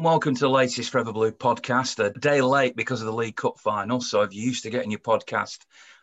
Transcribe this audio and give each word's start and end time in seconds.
And 0.00 0.06
welcome 0.06 0.34
to 0.34 0.40
the 0.40 0.48
latest 0.48 0.88
Forever 0.88 1.12
Blue 1.12 1.30
podcast. 1.30 2.02
A 2.02 2.08
day 2.18 2.40
late 2.40 2.74
because 2.74 3.02
of 3.02 3.06
the 3.06 3.12
League 3.12 3.36
Cup 3.36 3.58
final. 3.58 4.00
So 4.00 4.22
if 4.22 4.32
you're 4.32 4.46
used 4.46 4.62
to 4.62 4.70
getting 4.70 4.90
your 4.90 5.00
podcast 5.00 5.58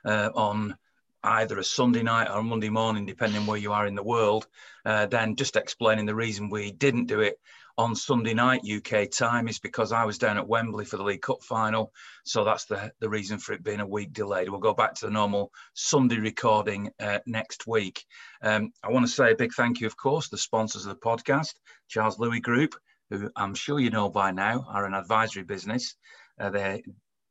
uh, 0.06 0.30
on 0.36 0.78
either 1.24 1.58
a 1.58 1.64
Sunday 1.64 2.04
night 2.04 2.30
or 2.30 2.42
a 2.42 2.44
Monday 2.44 2.70
morning, 2.70 3.08
depending 3.08 3.48
where 3.48 3.58
you 3.58 3.74
are 3.74 3.88
in 3.88 3.96
the 3.96 4.04
world, 4.04 4.46
uh, 4.86 5.08
then 5.08 5.36
just 5.36 5.56
explaining 5.56 6.06
the 6.06 6.14
reason 6.14 6.52
we 6.52 6.72
didn't 6.72 7.08
do 7.08 7.22
it 7.22 7.40
on 7.76 7.96
Sunday 7.96 8.36
night 8.36 8.62
UK 8.72 9.10
time 9.10 9.48
is 9.48 9.58
because 9.58 9.92
I 9.92 10.06
was 10.06 10.20
down 10.20 10.38
at 10.38 10.48
Wembley 10.48 10.86
for 10.86 10.98
the 10.98 11.04
League 11.04 11.24
Cup 11.24 11.42
final. 11.42 11.92
So 12.24 12.44
that's 12.44 12.66
the, 12.66 12.92
the 13.00 13.10
reason 13.10 13.40
for 13.40 13.54
it 13.54 13.64
being 13.64 13.80
a 13.80 13.88
week 13.88 14.14
delayed. 14.14 14.48
We'll 14.48 14.60
go 14.60 14.76
back 14.76 14.94
to 14.94 15.08
the 15.08 15.12
normal 15.12 15.52
Sunday 15.74 16.20
recording 16.20 16.92
uh, 17.00 17.18
next 17.26 17.66
week. 17.66 18.06
Um, 18.44 18.74
I 18.84 18.92
want 18.92 19.08
to 19.08 19.12
say 19.12 19.32
a 19.32 19.36
big 19.36 19.54
thank 19.54 19.82
you, 19.82 19.88
of 19.88 19.98
course, 19.98 20.30
the 20.30 20.38
sponsors 20.38 20.86
of 20.86 20.94
the 20.94 21.02
podcast, 21.04 21.56
Charles 21.88 22.20
Louis 22.20 22.42
Group 22.42 22.76
who 23.10 23.30
I'm 23.36 23.56
sure 23.56 23.80
you 23.80 23.90
know 23.90 24.10
by 24.10 24.32
now 24.32 24.66
are 24.68 24.86
an 24.86 24.94
advisory 24.94 25.44
business. 25.44 25.96
Uh, 26.40 26.50
they 26.50 26.84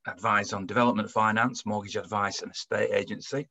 advise 0.07 0.53
on 0.53 0.67
development 0.67 1.11
finance, 1.11 1.67
mortgage 1.67 1.97
advice, 1.97 2.43
and 2.43 2.51
estate 2.51 2.91
agency. 2.93 3.49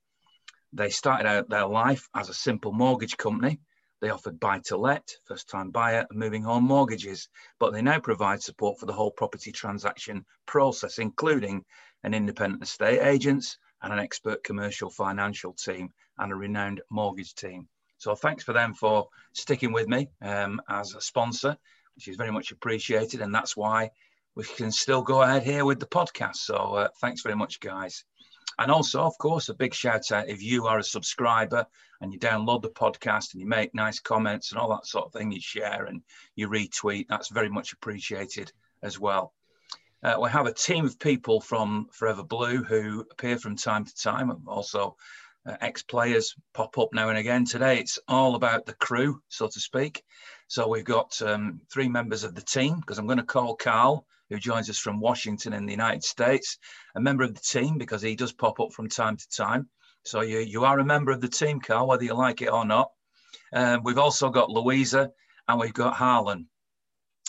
They 0.73 0.89
started 0.89 1.27
out 1.27 1.49
their 1.49 1.67
life 1.67 2.07
as 2.15 2.29
a 2.29 2.33
simple 2.33 2.71
mortgage 2.71 3.17
company. 3.17 3.59
They 4.01 4.09
offered 4.09 4.39
buy 4.39 4.59
to 4.65 4.77
let, 4.77 5.07
first 5.25 5.49
time 5.49 5.71
buyer, 5.71 6.05
and 6.09 6.19
moving 6.19 6.43
home 6.43 6.65
mortgages, 6.65 7.29
but 7.59 7.71
they 7.71 7.81
now 7.81 7.99
provide 7.99 8.41
support 8.41 8.79
for 8.79 8.85
the 8.85 8.93
whole 8.93 9.11
property 9.11 9.51
transaction 9.51 10.25
process, 10.45 10.99
including 10.99 11.63
an 12.03 12.13
independent 12.13 12.61
estate 12.61 12.99
agents 12.99 13.57
and 13.81 13.93
an 13.93 13.99
expert 13.99 14.43
commercial 14.43 14.89
financial 14.89 15.53
team 15.53 15.89
and 16.17 16.31
a 16.31 16.35
renowned 16.35 16.81
mortgage 16.89 17.33
team. 17.35 17.67
So 17.97 18.15
thanks 18.15 18.43
for 18.43 18.53
them 18.53 18.73
for 18.73 19.07
sticking 19.33 19.71
with 19.71 19.87
me 19.87 20.09
um, 20.21 20.61
as 20.69 20.93
a 20.93 21.01
sponsor 21.01 21.57
is 21.97 22.15
very 22.15 22.31
much 22.31 22.51
appreciated. 22.51 23.21
And 23.21 23.33
that's 23.33 23.55
why 23.55 23.91
we 24.35 24.43
can 24.43 24.71
still 24.71 25.01
go 25.01 25.21
ahead 25.21 25.43
here 25.43 25.65
with 25.65 25.79
the 25.79 25.85
podcast. 25.85 26.37
So 26.37 26.55
uh, 26.55 26.87
thanks 27.01 27.21
very 27.21 27.35
much, 27.35 27.59
guys. 27.59 28.03
And 28.57 28.71
also, 28.71 29.01
of 29.01 29.17
course, 29.17 29.49
a 29.49 29.53
big 29.53 29.73
shout 29.73 30.11
out 30.11 30.29
if 30.29 30.41
you 30.41 30.67
are 30.67 30.79
a 30.79 30.83
subscriber 30.83 31.65
and 31.99 32.13
you 32.13 32.19
download 32.19 32.61
the 32.61 32.69
podcast 32.69 33.33
and 33.33 33.41
you 33.41 33.47
make 33.47 33.73
nice 33.73 33.99
comments 33.99 34.51
and 34.51 34.59
all 34.59 34.69
that 34.69 34.85
sort 34.85 35.05
of 35.05 35.13
thing, 35.13 35.31
you 35.31 35.41
share 35.41 35.85
and 35.85 36.01
you 36.35 36.47
retweet. 36.47 37.07
That's 37.09 37.29
very 37.29 37.49
much 37.49 37.73
appreciated 37.73 38.51
as 38.81 38.99
well. 38.99 39.33
Uh, 40.03 40.17
we 40.21 40.29
have 40.29 40.45
a 40.45 40.53
team 40.53 40.85
of 40.85 40.99
people 40.99 41.41
from 41.41 41.87
Forever 41.91 42.23
Blue 42.23 42.63
who 42.63 43.05
appear 43.11 43.37
from 43.37 43.55
time 43.55 43.85
to 43.85 43.95
time. 43.95 44.31
Also, 44.47 44.95
uh, 45.47 45.57
ex-players 45.61 46.35
pop 46.53 46.77
up 46.77 46.89
now 46.93 47.09
and 47.09 47.17
again. 47.17 47.45
Today 47.45 47.79
it's 47.79 47.99
all 48.07 48.35
about 48.35 48.65
the 48.65 48.73
crew, 48.75 49.21
so 49.29 49.47
to 49.47 49.59
speak. 49.59 50.03
So 50.47 50.67
we've 50.67 50.85
got 50.85 51.19
um, 51.21 51.61
three 51.71 51.89
members 51.89 52.23
of 52.23 52.35
the 52.35 52.41
team 52.41 52.79
because 52.79 52.99
I'm 52.99 53.07
going 53.07 53.17
to 53.17 53.23
call 53.23 53.55
Carl, 53.55 54.05
who 54.29 54.37
joins 54.37 54.69
us 54.69 54.77
from 54.77 54.99
Washington 54.99 55.53
in 55.53 55.65
the 55.65 55.73
United 55.73 56.03
States, 56.03 56.57
a 56.95 57.01
member 57.01 57.23
of 57.23 57.33
the 57.33 57.41
team 57.41 57.77
because 57.77 58.01
he 58.01 58.15
does 58.15 58.31
pop 58.31 58.59
up 58.59 58.71
from 58.71 58.87
time 58.87 59.17
to 59.17 59.29
time. 59.29 59.69
So 60.03 60.21
you, 60.21 60.39
you 60.39 60.63
are 60.63 60.79
a 60.79 60.85
member 60.85 61.11
of 61.11 61.21
the 61.21 61.27
team, 61.27 61.59
Carl, 61.59 61.87
whether 61.87 62.03
you 62.03 62.13
like 62.13 62.41
it 62.41 62.51
or 62.51 62.65
not. 62.65 62.91
Uh, 63.51 63.79
we've 63.83 63.97
also 63.97 64.29
got 64.29 64.49
Louisa 64.49 65.11
and 65.47 65.59
we've 65.59 65.73
got 65.73 65.95
Harlan. 65.95 66.47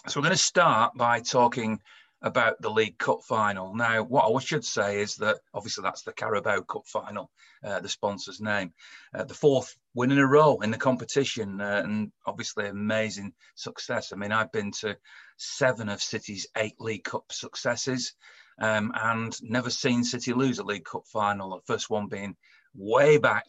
So 0.09 0.20
we're 0.20 0.25
going 0.25 0.37
to 0.37 0.42
start 0.42 0.92
by 0.94 1.20
talking 1.20 1.81
about 2.22 2.61
the 2.61 2.70
League 2.70 2.98
Cup 2.98 3.20
final. 3.22 3.75
Now, 3.75 4.03
what 4.03 4.25
I 4.25 4.41
should 4.41 4.64
say 4.64 5.00
is 5.00 5.17
that 5.17 5.39
obviously 5.53 5.83
that's 5.83 6.03
the 6.03 6.12
Carabao 6.12 6.62
Cup 6.62 6.86
final, 6.86 7.31
uh, 7.65 7.81
the 7.81 7.88
sponsor's 7.88 8.41
name, 8.41 8.72
uh, 9.15 9.25
the 9.25 9.34
fourth 9.34 9.77
win 9.94 10.12
in 10.12 10.19
a 10.19 10.26
row 10.26 10.59
in 10.60 10.71
the 10.71 10.78
competition, 10.78 11.60
uh, 11.60 11.82
and 11.84 12.10
obviously 12.26 12.66
amazing 12.69 13.32
success. 13.55 14.12
I 14.12 14.16
mean, 14.16 14.32
I've 14.32 14.53
been 14.53 14.72
to 14.81 14.97
seven 15.37 15.88
of 15.88 16.03
City's 16.03 16.47
eight 16.56 16.81
League 16.81 17.05
Cup 17.05 17.25
successes. 17.31 18.15
Um, 18.59 18.91
and 18.94 19.37
never 19.43 19.69
seen 19.69 20.03
City 20.03 20.32
lose 20.32 20.59
a 20.59 20.65
League 20.65 20.87
Cup 20.87 21.03
final. 21.12 21.50
The 21.50 21.72
first 21.72 21.91
one 21.91 22.09
being 22.09 22.37
way 22.75 23.19
back 23.19 23.44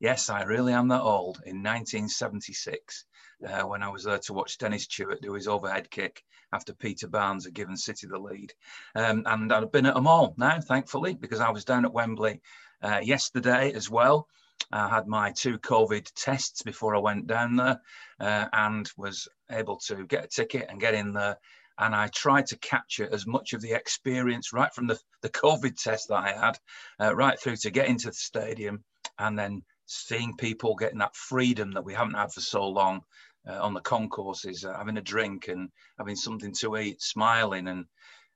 yes, 0.00 0.30
I 0.30 0.42
really 0.42 0.72
am 0.72 0.88
that 0.88 1.02
old, 1.02 1.36
in 1.44 1.62
1976, 1.62 3.04
uh, 3.46 3.62
when 3.62 3.82
I 3.82 3.90
was 3.90 4.04
there 4.04 4.18
to 4.18 4.32
watch 4.32 4.58
Dennis 4.58 4.86
Tueart 4.86 5.20
do 5.22 5.34
his 5.34 5.46
overhead 5.46 5.90
kick 5.90 6.24
after 6.52 6.74
Peter 6.74 7.06
Barnes 7.06 7.44
had 7.44 7.54
given 7.54 7.76
City 7.76 8.06
the 8.06 8.18
lead. 8.18 8.52
Um, 8.94 9.22
and 9.26 9.52
I've 9.52 9.70
been 9.70 9.86
at 9.86 9.94
them 9.94 10.06
all 10.06 10.34
now, 10.36 10.60
thankfully, 10.60 11.14
because 11.14 11.40
I 11.40 11.50
was 11.50 11.64
down 11.64 11.84
at 11.84 11.92
Wembley 11.92 12.40
uh, 12.82 13.00
yesterday 13.02 13.72
as 13.72 13.88
well. 13.88 14.26
I 14.72 14.88
had 14.88 15.06
my 15.06 15.32
two 15.32 15.58
COVID 15.58 16.10
tests 16.14 16.62
before 16.62 16.94
I 16.94 17.00
went 17.00 17.26
down 17.26 17.56
there 17.56 17.80
uh, 18.20 18.46
and 18.52 18.90
was 18.96 19.28
able 19.50 19.78
to 19.86 20.06
get 20.06 20.24
a 20.24 20.28
ticket 20.28 20.66
and 20.68 20.80
get 20.80 20.94
in 20.94 21.12
there. 21.12 21.38
And 21.78 21.94
I 21.94 22.08
tried 22.08 22.46
to 22.46 22.58
capture 22.58 23.08
as 23.10 23.26
much 23.26 23.52
of 23.52 23.62
the 23.62 23.72
experience 23.72 24.52
right 24.52 24.72
from 24.72 24.86
the, 24.86 24.98
the 25.22 25.30
COVID 25.30 25.82
test 25.82 26.08
that 26.08 26.16
I 26.16 26.32
had, 26.32 26.58
uh, 27.00 27.14
right 27.16 27.40
through 27.40 27.56
to 27.56 27.70
get 27.70 27.88
into 27.88 28.08
the 28.08 28.14
stadium 28.14 28.84
and 29.18 29.38
then 29.38 29.62
seeing 29.90 30.36
people 30.36 30.76
getting 30.76 30.98
that 30.98 31.16
freedom 31.16 31.72
that 31.72 31.84
we 31.84 31.92
haven't 31.92 32.14
had 32.14 32.32
for 32.32 32.40
so 32.40 32.66
long 32.68 33.00
uh, 33.48 33.60
on 33.60 33.74
the 33.74 33.80
concourses, 33.80 34.64
uh, 34.64 34.76
having 34.76 34.96
a 34.98 35.02
drink 35.02 35.48
and 35.48 35.68
having 35.98 36.14
something 36.14 36.52
to 36.52 36.76
eat, 36.76 37.02
smiling, 37.02 37.66
and 37.66 37.86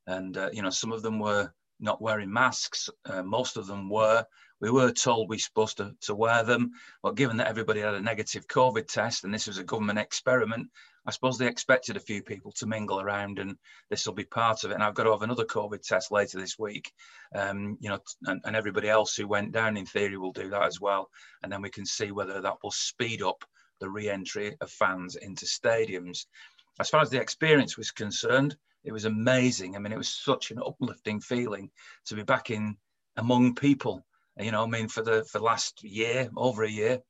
and 0.06 0.36
uh, 0.36 0.50
you 0.52 0.62
know 0.62 0.70
some 0.70 0.92
of 0.92 1.02
them 1.02 1.20
were 1.20 1.52
not 1.78 2.02
wearing 2.02 2.32
masks. 2.32 2.90
Uh, 3.04 3.22
most 3.22 3.56
of 3.56 3.66
them 3.66 3.88
were. 3.88 4.24
We 4.64 4.70
were 4.70 4.92
told 4.92 5.28
we 5.28 5.36
are 5.36 5.40
supposed 5.40 5.76
to, 5.76 5.94
to 6.00 6.14
wear 6.14 6.42
them, 6.42 6.70
but 7.02 7.16
given 7.16 7.36
that 7.36 7.48
everybody 7.48 7.80
had 7.80 7.92
a 7.92 8.00
negative 8.00 8.48
COVID 8.48 8.88
test 8.88 9.22
and 9.22 9.34
this 9.34 9.46
was 9.46 9.58
a 9.58 9.62
government 9.62 9.98
experiment, 9.98 10.70
I 11.04 11.10
suppose 11.10 11.36
they 11.36 11.48
expected 11.48 11.98
a 11.98 12.00
few 12.00 12.22
people 12.22 12.50
to 12.52 12.66
mingle 12.66 12.98
around, 12.98 13.38
and 13.38 13.58
this 13.90 14.06
will 14.06 14.14
be 14.14 14.24
part 14.24 14.64
of 14.64 14.70
it. 14.70 14.74
And 14.74 14.82
I've 14.82 14.94
got 14.94 15.02
to 15.02 15.10
have 15.10 15.20
another 15.20 15.44
COVID 15.44 15.82
test 15.82 16.10
later 16.10 16.40
this 16.40 16.58
week, 16.58 16.90
um, 17.34 17.76
you 17.78 17.90
know, 17.90 17.98
and, 18.22 18.40
and 18.42 18.56
everybody 18.56 18.88
else 18.88 19.14
who 19.14 19.28
went 19.28 19.52
down 19.52 19.76
in 19.76 19.84
theory 19.84 20.16
will 20.16 20.32
do 20.32 20.48
that 20.48 20.62
as 20.62 20.80
well, 20.80 21.10
and 21.42 21.52
then 21.52 21.60
we 21.60 21.68
can 21.68 21.84
see 21.84 22.10
whether 22.10 22.40
that 22.40 22.56
will 22.62 22.70
speed 22.70 23.20
up 23.20 23.44
the 23.80 23.90
re-entry 23.90 24.56
of 24.62 24.70
fans 24.70 25.16
into 25.16 25.44
stadiums. 25.44 26.24
As 26.80 26.88
far 26.88 27.02
as 27.02 27.10
the 27.10 27.20
experience 27.20 27.76
was 27.76 27.90
concerned, 27.90 28.56
it 28.82 28.92
was 28.92 29.04
amazing. 29.04 29.76
I 29.76 29.78
mean, 29.78 29.92
it 29.92 29.98
was 29.98 30.08
such 30.08 30.52
an 30.52 30.58
uplifting 30.64 31.20
feeling 31.20 31.70
to 32.06 32.14
be 32.14 32.22
back 32.22 32.50
in 32.50 32.78
among 33.18 33.56
people. 33.56 34.06
You 34.38 34.50
know, 34.50 34.64
I 34.64 34.66
mean, 34.66 34.88
for 34.88 35.02
the 35.02 35.24
for 35.24 35.38
last 35.38 35.82
year, 35.84 36.28
over 36.36 36.64
a 36.64 36.70
year, 36.70 37.00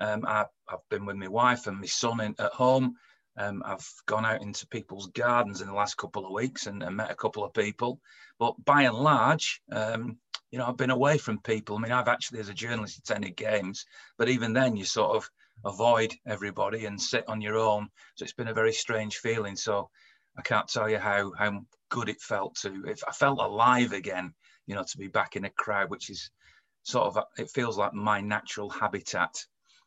um, 0.00 0.24
I, 0.26 0.46
have 0.68 0.80
been 0.90 1.06
with 1.06 1.16
my 1.16 1.28
wife 1.28 1.66
and 1.66 1.78
my 1.78 1.86
son 1.86 2.20
in, 2.20 2.34
at 2.38 2.52
home. 2.52 2.96
Um, 3.38 3.62
I've 3.64 3.88
gone 4.06 4.26
out 4.26 4.42
into 4.42 4.66
people's 4.66 5.06
gardens 5.08 5.60
in 5.60 5.68
the 5.68 5.74
last 5.74 5.96
couple 5.96 6.26
of 6.26 6.32
weeks 6.32 6.66
and, 6.66 6.82
and 6.82 6.96
met 6.96 7.10
a 7.10 7.16
couple 7.16 7.44
of 7.44 7.54
people. 7.54 8.00
But 8.38 8.54
by 8.64 8.82
and 8.82 8.96
large, 8.96 9.62
um, 9.72 10.18
you 10.50 10.58
know, 10.58 10.66
I've 10.66 10.76
been 10.76 10.90
away 10.90 11.18
from 11.18 11.40
people. 11.40 11.76
I 11.76 11.80
mean, 11.80 11.92
I've 11.92 12.08
actually, 12.08 12.40
as 12.40 12.48
a 12.48 12.54
journalist, 12.54 12.98
attended 12.98 13.36
games, 13.36 13.84
but 14.18 14.28
even 14.28 14.52
then, 14.52 14.76
you 14.76 14.84
sort 14.84 15.16
of 15.16 15.28
avoid 15.64 16.14
everybody 16.26 16.86
and 16.86 17.00
sit 17.00 17.24
on 17.28 17.40
your 17.40 17.56
own. 17.56 17.88
So 18.16 18.24
it's 18.24 18.32
been 18.32 18.48
a 18.48 18.54
very 18.54 18.72
strange 18.72 19.16
feeling. 19.16 19.56
So 19.56 19.88
I 20.36 20.42
can't 20.42 20.68
tell 20.68 20.88
you 20.88 20.98
how 20.98 21.32
how 21.38 21.60
good 21.90 22.08
it 22.08 22.20
felt 22.20 22.56
to. 22.62 22.84
If 22.86 23.02
I 23.06 23.12
felt 23.12 23.40
alive 23.40 23.92
again, 23.92 24.34
you 24.66 24.74
know, 24.74 24.84
to 24.84 24.98
be 24.98 25.08
back 25.08 25.36
in 25.36 25.44
a 25.44 25.50
crowd, 25.50 25.90
which 25.90 26.10
is 26.10 26.30
sort 26.88 27.06
of 27.06 27.24
it 27.36 27.50
feels 27.50 27.76
like 27.76 27.92
my 27.92 28.20
natural 28.20 28.70
habitat. 28.70 29.44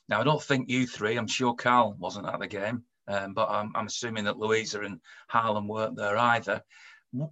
Now 0.08 0.22
I 0.22 0.24
don't 0.24 0.42
think 0.42 0.70
you 0.70 0.86
three. 0.86 1.18
I'm 1.18 1.28
sure 1.28 1.54
Carl 1.54 1.96
wasn't 1.98 2.28
at 2.28 2.40
the 2.40 2.48
game. 2.48 2.84
Um, 3.08 3.34
but 3.34 3.50
I'm, 3.50 3.72
I'm, 3.76 3.88
assuming 3.88 4.26
that 4.26 4.38
Louisa 4.38 4.82
and 4.82 5.02
Harlan 5.28 5.68
weren't 5.68 5.98
there 5.98 6.18
either. 6.18 6.62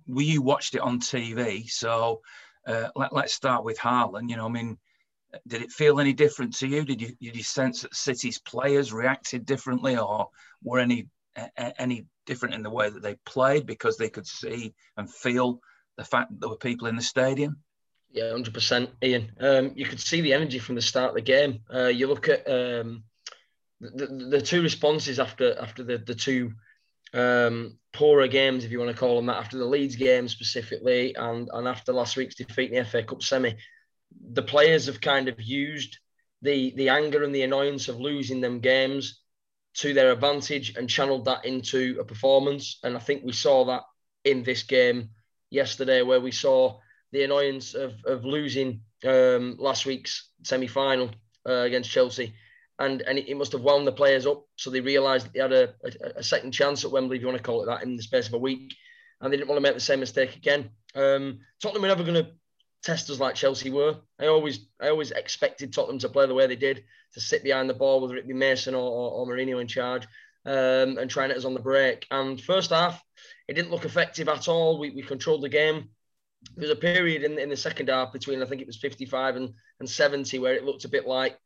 We 0.07 0.25
you 0.25 0.41
watched 0.41 0.75
it 0.75 0.81
on 0.81 0.99
TV, 0.99 1.69
so 1.69 2.21
uh, 2.67 2.89
let, 2.95 3.13
us 3.13 3.33
start 3.33 3.63
with 3.63 3.77
Harlan. 3.77 4.27
You 4.27 4.35
know, 4.35 4.47
I 4.47 4.49
mean, 4.49 4.77
did 5.47 5.61
it 5.61 5.71
feel 5.71 5.99
any 5.99 6.11
different 6.11 6.55
to 6.57 6.67
you? 6.67 6.83
Did 6.83 7.01
you 7.01 7.15
did 7.21 7.35
you 7.35 7.43
sense 7.43 7.83
that 7.83 7.95
City's 7.95 8.39
players 8.39 8.91
reacted 8.91 9.45
differently, 9.45 9.95
or 9.95 10.29
were 10.63 10.79
any 10.79 11.07
any 11.55 12.07
different 12.25 12.55
in 12.55 12.63
the 12.63 12.69
way 12.69 12.89
that 12.89 13.03
they 13.03 13.15
played 13.25 13.65
because 13.65 13.95
they 13.95 14.09
could 14.09 14.27
see 14.27 14.73
and 14.97 15.09
feel 15.09 15.61
the 15.97 16.03
fact 16.03 16.31
that 16.31 16.41
there 16.41 16.49
were 16.49 16.57
people 16.57 16.87
in 16.87 16.95
the 16.95 17.01
stadium? 17.01 17.61
Yeah, 18.11 18.31
hundred 18.31 18.53
percent, 18.53 18.89
Ian. 19.03 19.31
Um, 19.39 19.71
you 19.75 19.85
could 19.85 19.99
see 19.99 20.21
the 20.21 20.33
energy 20.33 20.59
from 20.59 20.75
the 20.75 20.81
start 20.81 21.09
of 21.09 21.15
the 21.15 21.21
game. 21.21 21.59
Uh, 21.73 21.87
you 21.87 22.07
look 22.07 22.27
at 22.27 22.47
um, 22.49 23.03
the, 23.79 24.07
the 24.29 24.41
two 24.41 24.61
responses 24.63 25.19
after 25.19 25.57
after 25.59 25.83
the 25.83 25.99
the 25.99 26.15
two 26.15 26.53
um, 27.13 27.77
poorer 27.93 28.27
games, 28.27 28.63
if 28.63 28.71
you 28.71 28.79
want 28.79 28.91
to 28.91 28.97
call 28.97 29.15
them 29.15 29.27
that, 29.27 29.37
after 29.37 29.57
the 29.57 29.65
Leeds 29.65 29.95
game 29.95 30.27
specifically, 30.27 31.15
and 31.15 31.49
and 31.53 31.67
after 31.67 31.93
last 31.93 32.17
week's 32.17 32.35
defeat 32.35 32.71
in 32.71 32.83
the 32.83 32.89
FA 32.89 33.03
Cup 33.03 33.21
semi, 33.21 33.55
the 34.31 34.43
players 34.43 34.87
have 34.87 35.01
kind 35.01 35.27
of 35.27 35.39
used 35.39 35.99
the 36.41 36.73
the 36.75 36.89
anger 36.89 37.23
and 37.23 37.33
the 37.33 37.43
annoyance 37.43 37.89
of 37.89 37.99
losing 37.99 38.41
them 38.41 38.59
games 38.59 39.21
to 39.75 39.93
their 39.93 40.11
advantage 40.11 40.75
and 40.75 40.89
channeled 40.89 41.25
that 41.25 41.45
into 41.45 41.97
a 41.99 42.03
performance. 42.03 42.79
And 42.83 42.95
I 42.97 42.99
think 42.99 43.23
we 43.23 43.33
saw 43.33 43.65
that 43.65 43.83
in 44.23 44.43
this 44.43 44.63
game 44.63 45.11
yesterday, 45.51 46.01
where 46.01 46.19
we 46.19 46.31
saw 46.31 46.79
the 47.11 47.23
annoyance 47.23 47.73
of 47.73 47.93
of 48.05 48.25
losing 48.25 48.81
um, 49.05 49.55
last 49.59 49.85
week's 49.85 50.29
semi 50.43 50.67
final 50.67 51.09
uh, 51.47 51.61
against 51.61 51.91
Chelsea 51.91 52.33
and 52.79 53.01
and 53.01 53.19
it, 53.19 53.37
must 53.37 53.51
have 53.51 53.61
wound 53.61 53.85
the 53.85 53.91
players 53.91 54.25
up. 54.25 54.45
So 54.55 54.69
they 54.69 54.81
realised 54.81 55.31
they 55.33 55.41
had 55.41 55.53
a, 55.53 55.73
a, 55.83 55.91
a, 56.17 56.23
second 56.23 56.51
chance 56.51 56.83
at 56.83 56.91
Wembley, 56.91 57.17
if 57.17 57.21
you 57.21 57.27
want 57.27 57.37
to 57.37 57.43
call 57.43 57.61
it 57.61 57.65
that, 57.67 57.83
in 57.83 57.95
the 57.95 58.01
space 58.01 58.27
of 58.27 58.33
a 58.33 58.39
week, 58.39 58.73
and 59.21 59.31
they 59.31 59.37
didn't 59.37 59.49
want 59.49 59.57
to 59.57 59.67
make 59.67 59.75
the 59.75 59.81
same 59.81 59.99
mistake 59.99 60.35
again. 60.35 60.69
Um, 60.95 61.39
Tottenham 61.61 61.83
were 61.83 61.89
never 61.89 62.03
going 62.03 62.23
to 62.23 62.31
test 62.81 63.09
us 63.09 63.19
like 63.19 63.35
Chelsea 63.35 63.69
were. 63.69 63.97
I 64.19 64.27
always 64.27 64.67
I 64.81 64.89
always 64.89 65.11
expected 65.11 65.73
Tottenham 65.73 65.99
to 65.99 66.09
play 66.09 66.25
the 66.25 66.33
way 66.33 66.47
they 66.47 66.55
did, 66.55 66.83
to 67.13 67.19
sit 67.19 67.43
behind 67.43 67.69
the 67.69 67.73
ball, 67.73 68.01
whether 68.01 68.15
it 68.15 68.27
be 68.27 68.33
Mason 68.33 68.73
or, 68.73 68.89
or, 68.89 69.11
or 69.11 69.27
Mourinho 69.27 69.59
in 69.59 69.67
charge, 69.67 70.07
um, 70.45 70.97
and 70.97 71.09
trying 71.09 71.31
it 71.31 71.37
us 71.37 71.45
on 71.45 71.53
the 71.53 71.59
break. 71.59 72.07
And 72.11 72.41
first 72.41 72.69
half, 72.69 73.03
it 73.47 73.53
didn't 73.55 73.71
look 73.71 73.85
effective 73.85 74.29
at 74.29 74.47
all. 74.47 74.79
We, 74.79 74.91
we 74.91 75.01
controlled 75.01 75.43
the 75.43 75.49
game. 75.49 75.89
There 76.55 76.67
was 76.67 76.77
a 76.77 76.79
period 76.79 77.23
in, 77.23 77.37
in 77.37 77.49
the 77.49 77.57
second 77.57 77.89
half 77.89 78.13
between 78.13 78.41
I 78.41 78.45
think 78.45 78.61
it 78.61 78.67
was 78.67 78.77
55 78.77 79.35
and, 79.35 79.53
and 79.79 79.89
70 79.89 80.39
where 80.39 80.55
it 80.55 80.63
looked 80.63 80.85
a 80.85 80.89
bit 80.89 81.07
like 81.07 81.37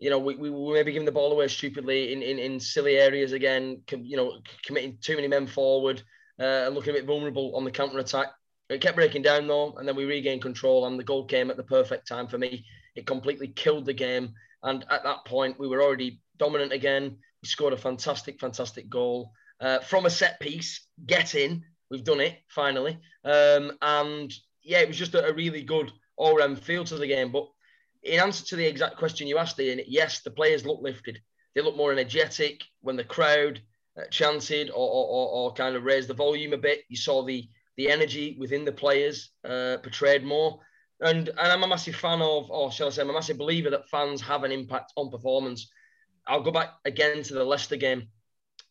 you 0.00 0.08
know, 0.08 0.18
we, 0.18 0.34
we 0.34 0.50
were 0.50 0.74
maybe 0.74 0.92
giving 0.92 1.04
the 1.04 1.12
ball 1.12 1.30
away 1.30 1.46
stupidly 1.46 2.12
in, 2.14 2.22
in, 2.22 2.38
in 2.38 2.58
silly 2.58 2.96
areas 2.96 3.32
again, 3.32 3.82
you 3.92 4.16
know, 4.16 4.40
committing 4.64 4.96
too 5.02 5.14
many 5.14 5.28
men 5.28 5.46
forward 5.46 6.02
uh, 6.40 6.64
and 6.66 6.74
looking 6.74 6.90
a 6.90 6.94
bit 6.94 7.06
vulnerable 7.06 7.54
on 7.54 7.64
the 7.64 7.70
counter 7.70 7.98
attack. 7.98 8.28
It 8.70 8.80
kept 8.80 8.96
breaking 8.96 9.22
down 9.22 9.46
though, 9.46 9.74
and 9.76 9.86
then 9.86 9.96
we 9.96 10.06
regained 10.06 10.42
control, 10.42 10.86
and 10.86 10.98
the 10.98 11.04
goal 11.04 11.26
came 11.26 11.50
at 11.50 11.56
the 11.56 11.64
perfect 11.64 12.08
time 12.08 12.28
for 12.28 12.38
me. 12.38 12.64
It 12.96 13.06
completely 13.06 13.48
killed 13.48 13.84
the 13.84 13.92
game, 13.92 14.32
and 14.62 14.84
at 14.90 15.02
that 15.04 15.24
point, 15.26 15.58
we 15.58 15.68
were 15.68 15.82
already 15.82 16.20
dominant 16.38 16.72
again. 16.72 17.18
We 17.42 17.48
scored 17.48 17.72
a 17.72 17.76
fantastic, 17.76 18.40
fantastic 18.40 18.88
goal 18.88 19.32
uh, 19.60 19.80
from 19.80 20.06
a 20.06 20.10
set 20.10 20.40
piece. 20.40 20.86
Get 21.04 21.34
in, 21.34 21.64
we've 21.90 22.04
done 22.04 22.20
it 22.20 22.38
finally, 22.48 22.98
um, 23.24 23.72
and 23.82 24.32
yeah, 24.62 24.80
it 24.80 24.88
was 24.88 24.96
just 24.98 25.14
a, 25.14 25.26
a 25.26 25.32
really 25.32 25.62
good 25.62 25.92
all-round 26.16 26.58
feel 26.62 26.84
to 26.84 26.96
the 26.96 27.06
game. 27.06 27.32
But 27.32 27.48
in 28.02 28.20
answer 28.20 28.44
to 28.46 28.56
the 28.56 28.66
exact 28.66 28.96
question 28.96 29.26
you 29.26 29.38
asked, 29.38 29.58
Ian, 29.58 29.80
yes, 29.86 30.20
the 30.20 30.30
players 30.30 30.66
look 30.66 30.80
lifted. 30.82 31.20
They 31.54 31.62
look 31.62 31.76
more 31.76 31.92
energetic 31.92 32.62
when 32.80 32.96
the 32.96 33.04
crowd 33.04 33.60
uh, 33.98 34.04
chanted 34.10 34.70
or, 34.70 34.76
or, 34.76 35.28
or, 35.28 35.52
kind 35.54 35.74
of 35.74 35.84
raised 35.84 36.08
the 36.08 36.14
volume 36.14 36.52
a 36.52 36.58
bit. 36.58 36.82
You 36.88 36.96
saw 36.96 37.24
the 37.24 37.48
the 37.80 37.90
energy 37.90 38.36
within 38.38 38.66
the 38.66 38.72
players 38.72 39.30
uh, 39.42 39.78
portrayed 39.82 40.22
more. 40.22 40.60
And, 41.00 41.28
and 41.28 41.38
I'm 41.38 41.62
a 41.62 41.66
massive 41.66 41.96
fan 41.96 42.20
of, 42.20 42.50
or 42.50 42.70
shall 42.70 42.88
I 42.88 42.90
say, 42.90 43.00
I'm 43.00 43.08
a 43.08 43.14
massive 43.14 43.38
believer 43.38 43.70
that 43.70 43.88
fans 43.88 44.20
have 44.20 44.44
an 44.44 44.52
impact 44.52 44.92
on 44.96 45.10
performance. 45.10 45.70
I'll 46.26 46.42
go 46.42 46.50
back 46.50 46.74
again 46.84 47.22
to 47.22 47.34
the 47.34 47.42
Leicester 47.44 47.76
game, 47.76 48.08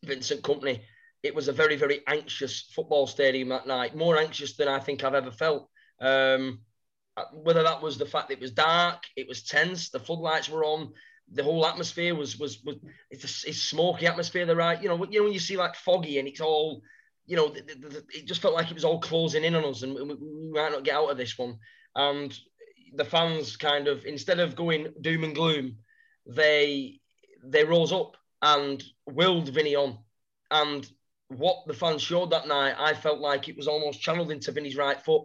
Vincent 0.04 0.42
Kompany. 0.42 0.82
It 1.22 1.34
was 1.34 1.48
a 1.48 1.52
very, 1.52 1.76
very 1.76 2.00
anxious 2.06 2.70
football 2.74 3.06
stadium 3.06 3.50
that 3.50 3.66
night, 3.66 3.96
more 3.96 4.18
anxious 4.18 4.56
than 4.56 4.68
I 4.68 4.78
think 4.78 5.04
I've 5.04 5.14
ever 5.14 5.30
felt. 5.30 5.68
Um, 6.00 6.60
whether 7.32 7.62
that 7.62 7.82
was 7.82 7.98
the 7.98 8.06
fact 8.06 8.30
it 8.30 8.40
was 8.40 8.52
dark, 8.52 9.02
it 9.16 9.28
was 9.28 9.42
tense, 9.42 9.90
the 9.90 10.00
floodlights 10.00 10.48
were 10.48 10.64
on, 10.64 10.92
the 11.32 11.44
whole 11.44 11.66
atmosphere 11.66 12.14
was 12.14 12.38
was 12.38 12.60
was 12.64 12.76
it's 13.10 13.22
a, 13.22 13.48
it's 13.48 13.62
smoky 13.62 14.06
atmosphere. 14.06 14.46
The 14.46 14.56
right, 14.56 14.82
you 14.82 14.88
know, 14.88 15.04
you 15.04 15.20
know 15.20 15.24
when 15.24 15.32
you 15.32 15.38
see 15.38 15.56
like 15.56 15.76
foggy 15.76 16.18
and 16.18 16.26
it's 16.26 16.40
all 16.40 16.82
you 17.30 17.36
know, 17.36 17.48
the, 17.48 17.62
the, 17.62 17.88
the, 17.88 18.04
it 18.12 18.26
just 18.26 18.42
felt 18.42 18.54
like 18.54 18.72
it 18.72 18.74
was 18.74 18.84
all 18.84 18.98
closing 18.98 19.44
in 19.44 19.54
on 19.54 19.64
us, 19.64 19.82
and 19.82 19.94
we, 19.94 20.02
we, 20.02 20.50
might 20.50 20.72
not 20.72 20.82
get 20.82 20.96
out 20.96 21.12
of 21.12 21.16
this 21.16 21.38
one. 21.38 21.58
And 21.94 22.36
the 22.92 23.04
fans 23.04 23.56
kind 23.56 23.86
of, 23.86 24.04
instead 24.04 24.40
of 24.40 24.56
going 24.56 24.92
doom 25.00 25.22
and 25.22 25.34
gloom, 25.34 25.76
they 26.26 26.98
they 27.44 27.62
rose 27.62 27.92
up 27.92 28.16
and 28.42 28.82
willed 29.06 29.48
Vinny 29.48 29.76
on. 29.76 29.98
And 30.50 30.90
what 31.30 31.66
the 31.66 31.74
fans 31.74 32.02
showed 32.02 32.30
that 32.30 32.48
night, 32.48 32.74
I 32.78 32.92
felt 32.92 33.20
like 33.20 33.48
it 33.48 33.56
was 33.56 33.68
almost 33.68 34.00
channeled 34.00 34.30
into 34.30 34.52
Vinny's 34.52 34.76
right 34.76 35.00
foot. 35.00 35.24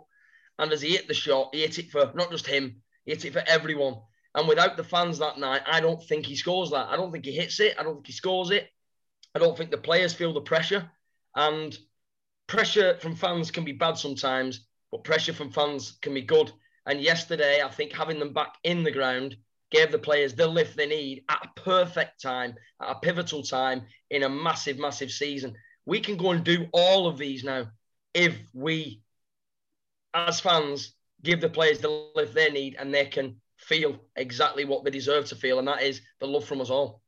And 0.60 0.72
as 0.72 0.82
he 0.82 0.92
hit 0.92 1.08
the 1.08 1.14
shot, 1.14 1.50
he 1.54 1.62
hit 1.62 1.80
it 1.80 1.92
for 1.92 2.12
not 2.16 2.32
just 2.32 2.48
him, 2.48 2.82
he 3.06 3.12
hit 3.12 3.26
it 3.26 3.34
for 3.34 3.44
everyone. 3.48 3.96
And 4.36 4.48
without 4.48 4.78
the 4.78 4.84
fans 4.84 5.18
that 5.20 5.40
night, 5.40 5.62
I 5.66 5.82
don't 5.82 6.04
think 6.04 6.26
he 6.26 6.36
scores 6.36 6.72
that. 6.72 6.88
I 6.90 6.96
don't 6.96 7.12
think 7.12 7.26
he 7.26 7.32
hits 7.32 7.60
it. 7.60 7.76
I 7.80 7.84
don't 7.84 7.96
think 7.96 8.08
he 8.08 8.14
scores 8.14 8.52
it. 8.52 8.70
I 9.34 9.40
don't 9.40 9.58
think 9.58 9.72
the 9.72 9.78
players 9.78 10.14
feel 10.14 10.34
the 10.34 10.42
pressure. 10.42 10.90
And 11.36 11.78
pressure 12.48 12.98
from 13.00 13.16
fans 13.16 13.50
can 13.50 13.66
be 13.66 13.72
bad 13.72 13.98
sometimes, 13.98 14.68
but 14.92 15.04
pressure 15.04 15.34
from 15.34 15.52
fans 15.52 15.98
can 16.02 16.14
be 16.14 16.22
good. 16.22 16.52
And 16.86 17.02
yesterday, 17.02 17.62
I 17.64 17.70
think 17.70 17.94
having 17.94 18.20
them 18.20 18.34
back 18.34 18.56
in 18.64 18.84
the 18.84 18.92
ground 18.92 19.36
gave 19.72 19.92
the 19.92 20.00
players 20.00 20.36
the 20.36 20.48
lift 20.48 20.78
they 20.78 20.86
need 20.86 21.24
at 21.30 21.46
a 21.46 21.60
perfect 21.60 22.22
time, 22.22 22.54
at 22.82 22.92
a 22.92 23.00
pivotal 23.00 23.42
time 23.42 23.84
in 24.12 24.24
a 24.24 24.30
massive, 24.30 24.78
massive 24.78 25.12
season. 25.12 25.56
We 25.86 26.00
can 26.00 26.18
go 26.18 26.32
and 26.32 26.44
do 26.44 26.68
all 26.72 27.08
of 27.08 27.18
these 27.18 27.44
now 27.44 27.68
if 28.14 28.38
we, 28.54 29.02
as 30.14 30.40
fans, 30.40 30.94
give 31.22 31.42
the 31.42 31.50
players 31.50 31.80
the 31.80 32.10
lift 32.16 32.34
they 32.34 32.50
need 32.50 32.76
and 32.80 32.94
they 32.94 33.06
can 33.06 33.36
feel 33.58 34.00
exactly 34.16 34.66
what 34.66 34.84
they 34.84 34.92
deserve 34.92 35.26
to 35.26 35.36
feel, 35.36 35.60
and 35.60 35.68
that 35.68 35.82
is 35.82 36.02
the 36.20 36.28
love 36.28 36.46
from 36.46 36.62
us 36.62 36.70
all. 36.70 37.02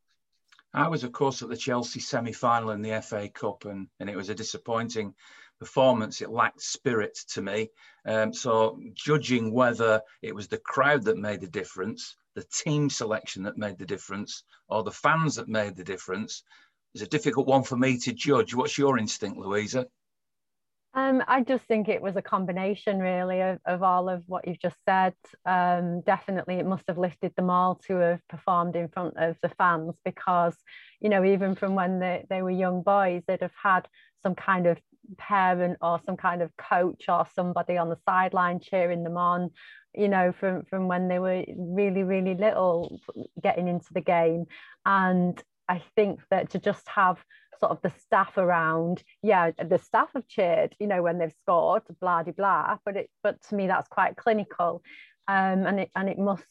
I 0.74 0.88
was, 0.88 1.04
of 1.04 1.12
course, 1.12 1.42
at 1.42 1.50
the 1.50 1.58
Chelsea 1.58 2.00
semi 2.00 2.34
final 2.34 2.72
in 2.72 2.82
the 2.82 3.02
FA 3.02 3.30
Cup, 3.30 3.66
and, 3.66 3.88
and 4.00 4.10
it 4.10 4.16
was 4.16 4.30
a 4.30 4.36
disappointing 4.36 5.14
performance. 5.60 6.22
It 6.22 6.30
lacked 6.30 6.62
spirit 6.62 7.18
to 7.30 7.42
me. 7.42 7.70
Um, 8.06 8.34
so, 8.34 8.80
judging 8.94 9.52
whether 9.54 10.02
it 10.22 10.36
was 10.36 10.48
the 10.48 10.60
crowd 10.60 11.04
that 11.06 11.18
made 11.18 11.42
the 11.42 11.48
difference, 11.48 12.16
the 12.36 12.44
team 12.44 12.90
selection 12.90 13.44
that 13.44 13.58
made 13.58 13.78
the 13.78 13.86
difference, 13.86 14.44
or 14.68 14.84
the 14.84 14.92
fans 14.92 15.36
that 15.36 15.48
made 15.48 15.76
the 15.76 15.84
difference, 15.84 16.44
is 16.98 17.04
a 17.04 17.08
difficult 17.08 17.48
one 17.48 17.64
for 17.64 17.78
me 17.78 17.98
to 18.00 18.12
judge. 18.12 18.56
What's 18.56 18.78
your 18.78 18.98
instinct, 18.98 19.38
Louisa? 19.38 19.86
Um, 20.96 21.22
I 21.28 21.44
just 21.44 21.64
think 21.66 21.90
it 21.90 22.02
was 22.02 22.16
a 22.16 22.24
combination, 22.24 22.98
really, 22.98 23.40
of, 23.42 23.60
of 23.66 23.84
all 23.84 24.10
of 24.10 24.24
what 24.26 24.48
you've 24.48 24.60
just 24.60 24.78
said. 24.84 25.14
Um, 25.46 26.02
definitely, 26.02 26.56
it 26.56 26.66
must 26.66 26.86
have 26.88 26.98
lifted 26.98 27.36
them 27.36 27.52
all 27.52 27.76
to 27.88 27.98
have 27.98 28.28
performed 28.30 28.76
in 28.76 28.88
front 28.88 29.14
of 29.18 29.36
the 29.44 29.50
fans 29.50 29.94
because, 30.04 30.56
you 31.00 31.10
know, 31.10 31.24
even 31.24 31.54
from 31.54 31.76
when 31.76 32.00
they, 32.00 32.26
they 32.32 32.42
were 32.42 32.50
young 32.50 32.82
boys, 32.82 33.22
they'd 33.28 33.42
have 33.42 33.60
had 33.62 33.88
some 34.24 34.34
kind 34.34 34.66
of 34.66 34.80
parent 35.20 35.78
or 35.82 36.02
some 36.04 36.18
kind 36.18 36.42
of 36.42 36.50
coach 36.58 37.06
or 37.08 37.28
somebody 37.36 37.78
on 37.78 37.90
the 37.90 38.00
sideline 38.06 38.60
cheering 38.60 39.04
them 39.04 39.18
on, 39.18 39.52
you 39.94 40.08
know, 40.08 40.34
from, 40.40 40.64
from 40.64 40.88
when 40.88 41.08
they 41.08 41.20
were 41.20 41.46
really, 41.56 42.02
really 42.02 42.34
little 42.34 43.00
getting 43.44 43.68
into 43.68 43.94
the 43.94 44.02
game. 44.02 44.48
And 44.84 45.40
I 45.70 45.84
think 45.96 46.22
that 46.30 46.52
to 46.52 46.60
just 46.60 46.88
have 46.88 47.18
sort 47.60 47.72
of 47.72 47.82
the 47.82 47.92
staff 48.00 48.38
around 48.38 49.04
yeah 49.24 49.50
the 49.52 49.80
staff 49.80 50.10
have 50.14 50.28
cheered 50.28 50.76
you 50.80 50.86
know 50.86 51.02
when 51.02 51.18
they've 51.18 51.34
scored 51.42 51.82
blah 52.00 52.22
blah 52.22 52.34
blah 52.34 52.78
but 52.86 52.96
it 52.96 53.10
but 53.24 53.42
to 53.42 53.56
me 53.56 53.66
that's 53.66 53.88
quite 53.88 54.16
clinical 54.16 54.84
um 55.28 55.66
and 55.66 55.80
it 55.80 55.92
and 55.96 56.08
it 56.08 56.20
must 56.20 56.46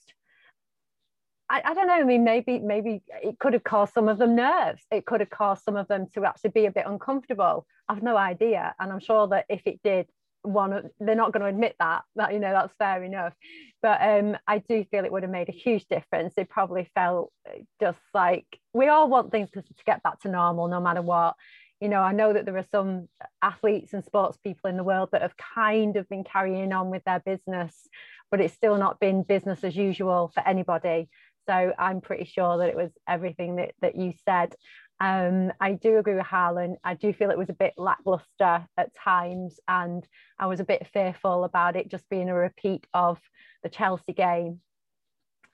I, 1.49 1.63
I 1.65 1.75
don't 1.75 1.87
know. 1.87 1.95
I 1.95 2.03
mean, 2.03 2.25
maybe 2.25 2.59
maybe 2.59 3.03
it 3.23 3.39
could 3.39 3.53
have 3.53 3.63
caused 3.63 3.95
some 3.95 4.09
of 4.09 4.19
them 4.19 4.35
nerves. 4.35 4.83
It 4.91 5.07
could 5.07 5.21
have 5.21 5.31
caused 5.31 5.63
some 5.63 5.77
of 5.77 5.87
them 5.89 6.07
to 6.15 6.25
actually 6.25 6.51
be 6.51 6.67
a 6.67 6.71
bit 6.71 6.87
uncomfortable. 6.87 7.67
I've 7.89 8.03
no 8.03 8.17
idea, 8.17 8.75
and 8.81 8.91
I'm 8.91 9.01
sure 9.01 9.29
that 9.29 9.45
if 9.49 9.63
it 9.65 9.81
did, 9.85 10.09
one 10.47 10.91
they're 11.01 11.15
not 11.15 11.33
going 11.33 11.43
to 11.43 11.49
admit 11.49 11.77
that 11.79 12.03
that 12.17 12.33
you 12.33 12.39
know 12.39 12.53
that's 12.53 12.75
fair 12.79 13.03
enough. 13.03 13.35
But 13.83 14.01
um 14.01 14.37
i 14.47 14.59
do 14.59 14.85
feel 14.91 15.05
it 15.05 15.13
would 15.13 15.23
have 15.23 15.33
made 15.33 15.49
a 15.49 15.53
huge 15.53 15.87
difference. 15.87 16.35
It 16.37 16.49
probably 16.49 16.89
felt 16.95 17.33
just 17.81 18.01
like 18.15 18.47
we 18.73 18.89
all 18.89 19.09
want 19.09 19.31
things 19.31 19.51
to, 19.53 19.63
to 19.63 19.85
get 19.85 20.03
back 20.03 20.21
to 20.21 20.29
normal 20.29 20.69
no 20.69 20.81
matter 20.81 21.03
what. 21.03 21.35
You 21.81 21.89
know 21.89 22.01
i 22.01 22.13
know 22.13 22.33
that 22.33 22.47
there 22.47 22.57
are 22.57 22.67
some 22.71 23.09
athletes 23.43 23.93
and 23.93 24.05
sports 24.05 24.39
people 24.39 24.71
in 24.71 24.77
the 24.77 24.85
world 24.85 25.11
that 25.13 25.23
have 25.23 25.37
kind 25.37 25.97
of 25.97 26.09
been 26.09 26.25
carrying 26.25 26.73
on 26.73 26.91
with 26.91 27.05
their 27.05 27.21
business 27.21 27.89
but 28.31 28.41
it's 28.41 28.55
still 28.55 28.77
not 28.77 28.99
been 28.99 29.23
business 29.23 29.63
as 29.63 29.77
usual 29.77 30.33
for 30.35 30.47
anybody. 30.47 31.09
So 31.49 31.73
i'm 31.79 32.01
pretty 32.01 32.25
sure 32.25 32.59
that 32.59 32.69
it 32.69 32.77
was 32.77 32.91
everything 33.07 33.57
that, 33.57 33.73
that 33.81 33.95
you 33.97 34.15
said 34.25 34.55
um, 35.01 35.53
I 35.61 35.73
do 35.73 35.99
agree 35.99 36.15
with 36.15 36.27
Harlan. 36.27 36.77
I 36.83 36.95
do 36.95 37.13
feel 37.13 37.31
it 37.31 37.39
was 37.39 37.51
a 37.51 37.55
bit 37.55 37.75
lackluster 37.77 38.67
at 38.77 38.95
times, 38.95 39.61
and 39.69 40.07
I 40.39 40.47
was 40.47 40.61
a 40.61 40.65
bit 40.65 40.87
fearful 40.93 41.45
about 41.45 41.77
it 41.77 41.91
just 41.91 42.09
being 42.09 42.29
a 42.29 42.35
repeat 42.35 42.87
of 42.95 43.19
the 43.63 43.69
Chelsea 43.69 44.13
game. 44.13 44.61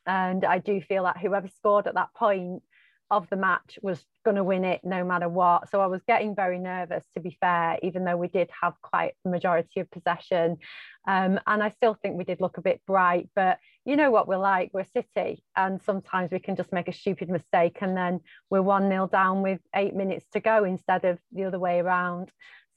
And 0.06 0.44
I 0.44 0.58
do 0.58 0.80
feel 0.80 1.04
that 1.04 1.18
whoever 1.18 1.48
scored 1.48 1.86
at 1.86 1.94
that 1.94 2.14
point 2.14 2.62
of 3.10 3.28
the 3.28 3.36
match 3.36 3.78
was 3.82 4.02
going 4.24 4.36
to 4.36 4.44
win 4.44 4.64
it 4.64 4.80
no 4.84 5.04
matter 5.04 5.28
what. 5.28 5.68
So 5.70 5.80
I 5.80 5.86
was 5.86 6.00
getting 6.08 6.34
very 6.34 6.58
nervous, 6.58 7.04
to 7.14 7.20
be 7.20 7.36
fair, 7.40 7.78
even 7.82 8.04
though 8.04 8.16
we 8.16 8.28
did 8.28 8.48
have 8.60 8.74
quite 8.80 9.12
a 9.24 9.28
majority 9.28 9.80
of 9.80 9.90
possession. 9.90 10.56
Um, 11.06 11.38
and 11.46 11.62
I 11.62 11.68
still 11.70 11.94
think 11.94 12.16
we 12.16 12.24
did 12.24 12.40
look 12.40 12.56
a 12.56 12.62
bit 12.62 12.80
bright, 12.86 13.28
but 13.34 13.58
you 13.84 13.96
know 13.96 14.10
what 14.10 14.28
we're 14.28 14.36
like, 14.36 14.70
we're 14.72 14.84
City, 14.84 15.42
and 15.56 15.80
sometimes 15.82 16.30
we 16.30 16.38
can 16.38 16.56
just 16.56 16.72
make 16.72 16.88
a 16.88 16.92
stupid 16.92 17.28
mistake 17.28 17.78
and 17.80 17.96
then 17.96 18.20
we're 18.50 18.62
1 18.62 18.88
0 18.88 19.08
down 19.08 19.42
with 19.42 19.60
eight 19.74 19.94
minutes 19.94 20.26
to 20.32 20.40
go 20.40 20.64
instead 20.64 21.04
of 21.04 21.18
the 21.32 21.44
other 21.44 21.58
way 21.58 21.80
around. 21.80 22.30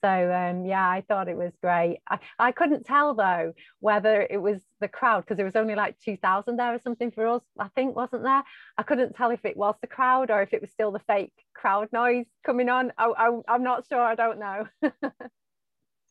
So 0.04 0.32
um, 0.32 0.66
yeah, 0.66 0.88
I 0.88 1.02
thought 1.08 1.28
it 1.28 1.36
was 1.36 1.52
great. 1.62 1.98
I, 2.08 2.18
I 2.38 2.52
couldn't 2.52 2.84
tell 2.84 3.14
though 3.14 3.54
whether 3.80 4.26
it 4.28 4.40
was 4.40 4.60
the 4.80 4.88
crowd 4.88 5.22
because 5.22 5.36
there 5.36 5.46
was 5.46 5.56
only 5.56 5.74
like 5.74 5.98
2,000 6.00 6.56
there 6.56 6.74
or 6.74 6.78
something 6.78 7.10
for 7.10 7.26
us, 7.26 7.42
I 7.58 7.68
think, 7.74 7.96
wasn't 7.96 8.22
there? 8.22 8.42
I 8.76 8.82
couldn't 8.82 9.14
tell 9.14 9.30
if 9.30 9.44
it 9.44 9.56
was 9.56 9.74
the 9.80 9.86
crowd 9.86 10.30
or 10.30 10.42
if 10.42 10.52
it 10.52 10.60
was 10.60 10.70
still 10.70 10.92
the 10.92 11.00
fake 11.00 11.32
crowd 11.54 11.88
noise 11.92 12.26
coming 12.44 12.68
on. 12.68 12.92
I, 12.98 13.06
I, 13.06 13.40
I'm 13.48 13.62
not 13.62 13.86
sure. 13.88 14.00
I 14.00 14.14
don't 14.14 14.38
know. 14.38 14.66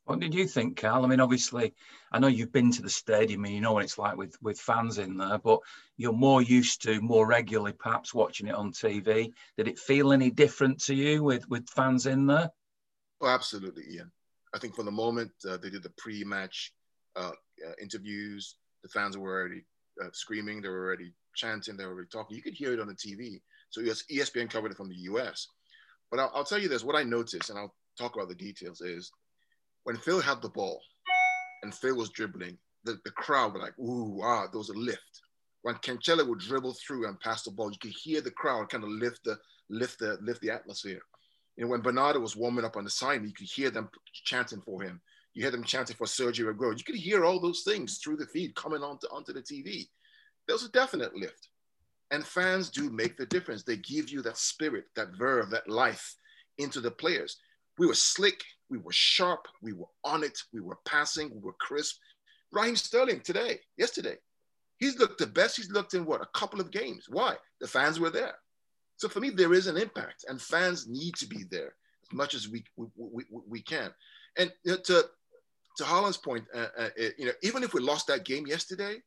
What 0.06 0.20
did 0.20 0.36
you 0.36 0.48
think, 0.48 0.78
Carl? 0.78 1.04
I 1.04 1.08
mean, 1.08 1.20
obviously, 1.20 1.74
I 2.12 2.20
know 2.20 2.28
you've 2.28 2.52
been 2.52 2.72
to 2.72 2.82
the 2.84 2.90
stadium 2.90 3.44
and 3.44 3.54
you 3.54 3.60
know 3.60 3.74
what 3.74 3.84
it's 3.84 3.98
like 3.98 4.16
with, 4.16 4.38
with 4.42 4.60
fans 4.60 5.00
in 5.00 5.18
there, 5.18 5.40
but 5.40 5.60
you're 5.98 6.14
more 6.14 6.44
used 6.44 6.84
to 6.84 7.02
more 7.02 7.26
regularly 7.26 7.74
perhaps 7.74 8.14
watching 8.14 8.48
it 8.48 8.54
on 8.54 8.72
TV. 8.72 9.34
Did 9.58 9.68
it 9.68 9.80
feel 9.80 10.14
any 10.14 10.30
different 10.30 10.80
to 10.84 10.94
you 10.94 11.24
with, 11.24 11.50
with 11.50 11.68
fans 11.70 12.06
in 12.06 12.28
there? 12.28 12.52
Oh, 13.20 13.28
absolutely, 13.28 13.84
Ian. 13.92 14.12
I 14.54 14.60
think 14.60 14.76
from 14.76 14.86
the 14.86 14.92
moment 14.92 15.32
uh, 15.50 15.58
they 15.58 15.72
did 15.72 15.82
the 15.82 15.94
pre-match 15.98 16.72
uh, 17.16 17.32
uh, 17.68 17.74
interviews, 17.82 18.58
the 18.84 18.90
fans 18.90 19.18
were 19.18 19.34
already 19.34 19.66
uh, 20.04 20.10
screaming, 20.14 20.62
they 20.62 20.70
were 20.70 20.86
already 20.86 21.14
chanting, 21.36 21.78
they 21.78 21.86
were 21.86 21.94
already 21.94 22.10
talking. 22.12 22.38
You 22.38 22.44
could 22.44 22.54
hear 22.54 22.74
it 22.74 22.80
on 22.80 22.88
the 22.88 22.94
TV. 22.94 23.42
So 23.72 23.82
ESPN 23.82 24.52
covered 24.52 24.72
it 24.72 24.78
from 24.78 24.90
the 24.90 24.96
US. 24.96 25.48
But 26.12 26.20
I'll, 26.20 26.32
I'll 26.36 26.44
tell 26.46 26.60
you 26.60 26.68
this: 26.68 26.84
what 26.84 26.96
I 26.96 27.04
noticed, 27.04 27.50
and 27.50 27.58
I'll 27.58 27.74
talk 27.98 28.16
about 28.16 28.30
the 28.30 28.36
details, 28.36 28.82
is 28.82 29.12
when 29.86 29.98
Phil 29.98 30.20
had 30.20 30.42
the 30.42 30.50
ball 30.50 30.82
and 31.64 31.74
Phil 31.74 31.96
was 31.96 32.10
dribbling, 32.10 32.58
the, 32.84 33.00
the 33.06 33.12
crowd 33.12 33.54
were 33.54 33.60
like, 33.60 33.78
ooh, 33.80 34.18
wow, 34.18 34.48
there 34.52 34.58
was 34.58 34.70
a 34.70 34.74
lift. 34.74 35.22
When 35.62 35.76
Cancelo 35.76 36.28
would 36.28 36.40
dribble 36.40 36.74
through 36.74 37.08
and 37.08 37.20
pass 37.20 37.44
the 37.44 37.52
ball, 37.52 37.72
you 37.72 37.78
could 37.80 37.94
hear 38.04 38.22
the 38.22 38.32
crowd 38.32 38.70
kind 38.70 38.84
of 38.84 38.90
lift 38.90 39.24
the 39.24 39.38
lift 39.70 40.00
the 40.00 40.18
lift 40.22 40.42
the 40.42 40.52
atmosphere. 40.52 41.02
You 41.56 41.64
know, 41.64 41.72
when 41.72 41.82
Bernardo 41.82 42.20
was 42.20 42.36
warming 42.36 42.66
up 42.66 42.78
on 42.78 42.84
the 42.84 42.90
side, 42.90 43.24
you 43.24 43.34
could 43.34 43.48
hear 43.48 43.70
them 43.70 43.90
chanting 44.12 44.62
for 44.62 44.82
him. 44.82 45.02
You 45.34 45.44
hear 45.44 45.52
them 45.52 45.64
chanting 45.64 45.96
for 45.96 46.06
Sergio 46.06 46.54
Aguero. 46.54 46.78
You 46.78 46.84
could 46.84 46.96
hear 46.96 47.24
all 47.24 47.40
those 47.40 47.62
things 47.62 47.98
through 47.98 48.18
the 48.18 48.28
feed 48.28 48.56
coming 48.56 48.84
onto, 48.84 49.08
onto 49.08 49.34
the 49.34 49.42
TV. 49.42 49.88
There 50.48 50.56
was 50.56 50.66
a 50.66 50.70
definite 50.70 51.16
lift. 51.16 51.50
And 52.12 52.26
fans 52.26 52.70
do 52.70 52.90
make 52.90 53.18
the 53.18 53.26
difference. 53.26 53.64
They 53.64 53.78
give 53.78 54.10
you 54.10 54.22
that 54.24 54.38
spirit, 54.38 54.86
that 54.96 55.18
verve, 55.18 55.50
that 55.52 55.70
life 55.70 56.16
into 56.58 56.80
the 56.80 56.92
players. 56.92 57.38
We 57.78 57.88
were 57.88 57.94
slick, 57.94 58.44
we 58.70 58.78
were 58.78 58.92
sharp, 58.92 59.48
we 59.62 59.74
were 59.74 59.88
on 60.04 60.24
it, 60.24 60.38
we 60.54 60.62
were 60.62 60.78
passing, 60.86 61.32
we 61.34 61.40
were 61.40 61.54
crisp. 61.54 61.98
Raheem 62.52 62.76
Sterling 62.76 63.22
today, 63.22 63.60
yesterday, 63.78 64.16
he's 64.78 64.98
looked 64.98 65.20
the 65.20 65.28
best 65.28 65.58
he's 65.58 65.72
looked 65.72 65.94
in 65.94 66.06
what 66.06 66.22
a 66.22 66.38
couple 66.38 66.62
of 66.62 66.72
games. 66.72 67.06
Why? 67.10 67.36
The 67.60 67.68
fans 67.68 68.00
were 68.00 68.10
there. 68.10 68.36
So 68.98 69.10
for 69.10 69.20
me, 69.20 69.30
there 69.30 69.54
is 69.54 69.68
an 69.68 69.78
impact, 69.78 70.26
and 70.28 70.42
fans 70.42 70.88
need 70.88 71.16
to 71.16 71.28
be 71.28 71.44
there 71.50 71.76
as 72.04 72.16
much 72.16 72.34
as 72.34 72.48
we 72.48 72.64
we, 72.78 72.88
we, 72.96 73.24
we 73.48 73.62
can. 73.62 73.92
And 74.38 74.52
to 74.66 75.06
to 75.78 75.84
Harlan's 75.84 76.18
point, 76.18 76.46
uh, 76.54 76.68
uh, 76.78 76.90
you 77.18 77.26
know, 77.26 77.34
even 77.42 77.64
if 77.64 77.74
we 77.74 77.82
lost 77.82 78.08
that 78.08 78.24
game 78.24 78.48
yesterday, 78.48 79.02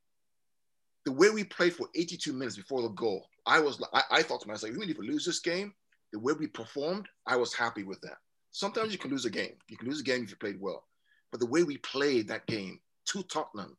the 1.07 1.13
way 1.13 1.31
we 1.31 1.45
played 1.45 1.75
for 1.75 1.89
82 1.95 2.33
minutes 2.35 2.57
before 2.57 2.83
the 2.83 2.89
goal, 2.89 3.27
I 3.47 3.61
was 3.61 3.83
I, 3.95 4.03
I 4.11 4.23
thought 4.23 4.43
to 4.43 4.49
myself, 4.49 4.75
even 4.75 4.91
if 4.91 4.99
we 4.99 5.09
lose 5.09 5.25
this 5.25 5.41
game, 5.41 5.73
the 6.13 6.19
way 6.19 6.35
we 6.39 6.47
performed, 6.47 7.09
I 7.27 7.37
was 7.37 7.55
happy 7.55 7.83
with 7.83 8.01
that. 8.03 8.19
Sometimes 8.53 8.93
you 8.93 8.99
can 8.99 9.11
lose 9.11 9.25
a 9.25 9.31
game. 9.31 9.55
You 9.69 9.77
can 9.77 9.89
lose 9.89 10.01
a 10.01 10.05
game 10.05 10.25
if 10.25 10.31
you 10.31 10.37
played 10.37 10.61
well. 10.61 10.85
But 11.31 11.41
the 11.41 11.47
way 11.47 11.63
we 11.63 11.77
played 11.79 12.29
that 12.29 12.47
game 12.47 12.81
to 13.07 13.23
Tottenham, 13.25 13.77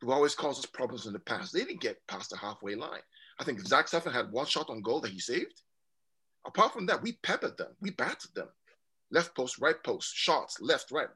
who 0.00 0.10
always 0.10 0.34
caused 0.34 0.58
us 0.58 0.66
problems 0.66 1.06
in 1.06 1.12
the 1.12 1.18
past, 1.18 1.52
they 1.52 1.64
didn't 1.64 1.80
get 1.80 2.06
past 2.06 2.30
the 2.30 2.36
halfway 2.36 2.74
line. 2.74 3.00
I 3.38 3.44
think 3.44 3.60
Zach 3.60 3.86
Steffen 3.86 4.12
had 4.12 4.32
one 4.32 4.46
shot 4.46 4.70
on 4.70 4.80
goal 4.80 5.00
that 5.00 5.12
he 5.12 5.18
saved. 5.18 5.62
Apart 6.46 6.72
from 6.72 6.86
that, 6.86 7.02
we 7.02 7.12
peppered 7.22 7.58
them. 7.58 7.74
We 7.80 7.90
battered 7.90 8.34
them. 8.34 8.48
Left 9.10 9.34
post, 9.34 9.58
right 9.58 9.82
post, 9.84 10.14
shots, 10.14 10.60
left, 10.60 10.90
right. 10.90 11.08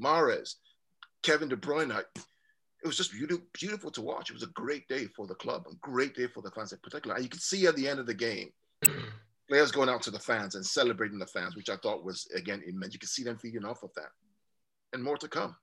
Mahrez, 0.00 0.54
Kevin 1.22 1.48
De 1.48 1.56
Bruyne. 1.56 1.90
It 2.00 2.86
was 2.86 2.96
just 2.96 3.12
beautiful, 3.12 3.44
beautiful 3.52 3.90
to 3.92 4.02
watch. 4.02 4.30
It 4.30 4.34
was 4.34 4.42
a 4.42 4.48
great 4.48 4.86
day 4.88 5.06
for 5.06 5.26
the 5.26 5.34
club, 5.34 5.66
a 5.70 5.74
great 5.76 6.14
day 6.14 6.26
for 6.26 6.42
the 6.42 6.50
fans 6.50 6.72
in 6.72 6.78
particular. 6.78 7.16
And 7.16 7.24
you 7.24 7.30
could 7.30 7.40
see 7.40 7.66
at 7.66 7.76
the 7.76 7.88
end 7.88 7.98
of 7.98 8.06
the 8.06 8.14
game, 8.14 8.50
players 9.48 9.72
going 9.72 9.88
out 9.88 10.02
to 10.02 10.10
the 10.10 10.18
fans 10.18 10.54
and 10.54 10.64
celebrating 10.64 11.18
the 11.18 11.26
fans, 11.26 11.56
which 11.56 11.70
I 11.70 11.76
thought 11.76 12.04
was 12.04 12.26
again 12.34 12.62
immense. 12.66 12.94
You 12.94 12.98
can 12.98 13.08
see 13.08 13.24
them 13.24 13.38
feeding 13.38 13.64
off 13.64 13.82
of 13.82 13.92
that, 13.94 14.10
and 14.92 15.02
more 15.02 15.16
to 15.18 15.28
come. 15.28 15.56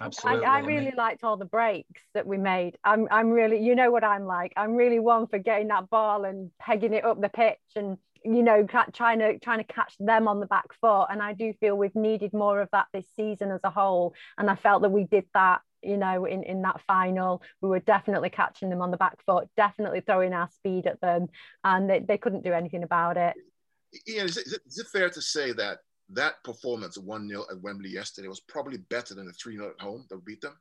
Absolutely. 0.00 0.44
I, 0.44 0.56
I 0.56 0.58
really 0.60 0.92
liked 0.96 1.22
all 1.22 1.36
the 1.36 1.44
breaks 1.44 2.02
that 2.14 2.26
we 2.26 2.36
made. 2.36 2.76
I'm, 2.82 3.06
I'm 3.10 3.30
really, 3.30 3.62
you 3.62 3.76
know 3.76 3.90
what 3.90 4.02
I'm 4.02 4.24
like. 4.24 4.52
I'm 4.56 4.74
really 4.74 4.98
one 4.98 5.28
for 5.28 5.38
getting 5.38 5.68
that 5.68 5.88
ball 5.88 6.24
and 6.24 6.50
pegging 6.58 6.94
it 6.94 7.04
up 7.04 7.20
the 7.20 7.28
pitch 7.28 7.60
and 7.76 7.96
you 8.24 8.42
know 8.42 8.66
trying 8.94 9.18
to 9.18 9.38
trying 9.38 9.58
to 9.58 9.64
catch 9.64 9.94
them 10.00 10.26
on 10.26 10.40
the 10.40 10.46
back 10.46 10.66
foot. 10.80 11.06
And 11.10 11.22
I 11.22 11.32
do 11.32 11.52
feel 11.60 11.76
we've 11.76 11.94
needed 11.94 12.32
more 12.32 12.60
of 12.60 12.68
that 12.72 12.86
this 12.92 13.06
season 13.14 13.52
as 13.52 13.60
a 13.62 13.70
whole. 13.70 14.14
And 14.36 14.50
I 14.50 14.56
felt 14.56 14.82
that 14.82 14.90
we 14.90 15.04
did 15.04 15.26
that 15.34 15.60
you 15.84 15.96
know, 15.96 16.24
in, 16.24 16.42
in 16.42 16.62
that 16.62 16.80
final. 16.86 17.42
We 17.60 17.68
were 17.68 17.80
definitely 17.80 18.30
catching 18.30 18.70
them 18.70 18.82
on 18.82 18.90
the 18.90 18.96
back 18.96 19.24
foot, 19.24 19.48
definitely 19.56 20.00
throwing 20.00 20.32
our 20.32 20.48
speed 20.50 20.86
at 20.86 21.00
them, 21.00 21.28
and 21.62 21.88
they, 21.88 22.00
they 22.00 22.18
couldn't 22.18 22.44
do 22.44 22.52
anything 22.52 22.82
about 22.82 23.16
it. 23.16 23.34
Ian, 24.08 24.26
is 24.26 24.36
it, 24.36 24.60
is 24.66 24.78
it 24.78 24.86
fair 24.88 25.08
to 25.10 25.22
say 25.22 25.52
that 25.52 25.78
that 26.10 26.42
performance, 26.44 26.98
1 26.98 27.28
0 27.28 27.44
at 27.50 27.60
Wembley 27.60 27.90
yesterday, 27.90 28.28
was 28.28 28.40
probably 28.40 28.78
better 28.78 29.14
than 29.14 29.26
the 29.26 29.32
3 29.32 29.56
0 29.56 29.70
at 29.70 29.80
home 29.80 30.06
that 30.10 30.24
beat 30.24 30.40
them? 30.40 30.58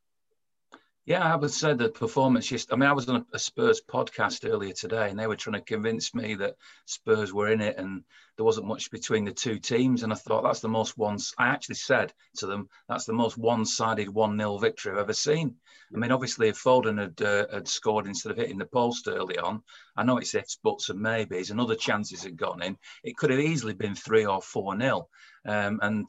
Yeah, 1.06 1.34
I 1.34 1.36
would 1.36 1.52
say 1.52 1.74
the 1.74 1.90
performance 1.90 2.48
just, 2.48 2.72
I 2.72 2.78
mean, 2.78 2.90
I 2.90 2.94
was 2.94 3.10
on 3.10 3.26
a 3.34 3.40
Spurs 3.40 3.82
podcast 3.82 4.50
earlier 4.50 4.72
today 4.72 5.10
and 5.10 5.20
they 5.20 5.28
were 5.28 5.36
trying 5.36 5.60
to 5.60 5.62
convince 5.62 6.16
me 6.16 6.36
that 6.36 6.56
Spurs 6.86 7.34
were 7.34 7.52
in 7.52 7.60
it 7.60 7.78
and 7.78 8.06
there 8.38 8.46
wasn't 8.46 8.68
much 8.68 8.90
between 8.90 9.26
the 9.26 9.34
two 9.34 9.60
teams. 9.60 10.04
And 10.04 10.14
I 10.14 10.16
thought 10.16 10.44
that's 10.44 10.62
the 10.62 10.70
most 10.70 10.98
one, 10.98 11.18
I 11.38 11.48
actually 11.48 11.76
said 11.76 12.14
to 12.38 12.46
them, 12.46 12.70
that's 12.88 13.04
the 13.04 13.12
most 13.12 13.38
one 13.38 13.66
sided 13.66 14.08
1 14.08 14.38
0 14.38 14.58
victory 14.60 14.94
I've 14.94 15.00
ever 15.00 15.14
seen. 15.14 15.58
I 15.94 15.98
mean, 15.98 16.12
obviously, 16.14 16.48
if 16.48 16.64
Foden 16.64 16.98
had, 16.98 17.22
uh, 17.22 17.48
had 17.52 17.68
scored 17.68 18.08
instead 18.08 18.32
of 18.32 18.38
hitting 18.38 18.58
the 18.58 18.66
post 18.66 19.10
early 19.10 19.38
on, 19.38 19.62
I 19.98 20.04
know 20.04 20.18
it's 20.20 20.34
ifs, 20.34 20.56
buts, 20.64 20.88
and 20.90 21.02
maybes, 21.02 21.52
and 21.52 21.60
other 21.60 21.76
chances 21.76 22.24
had 22.24 22.38
gone 22.38 22.64
in, 22.64 22.78
it 23.04 23.18
could 23.18 23.30
have 23.30 23.42
easily 23.42 23.74
been 23.74 23.94
3 23.94 24.26
or 24.26 24.42
four-nil, 24.42 25.10
Um, 25.46 25.80
and 25.84 26.06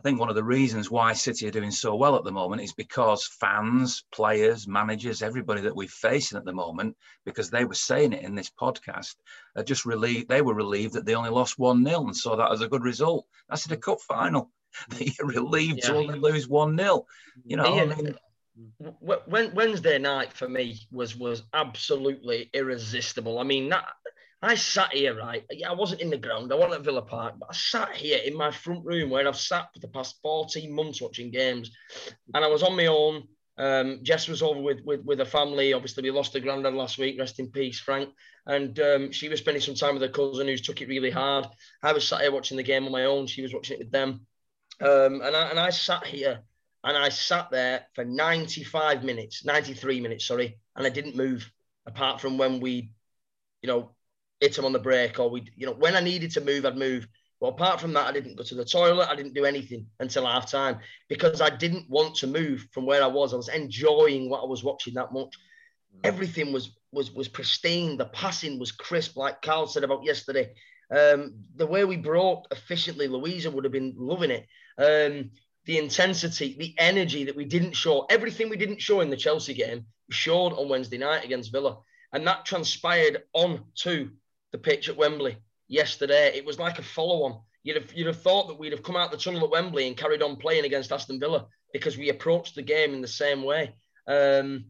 I 0.00 0.02
think 0.02 0.18
one 0.18 0.30
of 0.30 0.34
the 0.34 0.42
reasons 0.42 0.90
why 0.90 1.12
City 1.12 1.46
are 1.46 1.50
doing 1.50 1.70
so 1.70 1.94
well 1.94 2.16
at 2.16 2.24
the 2.24 2.32
moment 2.32 2.62
is 2.62 2.72
because 2.72 3.26
fans, 3.38 4.02
players, 4.12 4.66
managers, 4.66 5.20
everybody 5.20 5.60
that 5.60 5.76
we're 5.76 5.88
facing 5.88 6.38
at 6.38 6.46
the 6.46 6.54
moment, 6.54 6.96
because 7.26 7.50
they 7.50 7.66
were 7.66 7.74
saying 7.74 8.14
it 8.14 8.24
in 8.24 8.34
this 8.34 8.50
podcast, 8.50 9.16
are 9.56 9.62
just 9.62 9.84
relieved. 9.84 10.26
They 10.26 10.40
were 10.40 10.54
relieved 10.54 10.94
that 10.94 11.04
they 11.04 11.14
only 11.14 11.28
lost 11.28 11.58
one 11.58 11.84
0 11.84 12.04
and 12.04 12.16
saw 12.16 12.34
that 12.36 12.50
as 12.50 12.62
a 12.62 12.68
good 12.68 12.82
result. 12.82 13.26
That's 13.50 13.66
in 13.66 13.74
a 13.74 13.76
cup 13.76 14.00
final. 14.00 14.50
They're 14.88 15.10
relieved 15.20 15.80
yeah. 15.82 15.88
to 15.88 15.96
only 15.96 16.18
lose 16.18 16.48
one 16.48 16.78
0 16.78 17.04
You 17.44 17.58
know, 17.58 17.66
Ian, 17.66 17.92
I 17.92 17.96
mean, 17.96 19.52
Wednesday 19.52 19.98
night 19.98 20.32
for 20.32 20.48
me 20.48 20.80
was 20.90 21.14
was 21.14 21.42
absolutely 21.52 22.48
irresistible. 22.54 23.38
I 23.38 23.42
mean 23.42 23.68
that 23.68 23.84
I 24.42 24.54
sat 24.54 24.94
here, 24.94 25.14
right? 25.16 25.44
I 25.68 25.74
wasn't 25.74 26.00
in 26.00 26.10
the 26.10 26.16
ground. 26.16 26.52
I 26.52 26.56
wasn't 26.56 26.76
at 26.76 26.84
Villa 26.84 27.02
Park, 27.02 27.34
but 27.38 27.50
I 27.50 27.54
sat 27.54 27.94
here 27.94 28.18
in 28.24 28.34
my 28.34 28.50
front 28.50 28.84
room 28.84 29.10
where 29.10 29.28
I've 29.28 29.36
sat 29.36 29.68
for 29.72 29.80
the 29.80 29.88
past 29.88 30.18
14 30.22 30.74
months 30.74 31.02
watching 31.02 31.30
games. 31.30 31.70
And 32.32 32.44
I 32.44 32.48
was 32.48 32.62
on 32.62 32.76
my 32.76 32.86
own. 32.86 33.24
Um, 33.58 34.00
Jess 34.02 34.28
was 34.28 34.42
over 34.42 34.60
with, 34.60 34.80
with 34.86 35.04
with 35.04 35.20
a 35.20 35.26
family. 35.26 35.74
Obviously, 35.74 36.02
we 36.02 36.10
lost 36.10 36.32
her 36.32 36.40
granddad 36.40 36.72
last 36.72 36.96
week. 36.96 37.18
Rest 37.18 37.38
in 37.38 37.50
peace, 37.50 37.78
Frank. 37.78 38.08
And 38.46 38.78
um, 38.80 39.12
she 39.12 39.28
was 39.28 39.40
spending 39.40 39.60
some 39.60 39.74
time 39.74 39.92
with 39.92 40.02
her 40.02 40.08
cousin 40.08 40.46
who's 40.46 40.62
took 40.62 40.80
it 40.80 40.88
really 40.88 41.10
hard. 41.10 41.46
I 41.82 41.92
was 41.92 42.08
sat 42.08 42.22
here 42.22 42.32
watching 42.32 42.56
the 42.56 42.62
game 42.62 42.86
on 42.86 42.92
my 42.92 43.04
own. 43.04 43.26
She 43.26 43.42
was 43.42 43.52
watching 43.52 43.74
it 43.74 43.84
with 43.84 43.92
them. 43.92 44.26
Um, 44.80 45.20
and, 45.20 45.36
I, 45.36 45.50
and 45.50 45.60
I 45.60 45.68
sat 45.68 46.06
here 46.06 46.40
and 46.82 46.96
I 46.96 47.10
sat 47.10 47.50
there 47.50 47.84
for 47.94 48.04
95 48.04 49.04
minutes, 49.04 49.44
93 49.44 50.00
minutes, 50.00 50.26
sorry, 50.26 50.58
and 50.74 50.86
I 50.86 50.90
didn't 50.90 51.16
move 51.16 51.50
apart 51.86 52.20
from 52.20 52.38
when 52.38 52.60
we, 52.60 52.92
you 53.60 53.68
know, 53.68 53.90
hit 54.40 54.56
him 54.56 54.64
on 54.64 54.72
the 54.72 54.78
break 54.78 55.18
or 55.18 55.30
we, 55.30 55.44
you 55.56 55.66
know, 55.66 55.72
when 55.72 55.94
I 55.94 56.00
needed 56.00 56.30
to 56.32 56.40
move, 56.40 56.66
I'd 56.66 56.76
move. 56.76 57.06
But 57.40 57.48
apart 57.48 57.80
from 57.80 57.94
that, 57.94 58.06
I 58.06 58.12
didn't 58.12 58.36
go 58.36 58.42
to 58.44 58.54
the 58.54 58.64
toilet. 58.64 59.08
I 59.08 59.16
didn't 59.16 59.34
do 59.34 59.46
anything 59.46 59.86
until 59.98 60.26
half 60.26 60.50
time 60.50 60.78
because 61.08 61.40
I 61.40 61.48
didn't 61.48 61.88
want 61.88 62.14
to 62.16 62.26
move 62.26 62.66
from 62.72 62.84
where 62.84 63.02
I 63.02 63.06
was. 63.06 63.32
I 63.32 63.36
was 63.36 63.48
enjoying 63.48 64.28
what 64.28 64.42
I 64.42 64.46
was 64.46 64.62
watching 64.62 64.94
that 64.94 65.12
much. 65.12 65.34
Mm. 65.96 66.00
Everything 66.04 66.52
was 66.52 66.76
was 66.92 67.12
was 67.12 67.28
pristine. 67.28 67.96
The 67.96 68.06
passing 68.06 68.58
was 68.58 68.72
crisp, 68.72 69.16
like 69.16 69.40
Carl 69.40 69.66
said 69.66 69.84
about 69.84 70.04
yesterday. 70.04 70.52
Um, 70.90 71.34
the 71.56 71.66
way 71.66 71.84
we 71.84 71.96
broke 71.96 72.46
efficiently, 72.50 73.08
Louisa 73.08 73.50
would 73.50 73.64
have 73.64 73.72
been 73.72 73.94
loving 73.96 74.30
it. 74.30 74.46
Um, 74.76 75.30
the 75.64 75.78
intensity, 75.78 76.56
the 76.58 76.74
energy 76.78 77.24
that 77.24 77.36
we 77.36 77.44
didn't 77.44 77.74
show, 77.74 78.06
everything 78.10 78.50
we 78.50 78.56
didn't 78.56 78.82
show 78.82 79.00
in 79.00 79.10
the 79.10 79.16
Chelsea 79.16 79.54
game, 79.54 79.86
showed 80.10 80.52
on 80.52 80.68
Wednesday 80.68 80.98
night 80.98 81.24
against 81.24 81.52
Villa. 81.52 81.78
And 82.12 82.26
that 82.26 82.44
transpired 82.44 83.22
on 83.32 83.64
to 83.76 84.10
the 84.52 84.58
pitch 84.58 84.88
at 84.88 84.96
Wembley 84.96 85.36
yesterday. 85.68 86.32
It 86.34 86.44
was 86.44 86.58
like 86.58 86.78
a 86.78 86.82
follow-on. 86.82 87.40
You'd 87.62 87.76
have 87.76 87.92
you'd 87.92 88.06
have 88.06 88.22
thought 88.22 88.48
that 88.48 88.58
we'd 88.58 88.72
have 88.72 88.82
come 88.82 88.96
out 88.96 89.10
the 89.10 89.18
tunnel 89.18 89.44
at 89.44 89.50
Wembley 89.50 89.86
and 89.86 89.96
carried 89.96 90.22
on 90.22 90.36
playing 90.36 90.64
against 90.64 90.92
Aston 90.92 91.20
Villa 91.20 91.46
because 91.72 91.96
we 91.96 92.08
approached 92.08 92.54
the 92.54 92.62
game 92.62 92.94
in 92.94 93.02
the 93.02 93.08
same 93.08 93.42
way. 93.42 93.74
Um, 94.06 94.66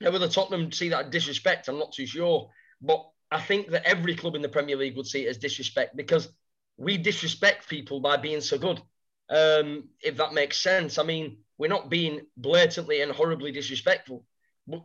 now, 0.00 0.10
whether 0.10 0.28
Tottenham 0.28 0.70
see 0.70 0.90
that 0.90 1.10
disrespect, 1.10 1.68
I'm 1.68 1.78
not 1.78 1.92
too 1.92 2.06
sure. 2.06 2.50
But 2.80 3.08
I 3.30 3.40
think 3.40 3.70
that 3.70 3.86
every 3.86 4.14
club 4.14 4.34
in 4.34 4.42
the 4.42 4.48
Premier 4.48 4.76
League 4.76 4.96
would 4.96 5.06
see 5.06 5.26
it 5.26 5.30
as 5.30 5.38
disrespect 5.38 5.96
because 5.96 6.28
we 6.76 6.98
disrespect 6.98 7.68
people 7.68 8.00
by 8.00 8.16
being 8.18 8.42
so 8.42 8.58
good. 8.58 8.80
Um, 9.28 9.88
if 10.02 10.18
that 10.18 10.34
makes 10.34 10.60
sense. 10.60 10.98
I 10.98 11.02
mean, 11.02 11.38
we're 11.58 11.68
not 11.68 11.90
being 11.90 12.20
blatantly 12.36 13.00
and 13.00 13.10
horribly 13.10 13.50
disrespectful 13.50 14.24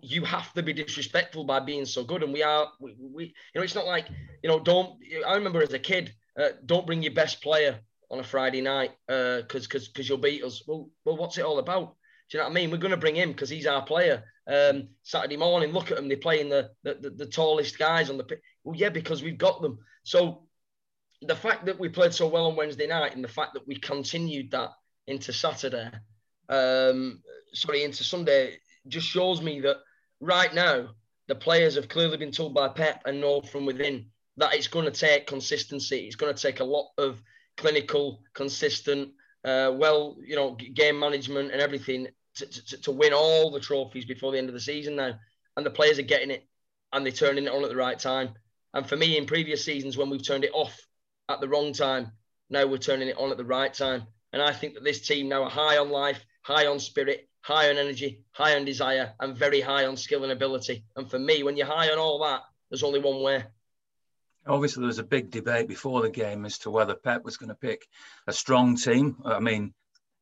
you 0.01 0.23
have 0.25 0.53
to 0.53 0.63
be 0.63 0.73
disrespectful 0.73 1.43
by 1.43 1.59
being 1.59 1.85
so 1.85 2.03
good. 2.03 2.23
And 2.23 2.33
we 2.33 2.43
are, 2.43 2.67
we, 2.79 2.95
we 2.99 3.23
you 3.25 3.33
know, 3.55 3.63
it's 3.63 3.75
not 3.75 3.85
like, 3.87 4.07
you 4.43 4.49
know, 4.49 4.59
don't, 4.59 4.99
I 5.25 5.35
remember 5.35 5.61
as 5.61 5.73
a 5.73 5.79
kid, 5.79 6.13
uh, 6.39 6.49
don't 6.65 6.85
bring 6.85 7.01
your 7.01 7.13
best 7.13 7.41
player 7.41 7.79
on 8.09 8.19
a 8.19 8.23
Friday 8.23 8.61
night 8.61 8.91
because 9.07 9.43
uh, 9.63 9.67
because 9.67 9.87
because 9.87 10.09
you'll 10.09 10.17
beat 10.17 10.43
us. 10.43 10.63
Well, 10.67 10.89
well, 11.05 11.17
what's 11.17 11.37
it 11.37 11.45
all 11.45 11.59
about? 11.59 11.95
Do 12.29 12.37
you 12.37 12.39
know 12.39 12.45
what 12.45 12.51
I 12.51 12.55
mean? 12.55 12.71
We're 12.71 12.77
going 12.77 12.91
to 12.91 12.97
bring 12.97 13.15
him 13.15 13.31
because 13.31 13.49
he's 13.49 13.67
our 13.67 13.83
player. 13.83 14.23
Um, 14.47 14.89
Saturday 15.03 15.37
morning, 15.37 15.71
look 15.71 15.91
at 15.91 15.97
them. 15.97 16.07
They're 16.07 16.17
playing 16.17 16.49
the, 16.49 16.69
the, 16.83 16.95
the, 16.95 17.09
the 17.09 17.25
tallest 17.25 17.77
guys 17.77 18.09
on 18.09 18.17
the 18.17 18.23
pitch. 18.23 18.39
Well, 18.63 18.75
yeah, 18.75 18.89
because 18.89 19.23
we've 19.23 19.37
got 19.37 19.61
them. 19.61 19.79
So 20.03 20.47
the 21.21 21.35
fact 21.35 21.65
that 21.65 21.79
we 21.79 21.89
played 21.89 22.13
so 22.13 22.27
well 22.27 22.47
on 22.47 22.55
Wednesday 22.55 22.87
night 22.87 23.15
and 23.15 23.23
the 23.23 23.29
fact 23.29 23.53
that 23.53 23.67
we 23.67 23.75
continued 23.75 24.51
that 24.51 24.71
into 25.07 25.33
Saturday, 25.33 25.89
um, 26.49 27.21
sorry, 27.53 27.83
into 27.83 28.03
Sunday, 28.03 28.57
just 28.87 29.07
shows 29.07 29.41
me 29.41 29.61
that 29.61 29.77
right 30.19 30.53
now 30.53 30.89
the 31.27 31.35
players 31.35 31.75
have 31.75 31.89
clearly 31.89 32.17
been 32.17 32.31
told 32.31 32.53
by 32.53 32.67
Pep 32.67 33.03
and 33.05 33.21
know 33.21 33.41
from 33.41 33.65
within 33.65 34.05
that 34.37 34.53
it's 34.53 34.67
going 34.67 34.85
to 34.85 34.91
take 34.91 35.27
consistency. 35.27 35.99
It's 35.99 36.15
going 36.15 36.33
to 36.33 36.41
take 36.41 36.59
a 36.59 36.65
lot 36.65 36.89
of 36.97 37.21
clinical, 37.57 38.23
consistent, 38.33 39.09
uh, 39.43 39.71
well, 39.73 40.17
you 40.25 40.35
know, 40.35 40.55
game 40.73 40.99
management 40.99 41.51
and 41.51 41.61
everything 41.61 42.07
to, 42.35 42.45
to, 42.45 42.77
to 42.81 42.91
win 42.91 43.13
all 43.13 43.51
the 43.51 43.59
trophies 43.59 44.05
before 44.05 44.31
the 44.31 44.37
end 44.37 44.47
of 44.47 44.53
the 44.53 44.59
season 44.59 44.95
now. 44.95 45.13
And 45.57 45.65
the 45.65 45.71
players 45.71 45.99
are 45.99 46.03
getting 46.03 46.31
it 46.31 46.47
and 46.93 47.05
they're 47.05 47.11
turning 47.11 47.45
it 47.45 47.51
on 47.51 47.63
at 47.63 47.69
the 47.69 47.75
right 47.75 47.99
time. 47.99 48.29
And 48.73 48.87
for 48.87 48.95
me, 48.95 49.17
in 49.17 49.25
previous 49.25 49.65
seasons, 49.65 49.97
when 49.97 50.09
we've 50.09 50.25
turned 50.25 50.45
it 50.45 50.51
off 50.53 50.77
at 51.29 51.41
the 51.41 51.49
wrong 51.49 51.73
time, 51.73 52.11
now 52.49 52.65
we're 52.65 52.77
turning 52.77 53.09
it 53.09 53.17
on 53.17 53.31
at 53.31 53.37
the 53.37 53.45
right 53.45 53.73
time. 53.73 54.03
And 54.33 54.41
I 54.41 54.53
think 54.53 54.75
that 54.75 54.83
this 54.83 55.05
team 55.05 55.27
now 55.27 55.43
are 55.43 55.49
high 55.49 55.77
on 55.77 55.89
life, 55.89 56.23
high 56.43 56.67
on 56.67 56.79
spirit, 56.79 57.29
high 57.41 57.69
on 57.69 57.77
energy, 57.77 58.23
high 58.31 58.55
on 58.55 58.65
desire, 58.65 59.13
and 59.19 59.35
very 59.35 59.61
high 59.61 59.85
on 59.85 59.97
skill 59.97 60.23
and 60.23 60.31
ability. 60.31 60.83
And 60.95 61.09
for 61.09 61.19
me, 61.19 61.43
when 61.43 61.57
you're 61.57 61.67
high 61.67 61.89
on 61.89 61.97
all 61.97 62.19
that, 62.23 62.41
there's 62.69 62.83
only 62.83 62.99
one 62.99 63.21
way. 63.21 63.43
Obviously, 64.47 64.81
there 64.81 64.87
was 64.87 64.99
a 64.99 65.03
big 65.03 65.29
debate 65.29 65.67
before 65.67 66.01
the 66.01 66.09
game 66.09 66.45
as 66.45 66.57
to 66.59 66.71
whether 66.71 66.95
Pep 66.95 67.23
was 67.23 67.37
going 67.37 67.49
to 67.49 67.55
pick 67.55 67.87
a 68.27 68.33
strong 68.33 68.75
team. 68.75 69.17
I 69.23 69.39
mean, 69.39 69.73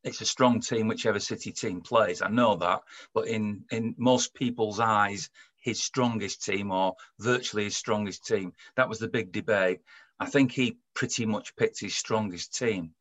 it's 0.04 0.22
a 0.22 0.26
strong 0.26 0.62
team, 0.62 0.88
whichever 0.88 1.20
City 1.20 1.52
team 1.52 1.82
plays. 1.82 2.22
I 2.22 2.30
know 2.30 2.56
that, 2.58 2.82
but 3.14 3.28
in 3.28 3.66
in 3.72 3.96
most 3.98 4.34
people's 4.34 4.80
eyes, 4.80 5.30
his 5.60 5.84
strongest 5.84 6.44
team 6.44 6.72
or 6.72 6.96
virtually 7.20 7.66
his 7.66 7.78
strongest 7.78 8.26
team. 8.26 8.54
That 8.76 8.90
was 8.90 9.00
the 9.00 9.08
big 9.08 9.32
debate. 9.32 9.82
I 10.20 10.26
think 10.26 10.52
he 10.52 10.78
pretty 10.94 11.26
much 11.26 11.56
picked 11.56 11.80
his 11.80 11.96
strongest 11.96 12.58
team. 12.58 12.94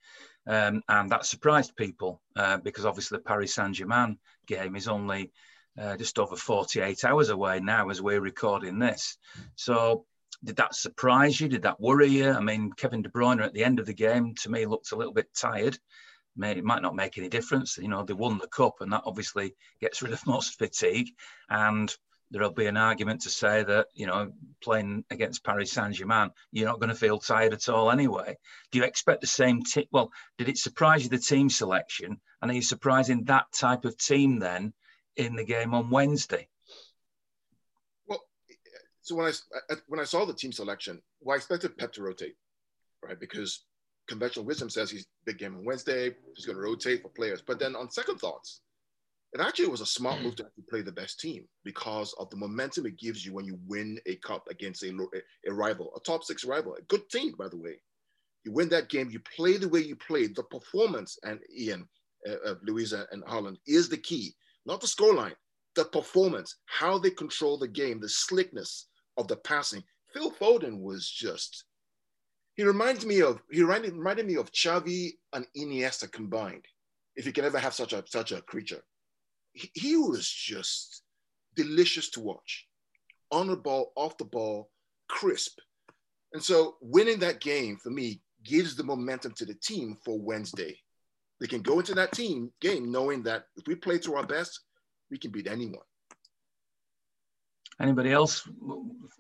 Um, 0.48 0.82
and 0.88 1.10
that 1.10 1.26
surprised 1.26 1.76
people 1.76 2.22
uh, 2.34 2.56
because 2.56 2.86
obviously 2.86 3.18
the 3.18 3.24
Paris 3.24 3.54
Saint 3.54 3.74
Germain 3.74 4.18
game 4.46 4.76
is 4.76 4.88
only 4.88 5.30
uh, 5.78 5.96
just 5.96 6.18
over 6.18 6.36
48 6.36 7.04
hours 7.04 7.28
away 7.28 7.60
now 7.60 7.90
as 7.90 8.00
we're 8.00 8.20
recording 8.20 8.78
this. 8.78 9.18
So, 9.54 10.06
did 10.42 10.56
that 10.56 10.74
surprise 10.74 11.40
you? 11.40 11.48
Did 11.48 11.62
that 11.62 11.80
worry 11.80 12.08
you? 12.08 12.30
I 12.30 12.40
mean, 12.40 12.72
Kevin 12.72 13.02
De 13.02 13.08
Bruyne 13.08 13.42
at 13.42 13.52
the 13.52 13.64
end 13.64 13.78
of 13.78 13.86
the 13.86 13.94
game 13.94 14.34
to 14.36 14.50
me 14.50 14.66
looked 14.66 14.92
a 14.92 14.96
little 14.96 15.12
bit 15.12 15.28
tired. 15.34 15.78
it 16.40 16.64
might 16.64 16.82
not 16.82 16.94
make 16.94 17.18
any 17.18 17.28
difference. 17.28 17.76
You 17.76 17.88
know, 17.88 18.04
they 18.04 18.14
won 18.14 18.38
the 18.38 18.46
cup, 18.46 18.76
and 18.80 18.92
that 18.92 19.02
obviously 19.04 19.54
gets 19.80 20.00
rid 20.00 20.12
of 20.12 20.26
most 20.26 20.56
fatigue. 20.56 21.10
And 21.50 21.94
there'll 22.30 22.50
be 22.50 22.66
an 22.66 22.76
argument 22.76 23.23
to 23.23 23.30
say 23.30 23.62
that 23.62 23.87
you 23.94 24.06
know 24.06 24.32
playing 24.62 25.04
against 25.11 25.44
Paris 25.44 25.73
Saint 25.73 25.94
Germain, 25.94 26.30
you're 26.52 26.68
not 26.68 26.80
going 26.80 26.90
to 26.90 26.94
feel 26.94 27.18
tired 27.18 27.52
at 27.52 27.68
all 27.68 27.90
anyway. 27.90 28.37
Do 28.70 28.78
you 28.78 28.85
expect 28.85 29.20
the 29.20 29.26
same 29.26 29.62
team? 29.62 29.87
Well, 29.90 30.11
did 30.37 30.49
it 30.49 30.58
surprise 30.58 31.04
you 31.04 31.11
the 31.11 31.18
team 31.18 31.49
selection, 31.49 32.20
and 32.42 32.50
are 32.50 32.54
you 32.54 32.62
surprising 32.62 33.25
that 33.25 33.47
type 33.52 33.85
of 33.85 33.97
team 33.97 34.38
then 34.38 34.73
in 35.16 35.37
the 35.37 35.44
game 35.44 35.75
on 35.75 35.90
Wednesday? 35.90 36.49
Well, 38.06 38.23
so 39.02 39.16
when 39.16 39.26
I 39.26 39.75
when 39.87 40.00
I 40.00 40.04
saw 40.04 40.25
the 40.25 40.35
team 40.35 40.52
selection, 40.52 41.00
well, 41.20 41.35
I 41.35 41.37
expected 41.37 41.76
Pep 41.76 41.92
to 41.94 42.02
rotate, 42.02 42.37
right? 43.02 43.18
Because 43.18 43.64
conventional 44.08 44.44
wisdom 44.44 44.70
says 44.70 44.90
he's 44.90 45.06
big 45.25 45.38
game 45.38 45.54
on 45.54 45.64
Wednesday, 45.64 46.14
he's 46.35 46.47
going 46.47 46.56
to 46.56 46.62
rotate 46.62 47.02
for 47.02 47.11
players. 47.11 47.42
But 47.42 47.58
then 47.58 47.76
on 47.76 47.90
second 47.90 48.18
thoughts, 48.18 48.62
it 49.32 49.40
actually 49.40 49.68
was 49.68 49.82
a 49.82 49.87
smart 49.87 50.22
move 50.22 50.37
to 50.37 50.46
actually 50.46 50.64
play 50.70 50.81
the 50.81 50.92
best 50.92 51.20
team 51.20 51.46
because 51.64 52.14
of 52.18 52.31
the 52.31 52.37
momentum 52.37 52.87
it 52.87 52.98
gives 52.98 53.26
you 53.26 53.35
when 53.35 53.44
you 53.44 53.59
win 53.66 53.98
a 54.07 54.16
cup 54.16 54.44
against 54.50 54.83
a, 54.83 54.96
a 55.46 55.52
rival, 55.52 55.92
a 55.96 56.00
top 56.00 56.24
six 56.24 56.44
rival, 56.44 56.74
a 56.74 56.83
good 56.83 57.09
team, 57.11 57.35
by 57.38 57.48
the 57.48 57.59
way. 57.59 57.81
You 58.44 58.52
win 58.52 58.70
that 58.70 58.88
game, 58.88 59.11
you 59.11 59.20
play 59.37 59.59
the 59.59 59.68
way 59.68 59.81
you 59.81 59.96
played. 59.96 60.35
The 60.35 60.44
performance, 60.44 61.18
and 61.24 61.40
Ian, 61.55 61.87
uh, 62.26 62.37
uh, 62.46 62.55
Louisa, 62.62 63.07
and 63.12 63.22
Holland 63.26 63.59
is 63.66 63.90
the 63.90 63.98
key, 63.98 64.35
not 64.64 64.81
the 64.81 64.87
scoreline, 64.87 65.35
the 65.74 65.85
performance, 65.85 66.57
how 66.64 66.96
they 66.98 67.11
control 67.11 67.59
the 67.59 67.68
game, 67.68 68.00
the 68.00 68.09
slickness 68.09 68.87
of 69.18 69.29
the 69.29 69.37
passing. 69.37 69.83
Phil 70.14 70.31
Foden 70.31 70.81
was 70.81 71.07
just, 71.11 71.64
he 72.55 72.64
reminds 72.64 73.05
me 73.05 73.20
of, 73.20 73.42
he 73.50 73.61
reminded, 73.61 73.92
reminded 73.92 74.26
me 74.26 74.37
of 74.37 74.50
Xavi 74.52 75.11
and 75.35 75.46
Iniesta 75.55 76.11
combined, 76.11 76.64
if 77.16 77.26
you 77.26 77.33
can 77.33 77.44
ever 77.44 77.59
have 77.59 77.74
such 77.74 77.92
a, 77.92 78.02
such 78.07 78.33
a 78.33 78.40
creature 78.42 78.83
he, 79.52 79.96
was 79.96 80.28
just 80.28 81.02
delicious 81.56 82.11
to 82.11 82.20
watch. 82.20 82.66
On 83.30 83.46
the 83.46 83.56
ball, 83.56 83.92
off 83.96 84.16
the 84.16 84.24
ball, 84.24 84.70
crisp. 85.08 85.58
And 86.32 86.42
so 86.42 86.76
winning 86.80 87.18
that 87.20 87.40
game 87.40 87.76
for 87.76 87.90
me 87.90 88.20
gives 88.44 88.76
the 88.76 88.84
momentum 88.84 89.32
to 89.32 89.44
the 89.44 89.54
team 89.54 89.96
for 90.04 90.18
Wednesday. 90.18 90.78
They 91.40 91.46
can 91.46 91.62
go 91.62 91.78
into 91.78 91.94
that 91.94 92.12
team 92.12 92.52
game 92.61 92.90
knowing 92.90 93.22
that 93.24 93.44
if 93.56 93.66
we 93.66 93.74
play 93.74 93.98
to 94.00 94.16
our 94.16 94.26
best, 94.26 94.61
we 95.11 95.18
can 95.18 95.30
beat 95.30 95.46
anyone. 95.46 95.82
Anybody 97.80 98.12
else 98.12 98.48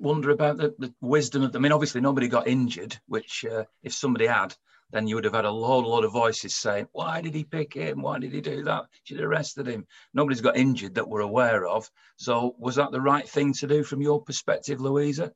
wonder 0.00 0.30
about 0.30 0.56
the, 0.56 0.74
the 0.78 0.92
wisdom 1.00 1.42
of? 1.42 1.54
I 1.54 1.60
mean, 1.60 1.70
obviously 1.70 2.00
nobody 2.00 2.26
got 2.26 2.48
injured, 2.48 2.96
which 3.06 3.44
uh, 3.44 3.64
if 3.84 3.92
somebody 3.92 4.26
had, 4.26 4.54
then 4.90 5.06
you 5.06 5.14
would 5.14 5.24
have 5.24 5.34
had 5.34 5.44
a 5.44 5.50
whole 5.50 5.82
lot 5.82 6.04
of 6.04 6.12
voices 6.12 6.54
saying, 6.54 6.88
why 6.92 7.20
did 7.20 7.34
he 7.34 7.44
pick 7.44 7.74
him? 7.74 8.02
Why 8.02 8.18
did 8.18 8.32
he 8.32 8.40
do 8.40 8.64
that? 8.64 8.84
Should 9.04 9.18
have 9.18 9.28
arrested 9.28 9.66
him. 9.66 9.86
Nobody's 10.14 10.40
got 10.40 10.56
injured 10.56 10.94
that 10.94 11.08
we're 11.08 11.20
aware 11.20 11.66
of. 11.66 11.88
So 12.16 12.54
was 12.58 12.76
that 12.76 12.90
the 12.90 13.00
right 13.00 13.28
thing 13.28 13.52
to 13.54 13.66
do 13.66 13.82
from 13.82 14.00
your 14.00 14.22
perspective, 14.22 14.80
Louisa? 14.80 15.32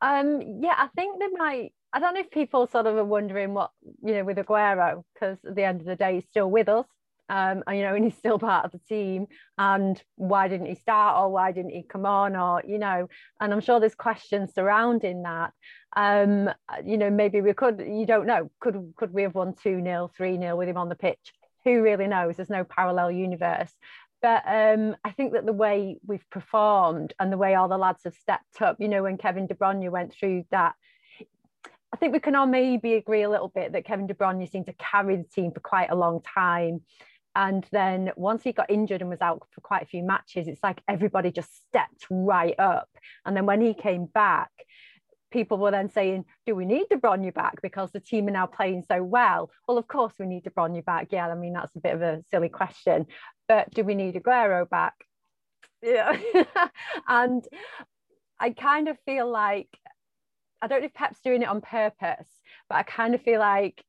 Um, 0.00 0.40
yeah, 0.60 0.74
I 0.76 0.88
think 0.96 1.20
they 1.20 1.28
might. 1.28 1.72
I 1.92 2.00
don't 2.00 2.14
know 2.14 2.20
if 2.20 2.30
people 2.30 2.66
sort 2.66 2.86
of 2.86 2.96
are 2.96 3.04
wondering 3.04 3.54
what, 3.54 3.70
you 4.02 4.14
know, 4.14 4.24
with 4.24 4.38
Aguero, 4.38 5.04
because 5.14 5.38
at 5.46 5.54
the 5.54 5.62
end 5.62 5.80
of 5.80 5.86
the 5.86 5.96
day, 5.96 6.14
he's 6.14 6.26
still 6.26 6.50
with 6.50 6.68
us 6.68 6.86
um, 7.28 7.62
you 7.68 7.82
know, 7.82 7.94
and 7.94 8.04
he's 8.04 8.16
still 8.16 8.38
part 8.38 8.64
of 8.64 8.72
the 8.72 8.80
team. 8.88 9.26
And 9.58 10.00
why 10.16 10.48
didn't 10.48 10.66
he 10.66 10.74
start, 10.74 11.18
or 11.18 11.30
why 11.30 11.52
didn't 11.52 11.72
he 11.72 11.82
come 11.82 12.06
on, 12.06 12.36
or 12.36 12.62
you 12.66 12.78
know? 12.78 13.08
And 13.40 13.52
I'm 13.52 13.60
sure 13.60 13.80
there's 13.80 13.94
questions 13.94 14.54
surrounding 14.54 15.22
that. 15.22 15.52
Um, 15.96 16.50
you 16.84 16.98
know, 16.98 17.10
maybe 17.10 17.40
we 17.40 17.52
could. 17.52 17.80
You 17.80 18.06
don't 18.06 18.26
know. 18.26 18.50
Could 18.60 18.94
could 18.96 19.12
we 19.12 19.22
have 19.22 19.34
won 19.34 19.54
two 19.54 19.82
0 19.82 20.10
three 20.16 20.38
0 20.38 20.56
with 20.56 20.68
him 20.68 20.76
on 20.76 20.88
the 20.88 20.96
pitch? 20.96 21.32
Who 21.64 21.82
really 21.82 22.06
knows? 22.06 22.36
There's 22.36 22.50
no 22.50 22.64
parallel 22.64 23.10
universe. 23.10 23.72
But 24.20 24.42
um, 24.46 24.96
I 25.04 25.10
think 25.10 25.34
that 25.34 25.44
the 25.44 25.52
way 25.52 25.98
we've 26.06 26.28
performed 26.30 27.12
and 27.20 27.30
the 27.30 27.36
way 27.36 27.54
all 27.54 27.68
the 27.68 27.76
lads 27.76 28.04
have 28.04 28.14
stepped 28.14 28.62
up, 28.62 28.76
you 28.80 28.88
know, 28.88 29.02
when 29.02 29.18
Kevin 29.18 29.46
De 29.46 29.54
Bruyne 29.54 29.90
went 29.90 30.14
through 30.14 30.44
that 30.50 30.74
I 31.94 31.96
think 31.96 32.12
we 32.12 32.18
can 32.18 32.34
all 32.34 32.48
maybe 32.48 32.94
agree 32.94 33.22
a 33.22 33.30
little 33.30 33.52
bit 33.54 33.70
that 33.70 33.84
Kevin 33.84 34.08
De 34.08 34.14
Bruyne 34.14 34.50
seemed 34.50 34.66
to 34.66 34.72
carry 34.72 35.14
the 35.14 35.22
team 35.22 35.52
for 35.52 35.60
quite 35.60 35.92
a 35.92 35.94
long 35.94 36.22
time. 36.22 36.80
And 37.36 37.66
then 37.72 38.12
once 38.16 38.42
he 38.42 38.52
got 38.52 38.70
injured 38.70 39.00
and 39.00 39.10
was 39.10 39.20
out 39.20 39.46
for 39.50 39.60
quite 39.60 39.82
a 39.82 39.86
few 39.86 40.02
matches, 40.02 40.46
it's 40.46 40.62
like 40.62 40.80
everybody 40.88 41.30
just 41.30 41.66
stepped 41.66 42.06
right 42.10 42.58
up. 42.58 42.88
And 43.24 43.36
then 43.36 43.46
when 43.46 43.60
he 43.60 43.74
came 43.74 44.06
back, 44.06 44.50
people 45.30 45.58
were 45.58 45.72
then 45.72 45.90
saying, 45.90 46.24
Do 46.46 46.54
we 46.54 46.64
need 46.64 46.86
De 46.90 46.96
Bruyne 46.96 47.34
back 47.34 47.60
because 47.60 47.90
the 47.90 48.00
team 48.00 48.28
are 48.28 48.32
now 48.32 48.46
playing 48.46 48.84
so 48.86 49.02
well? 49.02 49.50
Well, 49.66 49.78
of 49.78 49.88
course 49.88 50.14
we 50.18 50.26
need 50.26 50.44
De 50.44 50.50
Bruyne 50.50 50.84
back. 50.84 51.08
Yeah, 51.10 51.28
I 51.28 51.34
mean, 51.34 51.52
that's 51.52 51.74
a 51.74 51.80
bit 51.80 51.94
of 51.94 52.02
a 52.02 52.22
silly 52.30 52.48
question. 52.48 53.06
But 53.48 53.70
do 53.74 53.82
we 53.82 53.94
need 53.94 54.14
Aguero 54.14 54.68
back? 54.68 54.94
Yeah. 55.82 56.16
and 57.08 57.46
I 58.40 58.50
kind 58.50 58.88
of 58.88 58.96
feel 59.04 59.30
like 59.30 59.68
I 60.64 60.66
don't 60.66 60.80
know 60.80 60.86
if 60.86 60.94
Pep's 60.94 61.20
doing 61.20 61.42
it 61.42 61.48
on 61.48 61.60
purpose, 61.60 62.26
but 62.70 62.76
I 62.76 62.84
kind 62.84 63.14
of 63.14 63.20
feel 63.20 63.38
like 63.38 63.84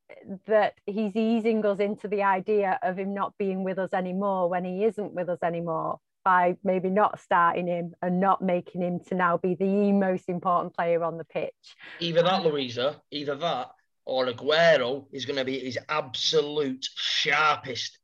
that 0.45 0.73
he's 0.85 1.15
easing 1.15 1.65
us 1.65 1.79
into 1.79 2.09
the 2.09 2.23
idea 2.23 2.77
of 2.83 2.99
him 2.99 3.13
not 3.13 3.33
being 3.37 3.63
with 3.63 3.79
us 3.79 3.93
anymore 3.93 4.49
when 4.49 4.65
he 4.65 4.83
isn't 4.83 5.13
with 5.13 5.29
us 5.29 5.39
anymore 5.41 6.01
by 6.25 6.57
maybe 6.65 6.89
not 6.89 7.21
starting 7.21 7.67
him 7.67 7.93
and 8.01 8.19
not 8.19 8.41
making 8.41 8.81
him 8.81 8.99
to 9.07 9.15
now 9.15 9.37
be 9.37 9.55
the 9.55 9.93
most 9.93 10.27
important 10.27 10.75
player 10.75 11.01
on 11.01 11.17
the 11.17 11.23
pitch. 11.23 11.53
Either 12.01 12.21
that, 12.23 12.43
Louisa, 12.43 13.01
either 13.09 13.35
that, 13.35 13.69
or 14.03 14.25
Aguero 14.25 15.05
is 15.13 15.25
going 15.25 15.39
to 15.39 15.45
be 15.45 15.59
his 15.59 15.79
absolute 15.87 16.85
sharpest 16.93 17.99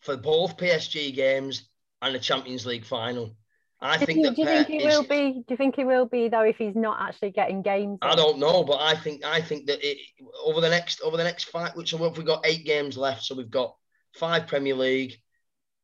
for 0.00 0.16
both 0.16 0.56
PSG 0.56 1.14
games 1.14 1.68
and 2.02 2.16
the 2.16 2.18
Champions 2.18 2.66
League 2.66 2.84
final. 2.84 3.36
I 3.80 3.96
do 3.98 4.06
think 4.06 4.18
you, 4.18 4.34
do 4.34 4.42
you 4.42 4.46
think 4.48 4.68
he 4.68 4.76
is, 4.78 4.84
will 4.84 5.04
be? 5.04 5.32
Do 5.32 5.44
you 5.50 5.56
think 5.56 5.76
he 5.76 5.84
will 5.84 6.06
be 6.06 6.28
though 6.28 6.42
if 6.42 6.56
he's 6.56 6.74
not 6.74 7.00
actually 7.00 7.30
getting 7.30 7.62
games? 7.62 7.98
I 8.02 8.16
don't 8.16 8.38
know, 8.38 8.64
but 8.64 8.80
I 8.80 8.96
think 8.96 9.24
I 9.24 9.40
think 9.40 9.66
that 9.66 9.78
it, 9.88 9.98
over 10.44 10.60
the 10.60 10.68
next 10.68 11.00
over 11.00 11.16
the 11.16 11.24
next 11.24 11.44
five, 11.44 11.76
which 11.76 11.90
so 11.90 12.08
we've 12.08 12.24
got 12.24 12.44
eight 12.44 12.64
games 12.64 12.96
left, 12.96 13.22
so 13.22 13.36
we've 13.36 13.50
got 13.50 13.76
five 14.14 14.48
Premier 14.48 14.74
League, 14.74 15.14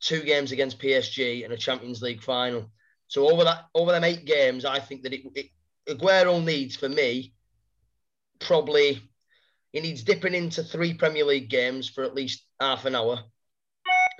two 0.00 0.22
games 0.22 0.50
against 0.50 0.80
PSG, 0.80 1.44
and 1.44 1.52
a 1.52 1.57
Champions 1.57 2.02
League 2.02 2.22
final. 2.22 2.70
So 3.07 3.30
over 3.30 3.44
that 3.44 3.66
over 3.74 3.92
them 3.92 4.04
eight 4.04 4.24
games, 4.24 4.64
I 4.64 4.80
think 4.80 5.02
that 5.02 5.12
it, 5.12 5.22
it 5.35 5.46
Aguero 5.88 6.42
needs 6.42 6.74
for 6.74 6.88
me 6.88 7.35
probably 8.40 9.00
he 9.72 9.80
needs 9.80 10.04
dipping 10.04 10.35
into 10.35 10.62
three 10.62 10.94
Premier 10.94 11.24
League 11.24 11.48
games 11.48 11.88
for 11.88 12.04
at 12.04 12.14
least 12.14 12.44
half 12.61 12.85
an 12.85 12.94
hour 12.94 13.18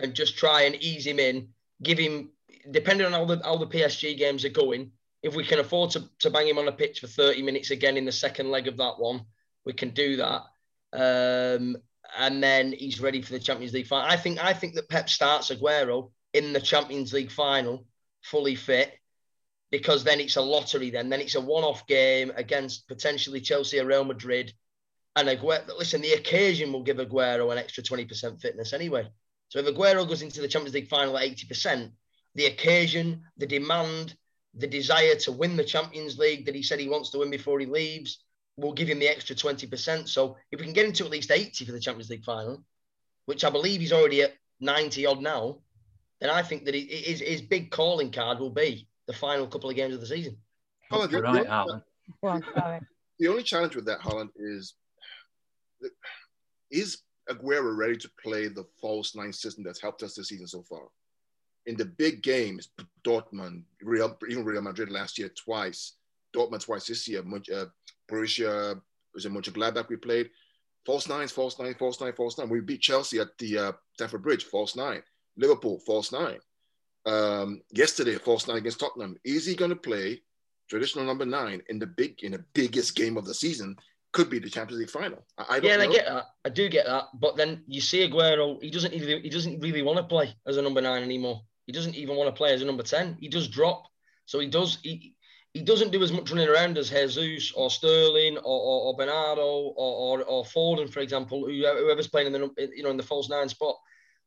and 0.01 0.15
just 0.15 0.37
try 0.37 0.63
and 0.63 0.75
ease 0.77 1.07
him 1.07 1.21
in, 1.21 1.49
give 1.83 1.99
him, 1.99 2.31
depending 2.71 3.07
on 3.07 3.13
how 3.13 3.25
the, 3.25 3.41
how 3.45 3.57
the 3.57 3.67
PSG 3.67 4.17
games 4.17 4.45
are 4.45 4.51
going, 4.51 4.91
if 5.23 5.35
we 5.35 5.45
can 5.45 5.59
afford 5.59 5.91
to, 5.91 6.05
to 6.21 6.31
bang 6.31 6.49
him 6.49 6.59
on 6.59 6.69
a 6.69 6.73
pitch 6.73 7.01
for 7.01 7.07
30 7.07 7.43
minutes 7.43 7.71
again 7.71 7.97
in 7.97 8.05
the 8.05 8.13
second 8.13 8.51
leg 8.51 8.69
of 8.69 8.77
that 8.77 8.99
one, 8.99 9.25
we 9.65 9.73
can 9.73 9.91
do 9.91 10.17
that. 10.17 10.43
Um, 10.93 11.77
and 12.19 12.43
then 12.43 12.73
he's 12.73 13.01
ready 13.01 13.23
for 13.23 13.33
the 13.33 13.39
Champions 13.39 13.73
League 13.73 13.87
final. 13.87 14.09
I 14.09 14.17
think 14.17 14.43
I 14.43 14.53
think 14.53 14.75
that 14.75 14.89
Pep 14.89 15.09
starts 15.09 15.51
Aguero 15.51 16.11
in 16.33 16.53
the 16.53 16.61
Champions 16.61 17.13
League 17.13 17.31
final, 17.31 17.87
fully 18.23 18.55
fit, 18.55 18.93
because 19.71 20.05
then 20.05 20.21
it's 20.21 20.37
a 20.37 20.43
lottery. 20.43 20.91
Then 20.91 21.09
then 21.09 21.21
it's 21.21 21.35
a 21.35 21.41
one-off 21.41 21.87
game 21.87 22.31
against 22.37 22.87
potentially 22.87 23.41
Chelsea 23.41 23.81
or 23.81 23.87
Real 23.87 24.05
Madrid. 24.05 24.53
And 25.17 25.29
Aguero, 25.29 25.67
listen, 25.79 26.01
the 26.01 26.13
occasion 26.13 26.73
will 26.73 26.83
give 26.83 26.99
Aguero 26.99 27.51
an 27.51 27.59
extra 27.59 27.83
20% 27.83 28.41
fitness 28.41 28.73
anyway. 28.73 29.09
So 29.49 29.61
if 29.61 29.67
Aguero 29.67 30.07
goes 30.07 30.23
into 30.23 30.41
the 30.41 30.49
Champions 30.49 30.75
League 30.75 30.89
final 30.89 31.17
at 31.17 31.29
80%, 31.29 31.91
the 32.35 32.47
occasion, 32.47 33.23
the 33.37 33.47
demand, 33.47 34.17
the 34.55 34.67
desire 34.67 35.15
to 35.17 35.33
win 35.33 35.57
the 35.57 35.65
Champions 35.65 36.19
League 36.19 36.47
that 36.47 36.55
he 36.55 36.63
said 36.63 36.81
he 36.81 36.89
wants 36.89 37.11
to 37.11 37.19
win 37.19 37.31
before 37.31 37.59
he 37.61 37.67
leaves 37.67 38.25
will 38.57 38.73
give 38.73 38.89
him 38.89 38.99
the 38.99 39.09
extra 39.09 39.35
20%. 39.35 40.09
So 40.09 40.37
if 40.53 40.61
we 40.61 40.65
can 40.65 40.75
get 40.75 40.87
him 40.87 40.93
to 40.95 41.05
at 41.05 41.11
least 41.11 41.31
80 41.31 41.65
for 41.65 41.73
the 41.73 41.81
Champions 41.81 42.11
League 42.11 42.25
final, 42.25 42.65
which 43.27 43.45
I 43.45 43.51
believe 43.51 43.81
he's 43.81 43.93
already 43.93 44.23
at 44.23 44.35
90 44.61 45.07
odd 45.07 45.23
now, 45.23 45.59
then 46.21 46.31
I 46.31 46.43
think 46.43 46.65
that 46.65 46.75
his, 46.75 47.21
his 47.21 47.43
big 47.43 47.71
calling 47.71 48.13
card 48.13 48.39
will 48.39 48.51
be 48.51 48.89
the 49.07 49.13
final 49.13 49.47
couple 49.47 49.71
of 49.71 49.77
games 49.77 49.95
of 49.95 50.01
the 50.01 50.07
season. 50.07 50.37
Holland, 50.91 51.13
You're 51.13 51.23
right, 51.23 51.47
Alan. 51.47 51.83
The 53.19 53.29
only 53.29 53.43
challenge 53.43 53.75
with 53.75 53.87
that, 53.87 54.01
Holland, 54.01 54.31
is 54.37 54.75
is 56.71 56.99
Aguero 57.29 57.77
ready 57.77 57.97
to 57.97 58.11
play 58.23 58.49
the 58.49 58.65
false 58.81 59.15
nine 59.15 59.33
system 59.33 59.65
that's 59.65 59.81
helped 59.81 60.03
us 60.03 60.15
this 60.15 60.29
season 60.29 60.47
so 60.47 60.63
far? 60.63 60.83
In 61.67 61.77
the 61.77 61.85
big 61.85 62.23
games, 62.23 62.69
Dortmund, 63.05 63.63
Real, 63.83 64.17
even 64.29 64.45
Real 64.45 64.63
Madrid 64.63 64.91
last 64.91 65.19
year 65.19 65.31
twice, 65.31 65.95
Dortmund 66.35 66.65
twice 66.65 66.87
this 66.87 67.09
year, 67.09 67.21
uh, 67.21 67.65
Borussia, 68.11 68.81
was 69.15 69.25
it 69.25 69.33
Mönchengladbach 69.33 69.89
we 69.89 69.97
played? 69.97 70.31
False 70.85 71.09
nines, 71.09 71.33
false 71.33 71.59
nine, 71.59 71.75
false 71.75 72.01
nine, 72.01 72.13
false 72.13 72.37
nine. 72.37 72.51
We 72.51 72.61
beat 72.61 72.83
Chelsea 72.83 73.19
at 73.19 73.37
the 73.39 73.59
uh, 73.59 73.73
Stamford 73.95 74.23
Bridge, 74.23 74.45
false 74.45 74.77
nine. 74.77 75.03
Liverpool, 75.37 75.81
false 75.87 76.13
nine. 76.13 76.39
Um, 77.07 77.63
yesterday, 77.73 78.17
false 78.17 78.47
nine 78.47 78.59
against 78.59 78.81
Tottenham. 78.81 79.17
Is 79.25 79.47
he 79.47 79.55
going 79.55 79.71
to 79.71 79.77
play 79.77 80.21
traditional 80.69 81.05
number 81.05 81.27
nine 81.27 81.63
in 81.69 81.79
the 81.79 81.87
big 81.87 82.23
in 82.23 82.33
the 82.33 82.45
biggest 82.55 82.97
game 82.97 83.17
of 83.17 83.25
the 83.25 83.35
season 83.35 83.77
could 84.13 84.31
be 84.31 84.39
the 84.39 84.49
Champions 84.49 84.81
League 84.81 84.91
final. 84.91 85.27
I, 85.37 85.57
I 85.57 85.61
yeah. 85.61 85.77
I 85.77 85.87
get 85.87 86.07
that. 86.07 86.25
I 86.45 86.49
do 86.49 86.69
get 86.69 86.87
that. 86.87 87.07
But 87.15 87.37
then 87.37 87.65
you 87.67 87.81
see 87.81 88.09
Aguero, 88.09 88.63
he 88.63 88.71
doesn't 88.71 88.93
really, 88.93 89.21
he 89.21 89.29
doesn't 89.29 89.61
really 89.61 89.83
want 89.83 89.99
to 89.99 90.05
play 90.05 90.35
as 90.47 90.57
a 90.57 90.63
number 90.63 90.81
nine 90.81 91.03
anymore. 91.03 91.43
He 91.67 91.73
doesn't 91.73 91.95
even 91.95 92.17
want 92.17 92.29
to 92.29 92.37
play 92.37 92.53
as 92.53 92.63
a 92.63 92.65
number 92.65 92.83
ten. 92.83 93.17
He 93.21 93.29
does 93.29 93.49
drop. 93.49 93.85
So 94.27 94.39
he 94.39 94.47
does 94.47 94.79
he 94.83 95.15
he 95.53 95.63
doesn't 95.63 95.93
do 95.93 96.03
as 96.03 96.13
much 96.13 96.31
running 96.31 96.49
around 96.49 96.77
as 96.79 96.91
Jesus 96.91 97.53
or 97.53 97.71
Sterling 97.71 98.37
or, 98.39 98.43
or, 98.43 98.83
or 98.87 98.97
Bernardo 98.97 99.43
or, 99.43 99.73
or, 99.77 100.23
or 100.25 100.45
Foden, 100.45 100.93
for 100.93 100.99
example, 101.01 101.47
whoever's 101.47 102.09
playing 102.09 102.27
in 102.27 102.33
the 102.33 102.71
you 102.75 102.83
know 102.83 102.91
in 102.91 102.97
the 102.97 103.03
false 103.03 103.29
nine 103.31 103.49
spot. 103.49 103.77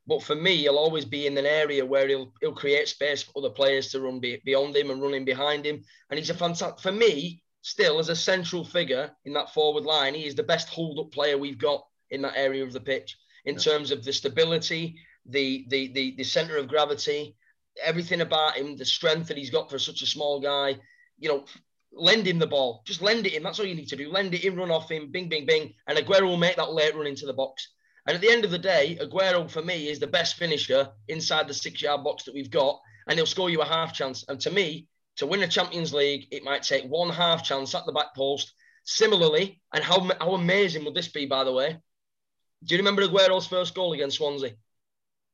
But 0.07 0.23
for 0.23 0.35
me, 0.35 0.55
he'll 0.55 0.77
always 0.77 1.03
be 1.03 1.27
in 1.27 1.37
an 1.37 1.45
area 1.45 1.85
where 1.85 2.07
he'll 2.07 2.33
he'll 2.39 2.53
create 2.53 2.87
space 2.87 3.23
for 3.23 3.33
other 3.37 3.49
players 3.49 3.91
to 3.91 4.01
run 4.01 4.19
beyond 4.19 4.75
him 4.75 4.89
and 4.89 5.01
running 5.01 5.25
behind 5.25 5.65
him. 5.65 5.83
And 6.09 6.17
he's 6.17 6.29
a 6.29 6.33
fantastic. 6.33 6.79
For 6.79 6.93
me, 6.93 7.43
still 7.61 7.99
as 7.99 8.07
a 8.07 8.15
central 8.15 8.63
figure 8.63 9.11
in 9.25 9.33
that 9.33 9.53
forward 9.53 9.83
line, 9.83 10.13
he 10.13 10.25
is 10.25 10.35
the 10.35 10.43
best 10.43 10.69
hold 10.69 10.99
up 10.99 11.11
player 11.11 11.37
we've 11.37 11.57
got 11.57 11.85
in 12.09 12.21
that 12.21 12.37
area 12.37 12.63
of 12.63 12.71
the 12.71 12.79
pitch 12.79 13.17
in 13.43 13.55
yeah. 13.55 13.59
terms 13.59 13.91
of 13.91 14.05
the 14.05 14.13
stability, 14.13 14.97
the, 15.29 15.65
the 15.69 15.91
the 15.93 16.15
the 16.17 16.23
center 16.23 16.57
of 16.57 16.67
gravity, 16.67 17.35
everything 17.83 18.21
about 18.21 18.55
him, 18.57 18.77
the 18.77 18.85
strength 18.85 19.27
that 19.27 19.37
he's 19.37 19.49
got 19.49 19.69
for 19.69 19.79
such 19.79 20.01
a 20.01 20.07
small 20.07 20.39
guy. 20.39 20.77
You 21.19 21.29
know, 21.29 21.45
lend 21.91 22.27
him 22.27 22.39
the 22.39 22.47
ball. 22.47 22.83
Just 22.85 23.01
lend 23.01 23.25
it 23.25 23.33
him. 23.33 23.43
That's 23.43 23.59
all 23.59 23.65
you 23.65 23.75
need 23.75 23.89
to 23.89 23.95
do. 23.95 24.11
Lend 24.11 24.33
it 24.33 24.43
him, 24.43 24.55
run 24.55 24.71
off 24.71 24.91
him, 24.91 25.11
bing, 25.11 25.29
bing, 25.29 25.45
bing. 25.45 25.73
And 25.87 25.97
Aguero 25.97 26.23
will 26.23 26.37
make 26.37 26.55
that 26.55 26.73
late 26.73 26.95
run 26.95 27.07
into 27.07 27.25
the 27.25 27.33
box. 27.33 27.69
And 28.05 28.15
at 28.15 28.21
the 28.21 28.29
end 28.29 28.45
of 28.45 28.51
the 28.51 28.59
day, 28.59 28.97
Aguero 29.01 29.49
for 29.49 29.61
me 29.61 29.89
is 29.89 29.99
the 29.99 30.07
best 30.07 30.35
finisher 30.35 30.89
inside 31.07 31.47
the 31.47 31.53
six 31.53 31.81
yard 31.81 32.03
box 32.03 32.23
that 32.23 32.33
we've 32.33 32.51
got. 32.51 32.79
And 33.07 33.17
he'll 33.17 33.25
score 33.25 33.49
you 33.49 33.61
a 33.61 33.65
half 33.65 33.93
chance. 33.93 34.25
And 34.27 34.39
to 34.41 34.51
me, 34.51 34.87
to 35.17 35.25
win 35.25 35.43
a 35.43 35.47
Champions 35.47 35.93
League, 35.93 36.27
it 36.31 36.43
might 36.43 36.63
take 36.63 36.85
one 36.85 37.09
half 37.09 37.43
chance 37.43 37.73
at 37.73 37.85
the 37.85 37.91
back 37.91 38.15
post. 38.15 38.53
Similarly, 38.83 39.61
and 39.73 39.83
how, 39.83 40.09
how 40.19 40.35
amazing 40.35 40.85
would 40.85 40.95
this 40.95 41.09
be, 41.09 41.25
by 41.25 41.43
the 41.43 41.51
way? 41.51 41.77
Do 42.63 42.73
you 42.73 42.79
remember 42.79 43.05
Aguero's 43.05 43.47
first 43.47 43.75
goal 43.75 43.93
against 43.93 44.17
Swansea? 44.17 44.53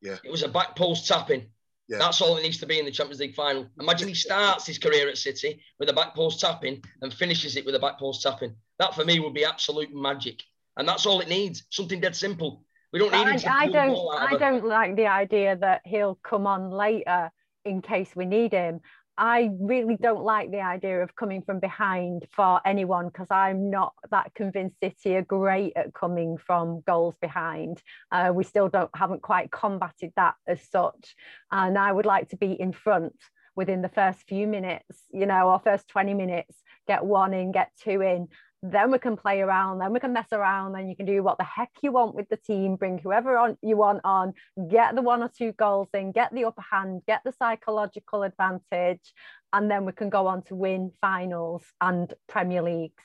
Yeah. 0.04 0.18
It 0.24 0.30
was 0.30 0.44
a 0.44 0.50
back 0.50 0.76
post 0.76 1.08
tapping. 1.08 1.48
Yeah. 1.88 1.98
That's 1.98 2.22
all 2.22 2.38
it 2.38 2.44
needs 2.44 2.60
to 2.60 2.66
be 2.66 2.80
in 2.80 2.86
the 2.86 2.92
Champions 2.92 3.20
League 3.20 3.36
final. 3.36 3.68
Imagine 3.80 4.08
he 4.08 4.13
starts 4.13 4.68
his 4.68 4.78
career 4.78 5.10
at 5.10 5.18
City 5.18 5.62
with 5.80 5.89
a 5.89 5.94
back 5.94 6.13
post 6.13 6.39
tapping 6.39 6.84
and 7.02 7.13
finishes 7.13 7.56
it 7.56 7.66
with 7.66 7.76
a 7.76 7.80
back 7.80 7.98
post 7.98 8.22
tapping. 8.22 8.56
That 8.80 8.94
for 8.94 9.04
me 9.04 9.20
would 9.20 9.34
be 9.34 9.46
absolute 9.46 9.94
magic. 9.94 10.42
And 10.78 10.88
that's 10.88 11.06
all 11.06 11.20
it 11.22 11.30
needs. 11.30 11.63
Something 11.70 12.00
dead 12.00 12.16
simple. 12.16 12.63
We 12.92 13.00
don't 13.00 13.12
need 13.12 13.46
I, 13.48 13.63
I 13.63 13.68
don't 13.68 13.98
I 14.18 14.38
don't 14.38 14.66
like 14.66 14.96
the 14.96 15.08
idea 15.08 15.56
that 15.58 15.82
he'll 15.84 16.20
come 16.24 16.46
on 16.46 16.70
later 16.70 17.32
in 17.66 17.82
case 17.82 18.10
we 18.16 18.26
need 18.26 18.52
him. 18.52 18.82
I 19.17 19.52
really 19.60 19.95
don't 19.95 20.23
like 20.23 20.49
the 20.49 20.62
idea 20.62 21.04
of 21.04 21.15
coming 21.15 21.43
from 21.43 21.60
behind 21.60 22.26
for 22.32 22.60
anyone 22.65 23.08
because 23.08 23.28
I'm 23.30 23.69
not 23.69 23.93
that 24.10 24.34
convinced 24.34 24.78
City 24.82 25.15
are 25.15 25.21
great 25.21 25.73
at 25.76 25.93
coming 25.93 26.38
from 26.38 26.82
goals 26.88 27.15
behind. 27.21 27.82
Uh, 28.12 28.32
we 28.34 28.43
still 28.43 28.69
don't 28.69 28.89
haven't 28.95 29.21
quite 29.21 29.52
combated 29.52 30.13
that 30.15 30.34
as 30.47 30.62
such, 30.67 31.15
and 31.52 31.78
I 31.78 31.91
would 31.91 32.08
like 32.08 32.30
to 32.30 32.38
be 32.38 32.54
in 32.54 32.73
front 32.73 33.15
within 33.56 33.84
the 33.84 33.89
first 33.89 34.28
few 34.28 34.47
minutes, 34.47 35.04
you 35.12 35.28
know, 35.28 35.49
or 35.49 35.60
first 35.60 35.88
20 35.89 36.15
minutes, 36.15 36.63
get 36.88 37.06
one 37.06 37.36
in, 37.36 37.52
get 37.52 37.71
two 37.80 38.02
in, 38.02 38.28
then 38.63 38.91
we 38.91 38.97
can 38.97 39.17
play 39.17 39.41
around, 39.41 39.80
then 39.80 39.91
we 39.91 39.99
can 39.99 40.13
mess 40.13 40.32
around, 40.32 40.71
then 40.71 40.88
you 40.88 40.95
can 40.95 41.06
do 41.06 41.21
what 41.21 41.38
the 41.38 41.43
heck 41.43 41.69
you 41.82 41.91
want 41.91 42.15
with 42.15 42.30
the 42.30 42.38
team, 42.38 42.78
bring 42.78 42.97
whoever 42.97 43.38
on 43.38 43.58
you 43.62 43.76
want 43.76 43.99
on, 44.06 44.34
get 44.69 44.95
the 44.95 45.02
one 45.02 45.21
or 45.21 45.30
two 45.38 45.52
goals 45.52 45.89
in, 45.93 46.13
get 46.13 46.34
the 46.34 46.45
upper 46.45 46.63
hand, 46.71 47.02
get 47.06 47.21
the 47.26 47.34
psychological 47.34 48.23
advantage, 48.23 49.13
and 49.52 49.69
then 49.69 49.84
we 49.84 49.91
can 49.91 50.10
go 50.10 50.28
on 50.28 50.43
to 50.43 50.56
win 50.56 50.93
finals 51.02 51.62
and 51.82 52.13
Premier 52.30 52.62
Leagues. 52.62 53.04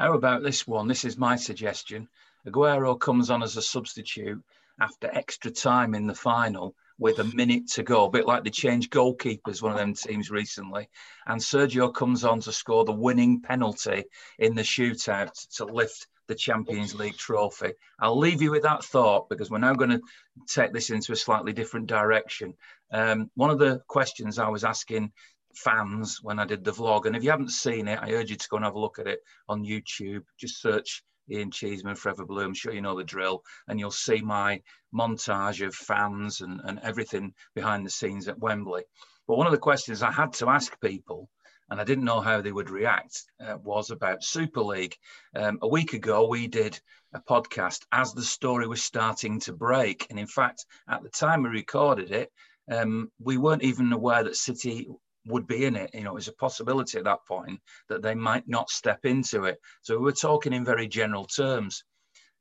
How 0.00 0.14
about 0.14 0.42
this 0.42 0.66
one? 0.66 0.88
This 0.88 1.04
is 1.04 1.16
my 1.16 1.36
suggestion. 1.36 2.08
Aguero 2.44 2.98
comes 2.98 3.30
on 3.30 3.44
as 3.44 3.56
a 3.56 3.62
substitute 3.62 4.42
after 4.80 5.08
extra 5.12 5.52
time 5.52 5.94
in 5.94 6.08
the 6.08 6.14
final 6.14 6.74
with 6.98 7.18
a 7.18 7.24
minute 7.24 7.68
to 7.68 7.82
go, 7.82 8.06
a 8.06 8.10
bit 8.10 8.26
like 8.26 8.44
they 8.44 8.50
changed 8.50 8.90
goalkeepers, 8.90 9.60
one 9.60 9.72
of 9.72 9.78
them 9.78 9.94
teams 9.94 10.30
recently. 10.30 10.88
And 11.26 11.40
Sergio 11.40 11.92
comes 11.92 12.24
on 12.24 12.40
to 12.40 12.52
score 12.52 12.84
the 12.84 12.92
winning 12.92 13.42
penalty 13.42 14.04
in 14.38 14.54
the 14.54 14.62
shootout 14.62 15.32
to 15.56 15.64
lift 15.64 16.06
the 16.26 16.34
Champions 16.34 16.94
League 16.94 17.16
trophy. 17.16 17.72
I'll 18.00 18.18
leave 18.18 18.42
you 18.42 18.50
with 18.50 18.62
that 18.62 18.84
thought 18.84 19.28
because 19.28 19.50
we're 19.50 19.58
now 19.58 19.74
going 19.74 19.90
to 19.90 20.00
take 20.48 20.72
this 20.72 20.90
into 20.90 21.12
a 21.12 21.16
slightly 21.16 21.52
different 21.52 21.86
direction. 21.86 22.54
Um, 22.90 23.30
one 23.34 23.50
of 23.50 23.58
the 23.58 23.82
questions 23.86 24.38
I 24.38 24.48
was 24.48 24.64
asking 24.64 25.12
fans 25.54 26.20
when 26.22 26.38
I 26.38 26.44
did 26.44 26.64
the 26.64 26.72
vlog, 26.72 27.06
and 27.06 27.16
if 27.16 27.22
you 27.22 27.30
haven't 27.30 27.50
seen 27.50 27.88
it, 27.88 27.98
I 28.02 28.12
urge 28.12 28.30
you 28.30 28.36
to 28.36 28.48
go 28.48 28.56
and 28.56 28.64
have 28.64 28.74
a 28.74 28.80
look 28.80 28.98
at 28.98 29.06
it 29.06 29.20
on 29.48 29.64
YouTube. 29.64 30.24
Just 30.38 30.60
search 30.60 31.02
Ian 31.30 31.50
Cheeseman, 31.50 31.96
Forever 31.96 32.24
Blue. 32.24 32.44
I'm 32.44 32.54
sure 32.54 32.72
you 32.72 32.80
know 32.80 32.96
the 32.96 33.04
drill. 33.04 33.42
And 33.68 33.78
you'll 33.78 33.90
see 33.90 34.20
my 34.20 34.62
montage 34.94 35.66
of 35.66 35.74
fans 35.74 36.40
and, 36.40 36.60
and 36.64 36.78
everything 36.82 37.34
behind 37.54 37.84
the 37.84 37.90
scenes 37.90 38.28
at 38.28 38.38
Wembley. 38.38 38.84
But 39.26 39.38
one 39.38 39.46
of 39.46 39.52
the 39.52 39.58
questions 39.58 40.02
I 40.02 40.12
had 40.12 40.32
to 40.34 40.48
ask 40.48 40.80
people, 40.80 41.28
and 41.68 41.80
I 41.80 41.84
didn't 41.84 42.04
know 42.04 42.20
how 42.20 42.40
they 42.40 42.52
would 42.52 42.70
react, 42.70 43.24
uh, 43.44 43.56
was 43.62 43.90
about 43.90 44.22
Super 44.22 44.62
League. 44.62 44.96
Um, 45.34 45.58
a 45.62 45.68
week 45.68 45.94
ago, 45.94 46.28
we 46.28 46.46
did 46.46 46.80
a 47.12 47.20
podcast 47.20 47.86
as 47.92 48.12
the 48.12 48.22
story 48.22 48.66
was 48.68 48.82
starting 48.82 49.40
to 49.40 49.52
break. 49.52 50.06
And 50.10 50.18
in 50.18 50.26
fact, 50.26 50.64
at 50.88 51.02
the 51.02 51.10
time 51.10 51.42
we 51.42 51.48
recorded 51.48 52.12
it, 52.12 52.30
um, 52.70 53.10
we 53.20 53.36
weren't 53.36 53.62
even 53.62 53.92
aware 53.92 54.24
that 54.24 54.36
City 54.36 54.88
would 55.26 55.46
be 55.46 55.64
in 55.64 55.76
it. 55.76 55.90
You 55.92 56.04
know, 56.04 56.12
it 56.12 56.14
was 56.14 56.28
a 56.28 56.32
possibility 56.32 56.98
at 56.98 57.04
that 57.04 57.26
point 57.26 57.60
that 57.88 58.02
they 58.02 58.14
might 58.14 58.48
not 58.48 58.70
step 58.70 59.04
into 59.04 59.44
it. 59.44 59.58
So 59.82 59.96
we 59.96 60.04
were 60.04 60.12
talking 60.12 60.52
in 60.52 60.64
very 60.64 60.88
general 60.88 61.26
terms. 61.26 61.84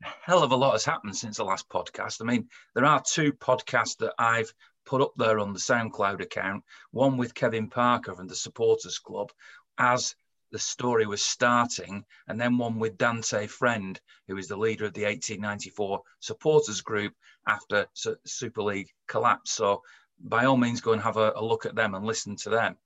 A 0.03 0.07
hell 0.23 0.43
of 0.43 0.51
a 0.51 0.55
lot 0.55 0.73
has 0.73 0.85
happened 0.85 1.15
since 1.15 1.37
the 1.37 1.43
last 1.43 1.69
podcast. 1.69 2.21
I 2.21 2.25
mean, 2.25 2.47
there 2.73 2.85
are 2.85 3.01
two 3.01 3.33
podcasts 3.33 3.97
that 3.97 4.13
I've 4.19 4.53
put 4.85 5.01
up 5.01 5.13
there 5.17 5.39
on 5.39 5.53
the 5.53 5.59
SoundCloud 5.59 6.21
account, 6.21 6.63
one 6.91 7.17
with 7.17 7.33
Kevin 7.33 7.69
Parker 7.69 8.13
from 8.13 8.27
the 8.27 8.35
Supporters 8.35 8.99
Club 8.99 9.31
as 9.77 10.15
the 10.51 10.59
story 10.59 11.05
was 11.05 11.23
starting, 11.23 12.05
and 12.27 12.39
then 12.39 12.57
one 12.57 12.79
with 12.79 12.97
Dante 12.97 13.47
Friend, 13.47 13.99
who 14.27 14.37
is 14.37 14.47
the 14.47 14.55
leader 14.55 14.85
of 14.85 14.93
the 14.93 15.03
1894 15.03 16.01
supporters 16.19 16.81
group 16.81 17.13
after 17.47 17.87
Super 18.25 18.61
League 18.61 18.89
collapse. 19.07 19.51
So 19.51 19.81
by 20.19 20.45
all 20.45 20.57
means 20.57 20.81
go 20.81 20.93
and 20.93 21.01
have 21.01 21.17
a, 21.17 21.33
a 21.35 21.43
look 21.43 21.65
at 21.65 21.75
them 21.75 21.95
and 21.95 22.05
listen 22.05 22.35
to 22.37 22.49
them. 22.49 22.77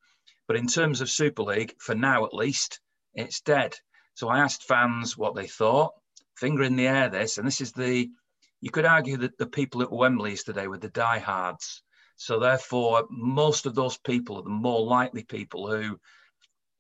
But 0.48 0.58
in 0.58 0.68
terms 0.68 1.02
of 1.02 1.10
Super 1.10 1.44
League, 1.44 1.76
for 1.80 1.96
now 1.96 2.26
at 2.26 2.34
least, 2.34 2.80
it's 3.14 3.42
dead. 3.42 3.76
So 4.14 4.28
I 4.30 4.40
asked 4.40 4.64
fans 4.64 5.18
what 5.18 5.36
they 5.36 5.48
thought. 5.48 5.94
finger 6.36 6.64
in 6.64 6.76
the 6.76 6.88
air 6.88 7.10
this, 7.10 7.38
and 7.38 7.46
this 7.46 7.62
is 7.62 7.72
the, 7.74 8.10
you 8.62 8.72
could 8.72 8.86
argue 8.86 9.18
that 9.18 9.38
the 9.38 9.46
people 9.46 9.82
at 9.82 9.92
Wembley 9.92 10.36
today 10.38 10.68
were 10.68 10.78
the 10.78 10.90
diehards. 10.90 11.84
So 12.16 12.40
therefore, 12.40 13.06
most 13.10 13.66
of 13.66 13.76
those 13.76 13.98
people 13.98 14.38
are 14.38 14.44
the 14.44 14.50
more 14.50 14.86
likely 14.86 15.24
people 15.24 15.70
who, 15.70 16.00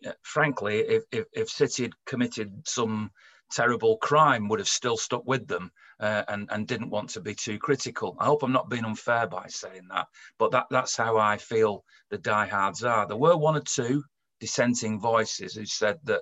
uh, 0.05 0.11
frankly, 0.21 0.79
if, 0.79 1.03
if, 1.11 1.25
if 1.33 1.49
City 1.49 1.83
had 1.83 2.05
committed 2.05 2.67
some 2.67 3.11
terrible 3.51 3.97
crime, 3.97 4.47
would 4.47 4.59
have 4.59 4.67
still 4.67 4.97
stuck 4.97 5.25
with 5.25 5.47
them 5.47 5.71
uh, 5.99 6.23
and, 6.27 6.47
and 6.51 6.67
didn't 6.67 6.89
want 6.89 7.09
to 7.11 7.21
be 7.21 7.35
too 7.35 7.57
critical. 7.57 8.15
I 8.19 8.25
hope 8.25 8.43
I'm 8.43 8.51
not 8.51 8.69
being 8.69 8.85
unfair 8.85 9.27
by 9.27 9.47
saying 9.47 9.87
that, 9.89 10.07
but 10.37 10.51
that, 10.51 10.67
that's 10.69 10.95
how 10.95 11.17
I 11.17 11.37
feel 11.37 11.83
the 12.09 12.17
diehards 12.17 12.83
are. 12.83 13.07
There 13.07 13.17
were 13.17 13.37
one 13.37 13.57
or 13.57 13.61
two 13.61 14.03
dissenting 14.39 14.99
voices 14.99 15.53
who 15.55 15.65
said 15.65 15.99
that 16.05 16.21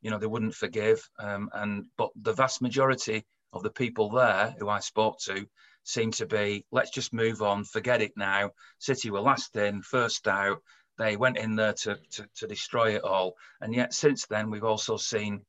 you 0.00 0.10
know 0.10 0.18
they 0.18 0.26
wouldn't 0.26 0.54
forgive 0.54 1.06
um, 1.18 1.50
and 1.52 1.84
but 1.96 2.10
the 2.22 2.32
vast 2.32 2.62
majority 2.62 3.24
of 3.52 3.62
the 3.62 3.70
people 3.70 4.10
there 4.10 4.54
who 4.58 4.68
i 4.68 4.80
spoke 4.80 5.18
to 5.18 5.46
seemed 5.82 6.14
to 6.14 6.26
be 6.26 6.64
let's 6.70 6.90
just 6.90 7.12
move 7.12 7.42
on 7.42 7.64
forget 7.64 8.02
it 8.02 8.12
now 8.16 8.50
city 8.78 9.10
were 9.10 9.20
last 9.20 9.54
in 9.56 9.82
first 9.82 10.26
out 10.28 10.62
they 10.98 11.16
went 11.16 11.38
in 11.38 11.56
there 11.56 11.72
to, 11.72 11.96
to, 12.10 12.26
to 12.34 12.46
destroy 12.46 12.94
it 12.94 13.04
all 13.04 13.34
and 13.60 13.74
yet 13.74 13.92
since 13.92 14.26
then 14.26 14.50
we've 14.50 14.64
also 14.64 14.96
seen 14.96 15.40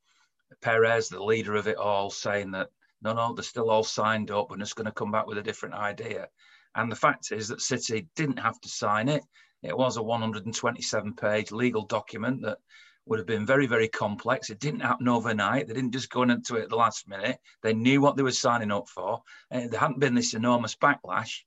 perez 0.61 1.09
the 1.09 1.23
leader 1.23 1.55
of 1.55 1.67
it 1.67 1.77
all 1.77 2.09
saying 2.09 2.51
that 2.51 2.69
no 3.01 3.13
no 3.13 3.33
they're 3.33 3.43
still 3.43 3.69
all 3.69 3.83
signed 3.83 4.31
up 4.31 4.51
and 4.51 4.59
just 4.59 4.75
going 4.75 4.85
to 4.85 4.91
come 4.91 5.11
back 5.11 5.27
with 5.27 5.37
a 5.37 5.43
different 5.43 5.75
idea 5.75 6.27
and 6.75 6.91
the 6.91 6.95
fact 6.95 7.31
is 7.31 7.47
that 7.47 7.61
city 7.61 8.07
didn't 8.15 8.39
have 8.39 8.59
to 8.61 8.69
sign 8.69 9.09
it 9.09 9.23
it 9.63 9.77
was 9.77 9.97
a 9.97 10.03
127 10.03 11.13
page 11.13 11.51
legal 11.51 11.85
document 11.85 12.41
that 12.41 12.57
would 13.05 13.19
have 13.19 13.27
been 13.27 13.45
very, 13.45 13.65
very 13.65 13.87
complex. 13.87 14.49
It 14.49 14.59
didn't 14.59 14.81
happen 14.81 15.07
overnight. 15.07 15.67
They 15.67 15.73
didn't 15.73 15.93
just 15.93 16.09
go 16.09 16.23
into 16.23 16.55
it 16.55 16.63
at 16.63 16.69
the 16.69 16.75
last 16.75 17.07
minute. 17.07 17.39
They 17.63 17.73
knew 17.73 17.99
what 18.01 18.15
they 18.15 18.23
were 18.23 18.31
signing 18.31 18.71
up 18.71 18.89
for. 18.89 19.21
And 19.49 19.71
there 19.71 19.79
hadn't 19.79 19.99
been 19.99 20.15
this 20.15 20.33
enormous 20.33 20.75
backlash. 20.75 21.41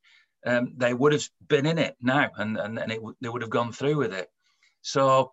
Um, 0.47 0.75
they 0.77 0.93
would 0.93 1.13
have 1.13 1.27
been 1.49 1.67
in 1.67 1.79
it 1.79 1.97
now 2.03 2.31
and, 2.37 2.59
and, 2.59 2.79
and 2.79 2.93
it, 2.93 3.01
they 3.21 3.29
would 3.29 3.43
have 3.43 3.51
gone 3.51 3.73
through 3.73 3.97
with 3.97 4.13
it. 4.13 4.29
So 4.83 5.33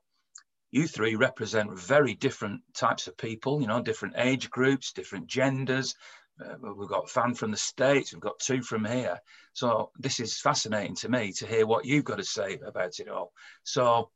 you 0.71 0.87
three 0.87 1.15
represent 1.15 1.77
very 1.77 2.15
different 2.15 2.61
types 2.73 3.07
of 3.07 3.17
people, 3.17 3.61
you 3.61 3.67
know, 3.67 3.81
different 3.81 4.15
age 4.17 4.49
groups, 4.49 4.93
different 4.93 5.27
genders. 5.27 5.95
Uh, 6.43 6.55
we've 6.75 6.89
got 6.89 7.09
fan 7.09 7.33
from 7.33 7.51
the 7.51 7.57
States, 7.57 8.13
we've 8.13 8.21
got 8.21 8.39
two 8.39 8.61
from 8.61 8.85
here. 8.85 9.19
So 9.53 9.91
this 9.99 10.19
is 10.19 10.39
fascinating 10.39 10.95
to 10.97 11.09
me 11.09 11.33
to 11.33 11.45
hear 11.45 11.67
what 11.67 11.85
you've 11.85 12.05
got 12.05 12.17
to 12.17 12.23
say 12.23 12.57
about 12.65 12.99
it 12.99 13.09
all. 13.09 13.33
So 13.63 14.09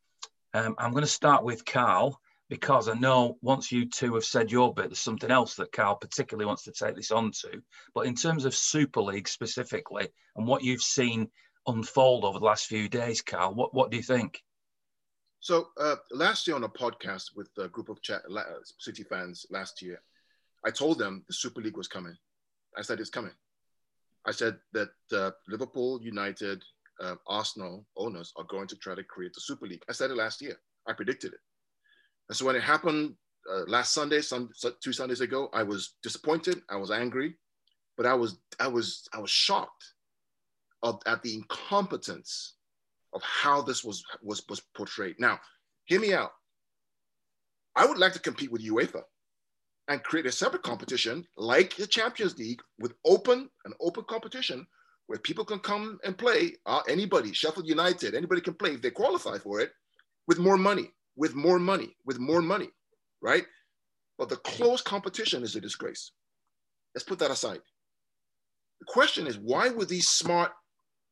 um, 0.54 0.74
I'm 0.78 0.92
going 0.92 1.04
to 1.04 1.08
start 1.08 1.44
with 1.44 1.64
Carl 1.64 2.18
because 2.48 2.88
I 2.88 2.94
know 2.94 3.36
once 3.42 3.70
you 3.70 3.86
two 3.86 4.14
have 4.14 4.24
said 4.24 4.50
your 4.50 4.72
bit, 4.72 4.86
there's 4.86 4.98
something 4.98 5.30
else 5.30 5.56
that 5.56 5.72
Carl 5.72 5.96
particularly 5.96 6.46
wants 6.46 6.62
to 6.64 6.72
take 6.72 6.96
this 6.96 7.10
on 7.10 7.32
to. 7.42 7.60
But 7.94 8.06
in 8.06 8.14
terms 8.14 8.44
of 8.44 8.54
Super 8.54 9.02
League 9.02 9.28
specifically 9.28 10.08
and 10.36 10.46
what 10.46 10.64
you've 10.64 10.82
seen 10.82 11.28
unfold 11.66 12.24
over 12.24 12.38
the 12.38 12.44
last 12.44 12.66
few 12.66 12.88
days, 12.88 13.20
Carl, 13.20 13.54
what, 13.54 13.74
what 13.74 13.90
do 13.90 13.96
you 13.96 14.02
think? 14.02 14.42
So 15.46 15.68
uh, 15.78 15.94
last 16.10 16.48
year 16.48 16.56
on 16.56 16.64
a 16.64 16.68
podcast 16.68 17.36
with 17.36 17.46
a 17.56 17.68
group 17.68 17.88
of 17.88 17.98
City 18.80 19.04
fans 19.04 19.46
last 19.48 19.80
year, 19.80 20.02
I 20.64 20.72
told 20.72 20.98
them 20.98 21.22
the 21.28 21.34
Super 21.34 21.60
League 21.60 21.76
was 21.76 21.86
coming. 21.86 22.16
I 22.76 22.82
said 22.82 22.98
it's 22.98 23.10
coming. 23.10 23.30
I 24.26 24.32
said 24.32 24.56
that 24.72 24.88
uh, 25.12 25.30
Liverpool, 25.46 26.02
United, 26.02 26.64
uh, 27.00 27.14
Arsenal 27.28 27.86
owners 27.96 28.32
are 28.34 28.42
going 28.42 28.66
to 28.66 28.74
try 28.74 28.96
to 28.96 29.04
create 29.04 29.34
the 29.34 29.40
Super 29.40 29.68
League. 29.68 29.84
I 29.88 29.92
said 29.92 30.10
it 30.10 30.16
last 30.16 30.42
year. 30.42 30.56
I 30.88 30.94
predicted 30.94 31.32
it. 31.32 31.40
And 32.28 32.36
so 32.36 32.44
when 32.44 32.56
it 32.56 32.64
happened 32.64 33.14
uh, 33.48 33.66
last 33.68 33.94
Sunday, 33.94 34.22
some 34.22 34.50
two 34.82 34.92
Sundays 34.92 35.20
ago, 35.20 35.48
I 35.52 35.62
was 35.62 35.94
disappointed. 36.02 36.60
I 36.68 36.74
was 36.74 36.90
angry, 36.90 37.36
but 37.96 38.04
I 38.04 38.14
was 38.14 38.40
I 38.58 38.66
was 38.66 39.08
I 39.14 39.20
was 39.20 39.30
shocked 39.30 39.94
at 40.82 41.22
the 41.22 41.34
incompetence 41.34 42.55
of 43.12 43.22
how 43.22 43.62
this 43.62 43.84
was 43.84 44.04
was 44.22 44.42
was 44.48 44.60
portrayed. 44.74 45.16
Now, 45.18 45.40
hear 45.84 46.00
me 46.00 46.12
out. 46.12 46.32
I 47.74 47.86
would 47.86 47.98
like 47.98 48.12
to 48.14 48.18
compete 48.18 48.50
with 48.50 48.64
UEFA 48.64 49.02
and 49.88 50.02
create 50.02 50.26
a 50.26 50.32
separate 50.32 50.62
competition 50.62 51.26
like 51.36 51.76
the 51.76 51.86
Champions 51.86 52.38
League 52.38 52.60
with 52.78 52.94
open 53.04 53.48
an 53.64 53.72
open 53.80 54.04
competition 54.08 54.66
where 55.06 55.18
people 55.18 55.44
can 55.44 55.58
come 55.60 55.98
and 56.04 56.18
play. 56.18 56.54
Uh, 56.66 56.80
anybody, 56.88 57.32
Sheffield 57.32 57.68
United, 57.68 58.14
anybody 58.14 58.40
can 58.40 58.54
play 58.54 58.72
if 58.72 58.82
they 58.82 58.90
qualify 58.90 59.38
for 59.38 59.60
it 59.60 59.70
with 60.26 60.38
more 60.38 60.56
money, 60.56 60.90
with 61.16 61.34
more 61.34 61.58
money, 61.58 61.96
with 62.04 62.18
more 62.18 62.42
money, 62.42 62.70
right? 63.22 63.44
But 64.18 64.28
the 64.28 64.36
close 64.36 64.82
competition 64.82 65.42
is 65.42 65.54
a 65.54 65.60
disgrace. 65.60 66.10
Let's 66.94 67.04
put 67.04 67.18
that 67.20 67.30
aside. 67.30 67.60
The 68.80 68.86
question 68.86 69.26
is 69.26 69.38
why 69.38 69.68
would 69.68 69.88
these 69.88 70.08
smart 70.08 70.52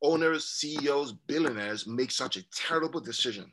owners, 0.02 0.44
CEOs, 0.46 1.12
billionaires 1.26 1.86
make 1.86 2.10
such 2.10 2.36
a 2.36 2.44
terrible 2.50 3.00
decision? 3.00 3.50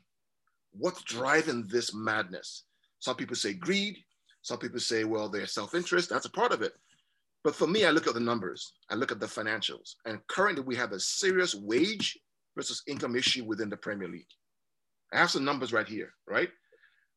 What's 0.72 1.02
driving 1.02 1.66
this 1.68 1.94
madness? 1.94 2.64
Some 2.98 3.16
people 3.16 3.36
say 3.36 3.52
greed. 3.52 3.98
Some 4.42 4.58
people 4.58 4.80
say, 4.80 5.04
well, 5.04 5.28
they're 5.28 5.46
self 5.46 5.74
interest. 5.74 6.10
That's 6.10 6.26
a 6.26 6.30
part 6.30 6.52
of 6.52 6.62
it. 6.62 6.72
But 7.44 7.54
for 7.56 7.66
me, 7.66 7.84
I 7.84 7.90
look 7.90 8.06
at 8.06 8.14
the 8.14 8.20
numbers, 8.20 8.74
I 8.88 8.94
look 8.94 9.10
at 9.10 9.18
the 9.18 9.26
financials. 9.26 9.94
And 10.06 10.20
currently, 10.28 10.62
we 10.62 10.76
have 10.76 10.92
a 10.92 11.00
serious 11.00 11.54
wage 11.54 12.18
versus 12.56 12.82
income 12.86 13.16
issue 13.16 13.44
within 13.44 13.68
the 13.68 13.76
Premier 13.76 14.08
League. 14.08 14.26
I 15.12 15.18
have 15.18 15.30
some 15.30 15.44
numbers 15.44 15.72
right 15.72 15.88
here, 15.88 16.12
right? 16.28 16.48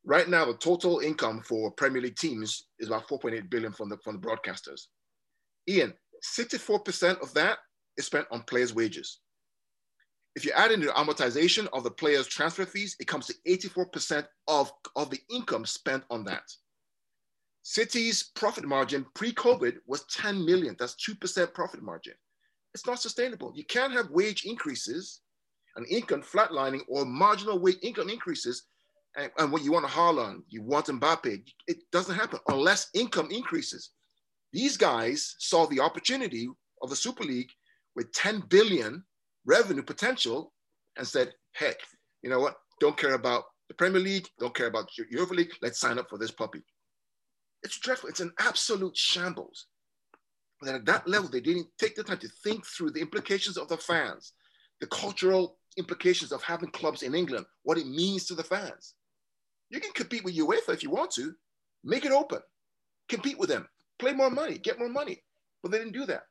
Right 0.04 0.28
now, 0.28 0.46
the 0.46 0.56
total 0.56 1.00
income 1.00 1.42
for 1.42 1.72
Premier 1.72 2.02
League 2.02 2.18
teams 2.18 2.68
is 2.80 2.88
about 2.88 3.08
4.8 3.08 3.50
billion 3.50 3.72
from 3.72 3.90
the, 3.90 3.98
from 4.04 4.20
the 4.20 4.28
broadcasters. 4.28 4.82
Ian, 5.68 5.94
64% 6.38 7.22
of 7.22 7.34
that 7.34 7.60
is 7.98 8.06
spent 8.06 8.28
on 8.32 8.44
players' 8.44 8.74
wages. 8.74 9.20
If 10.36 10.44
you 10.44 10.52
add 10.52 10.72
in 10.72 10.82
the 10.82 10.88
amortization 10.88 11.68
of 11.72 11.84
the 11.84 11.92
players' 11.92 12.28
transfer 12.28 12.66
fees, 12.66 12.96
it 13.00 13.08
comes 13.08 13.28
to 13.28 13.34
84% 13.48 14.28
of, 14.48 14.72
of 14.96 15.10
the 15.10 15.20
income 15.30 15.66
spent 15.66 16.04
on 16.10 16.26
that. 16.26 16.44
City's 17.64 18.32
profit 18.36 18.66
margin 18.66 19.06
pre-COVID 19.16 19.78
was 19.88 20.06
10 20.06 20.46
million. 20.46 20.76
That's 20.78 20.96
2% 20.96 21.54
profit 21.54 21.82
margin. 21.82 22.14
It's 22.74 22.86
not 22.86 23.00
sustainable. 23.00 23.54
You 23.56 23.64
can't 23.66 23.94
have 23.94 24.12
wage 24.12 24.46
increases 24.46 25.22
and 25.76 25.88
income 25.88 26.22
flatlining 26.22 26.82
or 26.88 27.06
marginal 27.06 27.58
wage 27.58 27.78
income 27.82 28.10
increases. 28.10 28.64
And, 29.18 29.32
and 29.38 29.52
what 29.52 29.64
you 29.64 29.72
want 29.72 29.86
a 29.86 29.88
Haaland, 29.88 30.44
you 30.50 30.62
want 30.62 30.88
Mbappe, 30.88 31.42
it 31.68 31.78
doesn't 31.92 32.16
happen 32.16 32.40
unless 32.50 32.90
income 32.94 33.30
increases. 33.32 33.92
These 34.52 34.78
guys 34.78 35.36
saw 35.40 35.66
the 35.66 35.80
opportunity 35.80 36.50
of 36.82 36.90
the 36.90 36.96
Super 36.96 37.24
League 37.24 37.50
with 37.96 38.12
10 38.14 38.44
billion 38.50 39.04
revenue 39.46 39.84
potential 39.84 40.54
and 40.98 41.08
said, 41.08 41.34
heck, 41.54 41.78
you 42.22 42.30
know 42.30 42.40
what? 42.40 42.56
Don't 42.80 42.98
care 42.98 43.14
about 43.14 43.44
the 43.68 43.76
Premier 43.76 44.02
League, 44.02 44.28
don't 44.40 44.56
care 44.56 44.68
about 44.68 44.90
the 44.96 45.06
Europa 45.10 45.34
League. 45.34 45.52
Let's 45.62 45.80
sign 45.80 45.98
up 45.98 46.10
for 46.10 46.18
this 46.18 46.32
puppy. 46.32 46.64
It's 47.64 47.80
dreadful. 47.80 48.10
It's 48.10 48.20
an 48.20 48.34
absolute 48.40 48.96
shambles. 48.96 49.68
But 50.62 50.76
at 50.76 50.86
that 50.86 51.08
level, 51.08 51.30
they 51.30 51.42
didn't 51.42 51.68
take 51.80 51.96
the 51.96 52.04
time 52.04 52.20
to 52.20 52.30
think 52.44 52.66
through 52.66 52.92
the 52.92 53.02
implications 53.02 53.58
of 53.58 53.68
the 53.68 53.78
fans, 53.78 54.34
the 54.82 54.88
cultural 54.88 55.58
implications 55.78 56.32
of 56.32 56.44
having 56.44 56.70
clubs 56.70 57.04
in 57.04 57.16
England, 57.16 57.46
what 57.64 57.78
it 57.78 57.88
means 57.88 58.26
to 58.26 58.36
the 58.36 58.44
fans. 58.44 58.94
You 59.70 59.80
can 59.80 59.92
compete 59.94 60.24
with 60.24 60.38
UEFA 60.38 60.74
if 60.74 60.84
you 60.84 60.90
want 60.90 61.12
to, 61.12 61.34
make 61.84 62.06
it 62.06 62.12
open, 62.12 62.40
compete 63.10 63.38
with 63.38 63.50
them, 63.50 63.68
play 64.00 64.14
more 64.14 64.30
money, 64.30 64.58
get 64.58 64.80
more 64.80 64.90
money. 64.90 65.22
But 65.62 65.72
they 65.72 65.80
didn't 65.80 65.94
do 65.94 66.06
that. 66.06 66.24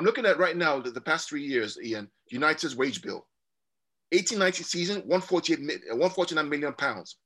I'm 0.00 0.06
looking 0.06 0.24
at 0.24 0.38
right 0.38 0.56
now 0.56 0.80
the, 0.80 0.90
the 0.90 1.00
past 1.02 1.28
three 1.28 1.42
years, 1.42 1.76
Ian, 1.84 2.08
United's 2.30 2.74
wage 2.74 3.02
bill. 3.02 3.26
18-19 4.14 4.64
season, 4.64 4.96
148, 5.00 5.60
149 5.90 6.48
million 6.48 6.72
pounds. 6.72 7.18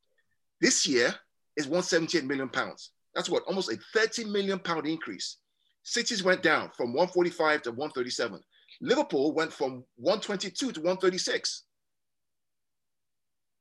This 0.61 0.85
year 0.85 1.15
is 1.57 1.69
178 1.69 2.27
million 2.27 2.49
pounds. 2.49 2.91
That's 3.15 3.31
what, 3.31 3.45
almost 3.45 3.71
a 3.71 3.79
30 3.95 4.25
million 4.25 4.59
pound 4.59 4.89
increase. 4.89 5.37
Cities 5.85 6.25
went 6.25 6.43
down 6.43 6.73
from 6.77 6.89
145 6.89 7.63
to 7.63 7.71
137. 7.71 8.41
Liverpool 8.81 9.33
went 9.33 9.53
from 9.53 9.85
122 9.95 10.73
to 10.73 10.81
136. 10.81 11.63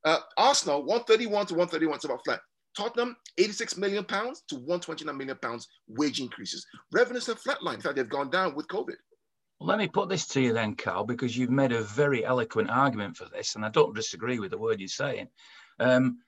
Uh, 0.05 0.17
Arsenal, 0.37 0.79
131 0.85 1.45
to 1.45 1.53
131, 1.53 1.95
it's 1.97 2.05
about 2.05 2.25
flat. 2.25 2.39
Tottenham, 2.75 3.15
86 3.37 3.77
million 3.77 4.03
pounds 4.03 4.43
to 4.49 4.55
129 4.55 5.15
million 5.17 5.37
pounds 5.41 5.67
wage 5.87 6.19
increases. 6.19 6.65
Revenues 6.91 7.27
have 7.27 7.41
flatlined. 7.41 7.75
In 7.75 7.81
fact, 7.81 7.95
they've 7.95 8.09
gone 8.09 8.29
down 8.29 8.55
with 8.55 8.67
COVID. 8.67 8.95
Well, 9.59 9.69
let 9.69 9.77
me 9.77 9.87
put 9.87 10.09
this 10.09 10.27
to 10.29 10.41
you 10.41 10.53
then, 10.53 10.75
Carl, 10.75 11.05
because 11.05 11.37
you've 11.37 11.49
made 11.49 11.71
a 11.71 11.83
very 11.83 12.25
eloquent 12.25 12.69
argument 12.69 13.15
for 13.15 13.29
this, 13.29 13.55
and 13.55 13.63
I 13.63 13.69
don't 13.69 13.95
disagree 13.95 14.39
with 14.39 14.51
the 14.51 14.57
word 14.57 14.79
you're 14.79 14.89
saying. 14.89 15.29
Um, 15.79 16.19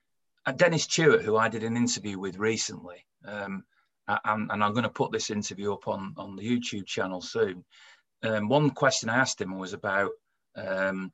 uh, 0.46 0.52
Dennis 0.52 0.88
Tueart, 0.88 1.24
who 1.24 1.36
I 1.36 1.50
did 1.50 1.64
an 1.64 1.76
interview 1.76 2.20
with 2.20 2.38
recently, 2.38 3.06
um, 3.26 3.64
and, 4.08 4.52
and, 4.52 4.64
I'm 4.64 4.74
going 4.74 4.84
to 4.84 4.90
put 4.90 5.12
this 5.12 5.32
interview 5.32 5.74
up 5.74 5.88
on, 5.88 6.14
on 6.18 6.36
the 6.36 6.44
YouTube 6.44 6.86
channel 6.86 7.22
soon. 7.22 7.66
Um, 8.24 8.48
one 8.48 8.70
question 8.70 9.10
I 9.10 9.18
asked 9.18 9.42
him 9.42 9.58
was 9.58 9.74
about 9.74 10.12
um, 10.56 11.12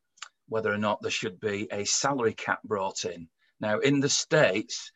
whether 0.50 0.72
or 0.72 0.78
not 0.78 1.02
there 1.02 1.10
should 1.10 1.40
be 1.40 1.70
a 1.72 1.86
salary 1.86 2.34
cap 2.34 2.62
brought 2.64 3.06
in. 3.06 3.30
Now, 3.62 3.80
in 3.80 4.02
the 4.02 4.10
States, 4.10 4.92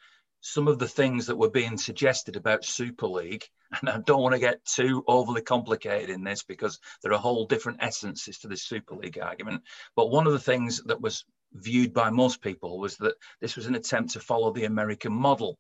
some 0.47 0.67
of 0.67 0.77
the 0.77 0.87
things 0.87 1.25
that 1.25 1.35
were 1.35 1.49
being 1.49 1.75
suggested 1.75 2.35
about 2.35 2.63
Super 2.63 3.07
League 3.07 3.49
and 3.81 3.89
I 3.89 3.97
don't 3.97 4.21
want 4.21 4.33
to 4.33 4.39
get 4.39 4.63
too 4.63 5.03
overly 5.07 5.41
complicated 5.41 6.11
in 6.11 6.23
this 6.23 6.43
because 6.43 6.79
there 7.01 7.11
are 7.13 7.17
whole 7.17 7.47
different 7.47 7.81
essences 7.81 8.37
to 8.37 8.47
this 8.47 8.61
Super 8.61 8.93
League 8.93 9.17
argument. 9.17 9.63
But 9.95 10.11
one 10.11 10.27
of 10.27 10.33
the 10.33 10.39
things 10.39 10.83
that 10.83 11.01
was 11.01 11.25
viewed 11.53 11.95
by 11.95 12.11
most 12.11 12.43
people 12.43 12.77
was 12.77 12.95
that 12.97 13.15
this 13.41 13.55
was 13.55 13.65
an 13.65 13.73
attempt 13.73 14.13
to 14.13 14.19
follow 14.19 14.53
the 14.53 14.65
American 14.65 15.13
model. 15.13 15.57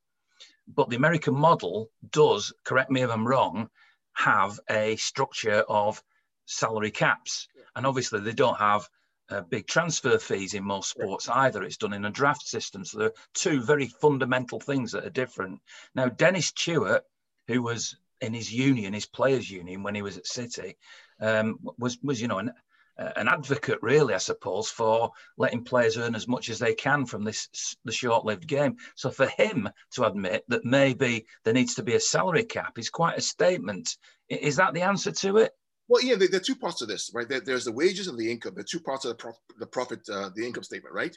But 0.67 0.91
the 0.91 0.97
American 0.97 1.33
model 1.33 1.89
does, 2.11 2.53
correct 2.63 2.91
me 2.91 3.01
if 3.01 3.09
I'm 3.09 3.27
wrong, 3.27 3.71
have 4.13 4.59
a 4.69 4.97
structure 4.97 5.63
of 5.67 6.03
salary 6.45 6.91
caps. 6.91 7.47
And 7.75 7.87
obviously, 7.87 8.19
they 8.19 8.33
don't 8.33 8.59
have 8.59 8.87
uh, 9.29 9.41
big 9.41 9.67
transfer 9.67 10.17
fees 10.17 10.53
in 10.53 10.63
most 10.63 10.89
sports 10.89 11.27
either. 11.29 11.63
It's 11.63 11.77
done 11.77 11.93
in 11.93 12.05
a 12.05 12.11
draft 12.11 12.47
system. 12.47 12.85
So 12.85 12.97
there 12.97 13.07
are 13.07 13.13
two 13.33 13.61
very 13.61 13.87
fundamental 13.87 14.59
things 14.59 14.91
that 14.91 15.05
are 15.05 15.09
different. 15.09 15.61
Now, 15.95 16.09
Dennis 16.09 16.51
Tueart, 16.51 17.03
who 17.47 17.61
was 17.61 17.97
in 18.21 18.33
his 18.33 18.53
union, 18.53 18.93
his 18.93 19.05
players' 19.05 19.49
union, 19.49 19.83
when 19.83 19.95
he 19.95 20.01
was 20.01 20.17
at 20.17 20.27
City, 20.27 20.77
um, 21.19 21.59
was 21.77 21.97
was 22.03 22.21
you 22.21 22.27
know 22.27 22.39
an, 22.39 22.51
uh, 22.97 23.11
an 23.15 23.27
advocate, 23.27 23.79
really, 23.81 24.13
I 24.13 24.19
suppose, 24.19 24.69
for 24.69 25.11
letting 25.37 25.63
players 25.63 25.97
earn 25.97 26.15
as 26.15 26.27
much 26.27 26.49
as 26.49 26.59
they 26.59 26.73
can 26.73 27.05
from 27.05 27.23
this 27.23 27.75
the 27.83 27.91
short-lived 27.91 28.47
game. 28.47 28.77
So 28.95 29.09
for 29.09 29.27
him 29.27 29.69
to 29.91 30.05
admit 30.05 30.45
that 30.47 30.65
maybe 30.65 31.25
there 31.43 31.53
needs 31.53 31.75
to 31.75 31.83
be 31.83 31.95
a 31.95 31.99
salary 31.99 32.45
cap 32.45 32.77
is 32.77 32.89
quite 32.89 33.17
a 33.17 33.21
statement. 33.21 33.97
Is 34.29 34.55
that 34.57 34.73
the 34.73 34.83
answer 34.83 35.11
to 35.11 35.37
it? 35.37 35.51
Well, 35.87 36.03
yeah, 36.03 36.15
there, 36.15 36.27
there, 36.27 36.39
are 36.39 36.43
two 36.43 36.55
parts 36.55 36.79
to 36.79 36.85
this, 36.85 37.11
right? 37.13 37.27
There, 37.29 37.39
there's 37.39 37.65
the 37.65 37.71
wages 37.71 38.07
and 38.07 38.17
the 38.17 38.29
income. 38.29 38.53
There 38.55 38.61
are 38.61 38.67
two 38.69 38.79
parts 38.79 39.05
of 39.05 39.09
the, 39.09 39.15
prof, 39.15 39.35
the 39.59 39.67
profit, 39.67 40.01
uh, 40.09 40.29
the 40.35 40.45
income 40.45 40.63
statement, 40.63 40.95
right? 40.95 41.15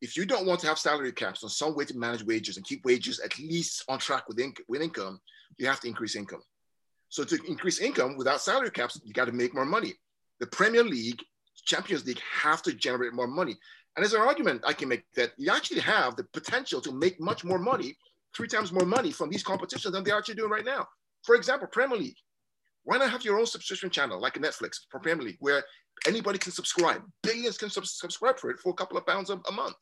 If 0.00 0.16
you 0.16 0.24
don't 0.24 0.46
want 0.46 0.60
to 0.60 0.66
have 0.66 0.78
salary 0.78 1.12
caps 1.12 1.44
or 1.44 1.50
some 1.50 1.76
way 1.76 1.84
to 1.84 1.96
manage 1.96 2.24
wages 2.24 2.56
and 2.56 2.66
keep 2.66 2.84
wages 2.84 3.20
at 3.20 3.38
least 3.38 3.84
on 3.88 3.98
track 3.98 4.28
with, 4.28 4.40
with 4.66 4.82
income, 4.82 5.20
you 5.58 5.66
have 5.66 5.80
to 5.80 5.88
increase 5.88 6.16
income. 6.16 6.42
So 7.08 7.24
to 7.24 7.38
increase 7.46 7.80
income 7.80 8.16
without 8.16 8.40
salary 8.40 8.70
caps, 8.70 9.00
you 9.04 9.12
got 9.12 9.26
to 9.26 9.32
make 9.32 9.54
more 9.54 9.66
money. 9.66 9.94
The 10.38 10.46
Premier 10.46 10.82
League, 10.82 11.22
Champions 11.64 12.06
League 12.06 12.20
have 12.32 12.62
to 12.62 12.72
generate 12.72 13.12
more 13.12 13.26
money. 13.26 13.56
And 13.96 14.04
there's 14.04 14.14
an 14.14 14.22
argument 14.22 14.62
I 14.66 14.72
can 14.72 14.88
make 14.88 15.04
that 15.16 15.32
you 15.36 15.52
actually 15.52 15.80
have 15.80 16.16
the 16.16 16.24
potential 16.32 16.80
to 16.80 16.92
make 16.92 17.20
much 17.20 17.44
more 17.44 17.58
money, 17.58 17.96
three 18.34 18.48
times 18.48 18.72
more 18.72 18.86
money 18.86 19.10
from 19.10 19.28
these 19.28 19.42
competitions 19.42 19.92
than 19.92 20.04
they're 20.04 20.16
actually 20.16 20.36
doing 20.36 20.50
right 20.50 20.64
now. 20.64 20.86
For 21.24 21.34
example, 21.34 21.68
Premier 21.70 21.98
League. 21.98 22.16
Why 22.90 22.98
not 22.98 23.12
have 23.12 23.24
your 23.24 23.38
own 23.38 23.46
subscription 23.46 23.88
channel 23.88 24.20
like 24.20 24.34
Netflix 24.34 24.80
for 24.90 25.00
League, 25.14 25.36
where 25.38 25.62
anybody 26.08 26.40
can 26.40 26.50
subscribe? 26.50 27.00
Billions 27.22 27.56
can 27.56 27.70
sub- 27.70 27.86
subscribe 27.86 28.36
for 28.36 28.50
it 28.50 28.58
for 28.58 28.70
a 28.70 28.74
couple 28.74 28.98
of 28.98 29.06
pounds 29.06 29.30
a, 29.30 29.34
a 29.48 29.52
month. 29.52 29.76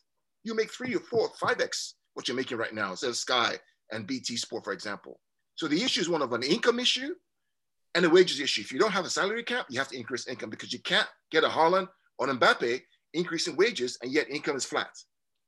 You 0.45 0.55
make 0.55 0.71
three 0.71 0.95
or 0.95 1.01
four, 1.01 1.31
five 1.41 1.59
x 1.59 1.95
what 2.13 2.29
you're 2.29 2.37
making 2.37 2.59
right 2.59 2.75
now, 2.75 2.95
says 2.95 3.19
Sky 3.19 3.57
and 3.93 4.07
BT 4.07 4.37
Sport, 4.37 4.65
for 4.65 4.75
example. 4.75 5.21
So 5.55 5.67
the 5.67 5.83
issue 5.83 6.03
is 6.03 6.11
one 6.11 6.21
of 6.21 6.35
an 6.35 6.43
income 6.43 6.79
issue 6.79 7.15
and 7.95 8.05
a 8.05 8.11
wages 8.11 8.41
issue. 8.41 8.61
If 8.61 8.73
you 8.73 8.79
don't 8.79 8.93
have 8.93 9.07
a 9.07 9.11
salary 9.11 9.43
cap, 9.43 9.65
you 9.71 9.79
have 9.79 9.89
to 9.89 9.97
increase 9.97 10.29
income 10.29 10.51
because 10.51 10.75
you 10.75 10.81
can't 10.81 11.09
get 11.31 11.45
a 11.45 11.49
Haaland 11.49 11.89
or 12.19 12.27
Mbappe 12.27 12.83
increasing 13.15 13.57
wages 13.57 13.97
and 14.03 14.13
yet 14.13 14.29
income 14.29 14.57
is 14.57 14.67
flat. 14.67 14.91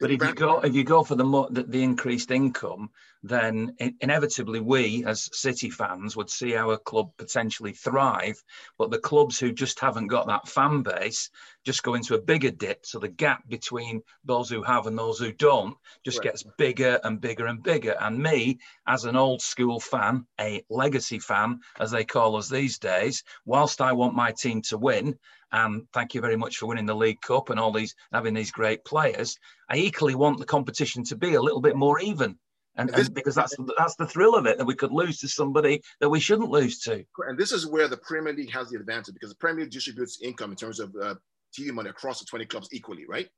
But 0.01 0.11
if 0.11 0.23
you 0.23 0.33
go 0.33 0.61
if 0.61 0.75
you 0.75 0.83
go 0.83 1.05
for 1.05 1.15
the 1.15 1.25
the, 1.51 1.65
the 1.65 1.83
increased 1.83 2.31
income, 2.31 2.89
then 3.23 3.77
inevitably 4.01 4.61
we 4.61 5.05
as 5.05 5.29
City 5.33 5.69
fans 5.69 6.17
would 6.17 6.31
see 6.31 6.57
our 6.57 6.79
club 6.79 7.11
potentially 7.19 7.73
thrive. 7.73 8.43
But 8.79 8.91
the 8.91 8.99
clubs 8.99 9.39
who 9.39 9.53
just 9.53 9.79
haven't 9.79 10.07
got 10.07 10.27
that 10.29 10.49
fan 10.49 10.83
base 10.83 11.29
just 11.65 11.83
go 11.83 11.95
into 11.95 12.15
a 12.15 12.21
bigger 12.21 12.51
dip. 12.51 12.87
So 12.87 12.99
the 12.99 13.09
gap 13.09 13.47
between 13.49 14.03
those 14.25 14.49
who 14.49 14.63
have 14.63 14.87
and 14.87 14.99
those 14.99 15.19
who 15.19 15.33
don't 15.33 15.77
just 16.05 16.19
right. 16.19 16.25
gets 16.25 16.45
bigger 16.57 16.99
and 17.05 17.21
bigger 17.21 17.47
and 17.47 17.63
bigger. 17.63 17.95
And 18.01 18.19
me, 18.19 18.59
as 18.87 19.05
an 19.05 19.17
old 19.17 19.43
school 19.43 19.81
fan, 19.81 20.27
a 20.41 20.65
legacy 20.71 21.19
fan, 21.19 21.61
as 21.79 21.91
they 21.91 22.05
call 22.05 22.37
us 22.37 22.49
these 22.49 22.79
days, 22.79 23.23
whilst 23.45 23.81
I 23.81 23.93
want 23.93 24.15
my 24.15 24.33
team 24.33 24.63
to 24.63 24.79
win, 24.79 25.19
and 25.53 25.87
thank 25.93 26.15
you 26.15 26.21
very 26.21 26.37
much 26.37 26.57
for 26.57 26.67
winning 26.67 26.87
the 26.87 26.95
League 26.95 27.21
Cup 27.21 27.51
and 27.51 27.59
all 27.59 27.73
these 27.73 27.95
having 28.13 28.35
these 28.35 28.53
great 28.53 28.85
players. 28.85 29.37
I 29.69 29.77
equally 29.77 30.15
want 30.15 30.39
the 30.39 30.47
competition 30.47 31.05
to 31.05 31.17
be 31.17 31.35
a 31.35 31.43
little 31.43 31.61
bit 31.61 31.77
more 31.77 32.01
even. 32.01 32.39
And, 32.81 32.91
and, 32.91 33.15
because 33.15 33.35
that's 33.35 33.55
that's 33.77 33.95
the 33.97 34.07
thrill 34.07 34.35
of 34.35 34.47
it 34.47 34.57
that 34.59 34.65
we 34.65 34.75
could 34.75 34.91
lose 34.91 35.19
to 35.19 35.29
somebody 35.29 35.83
that 36.01 36.09
we 36.09 36.19
shouldn't 36.19 36.51
lose 36.51 36.79
to. 36.81 37.05
And 37.29 37.39
this 37.39 37.53
is 37.53 37.67
where 37.67 37.89
the 37.89 37.99
Premier 37.99 38.33
League 38.33 38.51
has 38.53 38.71
the 38.71 38.79
advantage 38.79 39.15
because 39.15 39.31
the 39.31 39.37
Premier 39.37 39.65
League 39.65 39.73
distributes 39.73 40.21
income 40.23 40.51
in 40.51 40.57
terms 40.57 40.81
of 40.81 40.95
uh, 40.97 41.15
TV 41.57 41.73
money 41.73 41.91
across 41.91 42.21
the 42.21 42.25
20 42.25 42.47
clubs 42.47 42.69
equally, 42.73 43.05
right? 43.07 43.29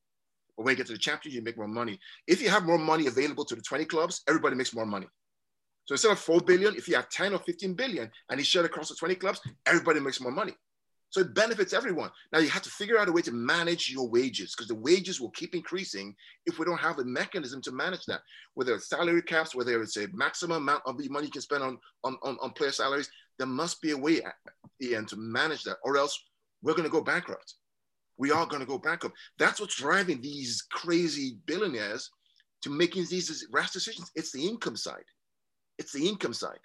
But 0.56 0.64
when 0.64 0.72
you 0.72 0.76
get 0.76 0.86
to 0.86 0.92
the 0.92 0.98
Champions, 0.98 1.34
you 1.34 1.42
make 1.42 1.56
more 1.56 1.66
money. 1.66 1.98
If 2.26 2.40
you 2.40 2.50
have 2.50 2.64
more 2.64 2.78
money 2.78 3.06
available 3.06 3.44
to 3.46 3.56
the 3.56 3.62
20 3.62 3.84
clubs, 3.86 4.22
everybody 4.28 4.54
makes 4.54 4.74
more 4.74 4.86
money. 4.86 5.06
So 5.86 5.94
instead 5.94 6.12
of 6.12 6.18
4 6.20 6.40
billion, 6.42 6.76
if 6.76 6.86
you 6.86 6.94
have 6.94 7.08
10 7.08 7.34
or 7.34 7.38
15 7.38 7.74
billion 7.74 8.10
and 8.30 8.38
you 8.38 8.44
share 8.44 8.64
across 8.64 8.90
the 8.90 8.94
20 8.94 9.16
clubs, 9.16 9.40
everybody 9.66 9.98
makes 9.98 10.20
more 10.20 10.30
money. 10.30 10.52
So 11.12 11.20
it 11.20 11.34
benefits 11.34 11.74
everyone. 11.74 12.10
Now 12.32 12.38
you 12.38 12.48
have 12.48 12.62
to 12.62 12.70
figure 12.70 12.98
out 12.98 13.06
a 13.06 13.12
way 13.12 13.20
to 13.20 13.32
manage 13.32 13.90
your 13.90 14.08
wages 14.08 14.54
because 14.54 14.68
the 14.68 14.74
wages 14.74 15.20
will 15.20 15.30
keep 15.32 15.54
increasing 15.54 16.16
if 16.46 16.58
we 16.58 16.64
don't 16.64 16.80
have 16.80 16.98
a 17.00 17.04
mechanism 17.04 17.60
to 17.62 17.70
manage 17.70 18.06
that. 18.06 18.22
Whether 18.54 18.74
it's 18.74 18.88
salary 18.88 19.20
caps, 19.20 19.54
whether 19.54 19.82
it's 19.82 19.98
a 19.98 20.08
maximum 20.14 20.62
amount 20.62 20.84
of 20.86 20.96
the 20.96 21.10
money 21.10 21.26
you 21.26 21.32
can 21.32 21.42
spend 21.42 21.62
on, 21.62 21.76
on, 22.02 22.16
on, 22.22 22.38
on 22.40 22.52
player 22.52 22.72
salaries, 22.72 23.10
there 23.38 23.46
must 23.46 23.82
be 23.82 23.90
a 23.90 23.96
way, 23.96 24.22
Ian, 24.82 25.04
to 25.04 25.16
manage 25.16 25.64
that, 25.64 25.76
or 25.84 25.98
else 25.98 26.18
we're 26.62 26.72
going 26.72 26.84
to 26.84 26.90
go 26.90 27.02
bankrupt. 27.02 27.56
We 28.16 28.30
are 28.30 28.46
going 28.46 28.60
to 28.60 28.66
go 28.66 28.78
bankrupt. 28.78 29.14
That's 29.38 29.60
what's 29.60 29.76
driving 29.76 30.22
these 30.22 30.62
crazy 30.70 31.36
billionaires 31.44 32.08
to 32.62 32.70
making 32.70 33.04
these 33.10 33.46
rash 33.52 33.70
decisions. 33.70 34.10
It's 34.14 34.32
the 34.32 34.48
income 34.48 34.76
side. 34.76 35.04
It's 35.78 35.92
the 35.92 36.08
income 36.08 36.32
side. 36.32 36.60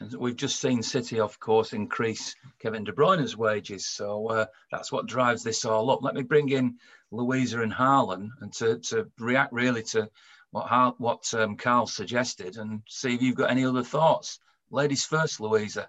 And 0.00 0.14
we've 0.14 0.36
just 0.36 0.60
seen 0.60 0.82
City, 0.82 1.20
of 1.20 1.40
course, 1.40 1.72
increase 1.72 2.34
Kevin 2.58 2.84
De 2.84 2.92
Bruyne's 2.92 3.36
wages. 3.36 3.86
So 3.86 4.28
uh, 4.28 4.46
that's 4.70 4.92
what 4.92 5.06
drives 5.06 5.42
this 5.42 5.64
all 5.64 5.90
up. 5.90 6.02
Let 6.02 6.14
me 6.14 6.22
bring 6.22 6.50
in 6.50 6.76
Louisa 7.10 7.62
and 7.62 7.72
Harlan 7.72 8.30
and 8.40 8.52
to, 8.54 8.78
to 8.78 9.10
react 9.18 9.52
really 9.52 9.82
to 9.84 10.10
what 10.50 10.66
Har- 10.66 10.94
what 10.98 11.32
um, 11.34 11.56
Carl 11.56 11.86
suggested 11.86 12.56
and 12.56 12.82
see 12.88 13.14
if 13.14 13.22
you've 13.22 13.36
got 13.36 13.50
any 13.50 13.64
other 13.64 13.82
thoughts. 13.82 14.38
Ladies 14.70 15.04
first, 15.04 15.40
Louisa. 15.40 15.88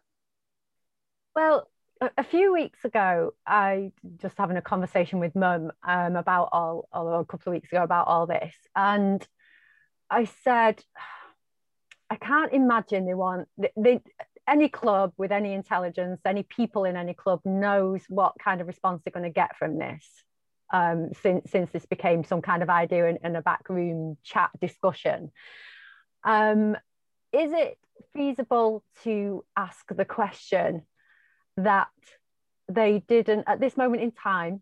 Well, 1.36 1.70
a 2.18 2.24
few 2.24 2.54
weeks 2.54 2.86
ago, 2.86 3.34
I 3.46 3.92
just 4.22 4.38
having 4.38 4.58
a 4.58 4.62
conversation 4.62 5.20
with 5.20 5.36
Mum 5.36 5.72
um, 5.84 6.16
about 6.16 6.50
all, 6.52 6.88
a 6.94 7.26
couple 7.26 7.52
of 7.52 7.56
weeks 7.56 7.72
ago 7.72 7.84
about 7.84 8.08
all 8.08 8.28
this, 8.28 8.54
and 8.76 9.26
I 10.10 10.26
said 10.44 10.84
I 12.10 12.16
can't 12.16 12.54
imagine 12.54 13.06
they 13.06 13.14
want 13.14 13.48
they, 13.58 13.72
they, 13.76 14.02
any 14.48 14.70
club 14.70 15.12
with 15.18 15.32
any 15.32 15.54
intelligence, 15.54 16.22
any 16.26 16.44
people 16.44 16.86
in 16.86 16.96
any 16.96 17.14
club 17.14 17.42
knows 17.44 18.02
what 18.08 18.34
kind 18.42 18.62
of 18.62 18.68
response 18.68 19.02
they're 19.04 19.12
going 19.12 19.24
to 19.24 19.30
get 19.30 19.58
from 19.58 19.78
this. 19.78 20.06
Um, 20.72 21.12
since 21.22 21.50
since 21.50 21.72
this 21.72 21.86
became 21.86 22.24
some 22.24 22.42
kind 22.42 22.62
of 22.62 22.70
idea 22.70 23.08
in, 23.08 23.18
in 23.24 23.36
a 23.36 23.42
backroom 23.42 24.18
chat 24.24 24.50
discussion, 24.60 25.32
um, 26.24 26.76
is 27.32 27.52
it 27.54 27.78
feasible 28.14 28.84
to 29.04 29.46
ask 29.56 29.86
the 29.90 30.06
question 30.06 30.84
that 31.56 31.88
they 32.70 33.04
didn't 33.08 33.46
at 33.48 33.60
this 33.60 33.78
moment 33.78 34.02
in 34.02 34.12
time? 34.12 34.62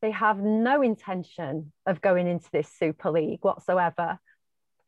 They 0.00 0.10
have 0.12 0.38
no 0.38 0.82
intention 0.82 1.72
of 1.86 2.00
going 2.00 2.28
into 2.28 2.48
this 2.52 2.68
Super 2.68 3.10
League 3.10 3.40
whatsoever 3.42 4.18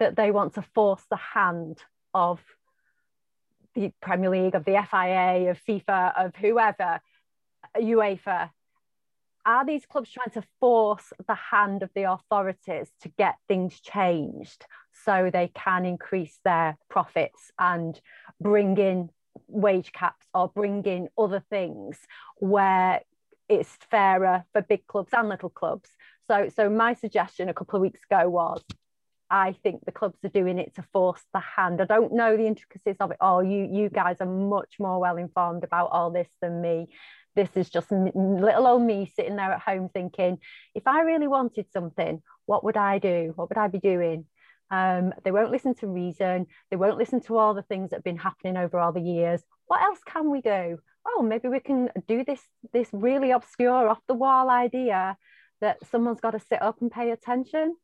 that 0.00 0.16
they 0.16 0.32
want 0.32 0.54
to 0.54 0.62
force 0.62 1.04
the 1.08 1.16
hand 1.16 1.78
of 2.12 2.40
the 3.74 3.92
Premier 4.00 4.30
League, 4.30 4.56
of 4.56 4.64
the 4.64 4.84
FIA, 4.90 5.50
of 5.50 5.60
FIFA, 5.64 6.12
of 6.26 6.34
whoever, 6.34 7.00
UEFA. 7.76 8.50
Are 9.46 9.64
these 9.64 9.86
clubs 9.86 10.10
trying 10.10 10.30
to 10.30 10.42
force 10.58 11.12
the 11.26 11.34
hand 11.34 11.82
of 11.82 11.90
the 11.94 12.10
authorities 12.10 12.90
to 13.02 13.08
get 13.10 13.36
things 13.46 13.80
changed 13.80 14.66
so 15.04 15.30
they 15.32 15.50
can 15.54 15.86
increase 15.86 16.38
their 16.44 16.76
profits 16.88 17.52
and 17.58 18.00
bring 18.40 18.76
in 18.76 19.10
wage 19.46 19.92
caps 19.92 20.26
or 20.34 20.48
bring 20.48 20.84
in 20.84 21.08
other 21.16 21.42
things 21.48 21.98
where 22.36 23.02
it's 23.48 23.78
fairer 23.90 24.44
for 24.52 24.62
big 24.62 24.86
clubs 24.86 25.12
and 25.12 25.28
little 25.28 25.50
clubs? 25.50 25.90
So, 26.26 26.50
so 26.54 26.68
my 26.68 26.94
suggestion 26.94 27.48
a 27.48 27.54
couple 27.54 27.76
of 27.76 27.82
weeks 27.82 28.00
ago 28.10 28.28
was 28.28 28.62
I 29.30 29.54
think 29.62 29.84
the 29.84 29.92
clubs 29.92 30.18
are 30.24 30.28
doing 30.28 30.58
it 30.58 30.74
to 30.74 30.82
force 30.92 31.22
the 31.32 31.40
hand. 31.40 31.80
I 31.80 31.84
don't 31.84 32.12
know 32.12 32.36
the 32.36 32.46
intricacies 32.46 32.96
of 32.98 33.12
it 33.12 33.18
all. 33.20 33.42
You 33.42 33.68
you 33.70 33.88
guys 33.88 34.16
are 34.20 34.26
much 34.26 34.74
more 34.80 35.00
well 35.00 35.16
informed 35.16 35.64
about 35.64 35.90
all 35.92 36.10
this 36.10 36.28
than 36.40 36.60
me. 36.60 36.88
This 37.36 37.50
is 37.54 37.70
just 37.70 37.92
little 37.92 38.66
old 38.66 38.82
me 38.82 39.10
sitting 39.14 39.36
there 39.36 39.52
at 39.52 39.60
home 39.60 39.88
thinking, 39.88 40.38
if 40.74 40.86
I 40.86 41.02
really 41.02 41.28
wanted 41.28 41.66
something, 41.72 42.22
what 42.46 42.64
would 42.64 42.76
I 42.76 42.98
do? 42.98 43.32
What 43.36 43.48
would 43.48 43.58
I 43.58 43.68
be 43.68 43.78
doing? 43.78 44.26
Um, 44.70 45.12
they 45.24 45.30
won't 45.30 45.52
listen 45.52 45.74
to 45.76 45.86
reason. 45.86 46.46
They 46.70 46.76
won't 46.76 46.98
listen 46.98 47.20
to 47.22 47.38
all 47.38 47.54
the 47.54 47.62
things 47.62 47.90
that 47.90 47.96
have 47.96 48.04
been 48.04 48.16
happening 48.16 48.56
over 48.56 48.78
all 48.78 48.92
the 48.92 49.00
years. 49.00 49.42
What 49.66 49.82
else 49.82 50.00
can 50.04 50.30
we 50.30 50.40
do? 50.40 50.78
Oh, 51.06 51.22
maybe 51.22 51.48
we 51.48 51.60
can 51.60 51.90
do 52.08 52.24
this 52.24 52.42
this 52.72 52.88
really 52.92 53.30
obscure, 53.30 53.88
off 53.88 54.00
the 54.08 54.14
wall 54.14 54.50
idea 54.50 55.16
that 55.60 55.78
someone's 55.90 56.20
got 56.20 56.32
to 56.32 56.40
sit 56.40 56.60
up 56.60 56.80
and 56.80 56.90
pay 56.90 57.10
attention. 57.10 57.76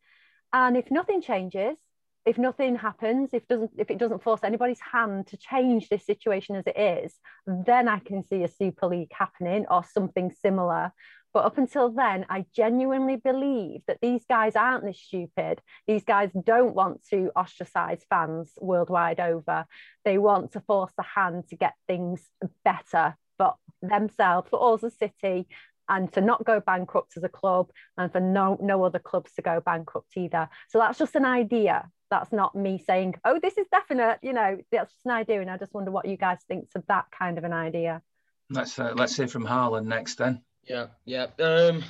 And 0.53 0.77
if 0.77 0.91
nothing 0.91 1.21
changes, 1.21 1.77
if 2.25 2.39
nothing 2.39 2.75
happens, 2.77 3.31
if 3.33 3.47
doesn't 3.47 3.71
if 3.79 3.91
it 3.91 3.99
doesn't 3.99 4.23
force 4.23 4.41
anybody's 4.43 4.81
hand 4.81 5.29
to 5.29 5.37
change 5.37 5.89
this 5.89 6.05
situation 6.05 6.57
as 6.57 6.67
it 6.67 6.77
is, 6.77 7.15
then 7.47 7.89
I 7.89 8.01
can 8.01 8.27
see 8.27 8.43
a 8.43 8.49
Super 8.49 8.87
League 8.87 9.13
happening 9.13 9.67
or 9.71 9.85
something 9.85 10.33
similar. 10.43 10.93
But 11.33 11.45
up 11.45 11.59
until 11.59 11.91
then, 11.91 12.25
I 12.31 12.47
genuinely 12.55 13.17
believe 13.17 13.83
that 13.87 13.99
these 14.01 14.25
guys 14.29 14.57
aren't 14.57 14.85
this 14.85 14.99
stupid. 14.99 15.61
These 15.87 16.05
guys 16.05 16.31
don't 16.33 16.75
want 16.75 17.05
to 17.11 17.31
ostracize 17.37 18.03
fans 18.09 18.53
worldwide 18.57 19.21
over. 19.21 19.67
They 20.05 20.17
want 20.17 20.53
to 20.53 20.61
force 20.61 20.93
the 20.97 21.03
hand 21.03 21.49
to 21.49 21.57
get 21.57 21.75
things 21.87 22.27
better 22.65 23.17
for 23.37 23.57
themselves, 23.83 24.49
for 24.49 24.75
us 24.75 24.83
as 24.83 24.97
City, 24.99 25.47
and 25.89 26.12
to 26.12 26.20
not 26.20 26.45
go 26.45 26.61
bankrupt 26.61 27.16
as 27.16 27.24
a 27.24 27.28
club, 27.28 27.70
and 27.97 28.11
for 28.12 28.20
no 28.20 28.59
no 28.61 28.84
other 28.84 28.99
clubs 28.99 29.32
to 29.34 29.43
go 29.43 29.61
bankrupt 29.61 30.16
either. 30.16 30.49
So 30.68 30.78
that's 30.78 30.99
just 30.99 31.16
an 31.16 31.24
idea 31.24 31.89
that's 32.11 32.32
not 32.32 32.55
me 32.55 32.78
saying, 32.78 33.16
oh, 33.24 33.41
this 33.43 33.59
is 33.59 33.66
definite. 33.70 34.18
You 34.22 34.32
know, 34.32 34.59
that's 34.70 34.93
just 34.93 35.07
an 35.07 35.12
idea, 35.12 35.41
and 35.41 35.51
I 35.51 35.57
just 35.57 35.74
wonder 35.74 35.91
what 35.91 36.07
you 36.07 36.16
guys 36.16 36.39
think 36.49 36.68
of 36.74 36.84
that 36.87 37.07
kind 37.16 37.39
of 37.39 37.45
an 37.45 37.53
idea. 37.53 38.03
Let's 38.51 38.78
uh, 38.78 38.93
let's 38.95 39.16
hear 39.16 39.28
from 39.28 39.45
Harlan 39.45 39.89
next 39.89 40.18
then. 40.18 40.43
Yeah, 40.64 40.87
yeah. 41.05 41.26
Um, 41.39 41.84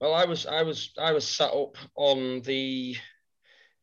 well, 0.00 0.14
I 0.14 0.24
was 0.24 0.46
I 0.46 0.62
was 0.62 0.92
I 0.98 1.12
was 1.12 1.26
sat 1.26 1.50
up 1.50 1.76
on 1.96 2.40
the, 2.42 2.96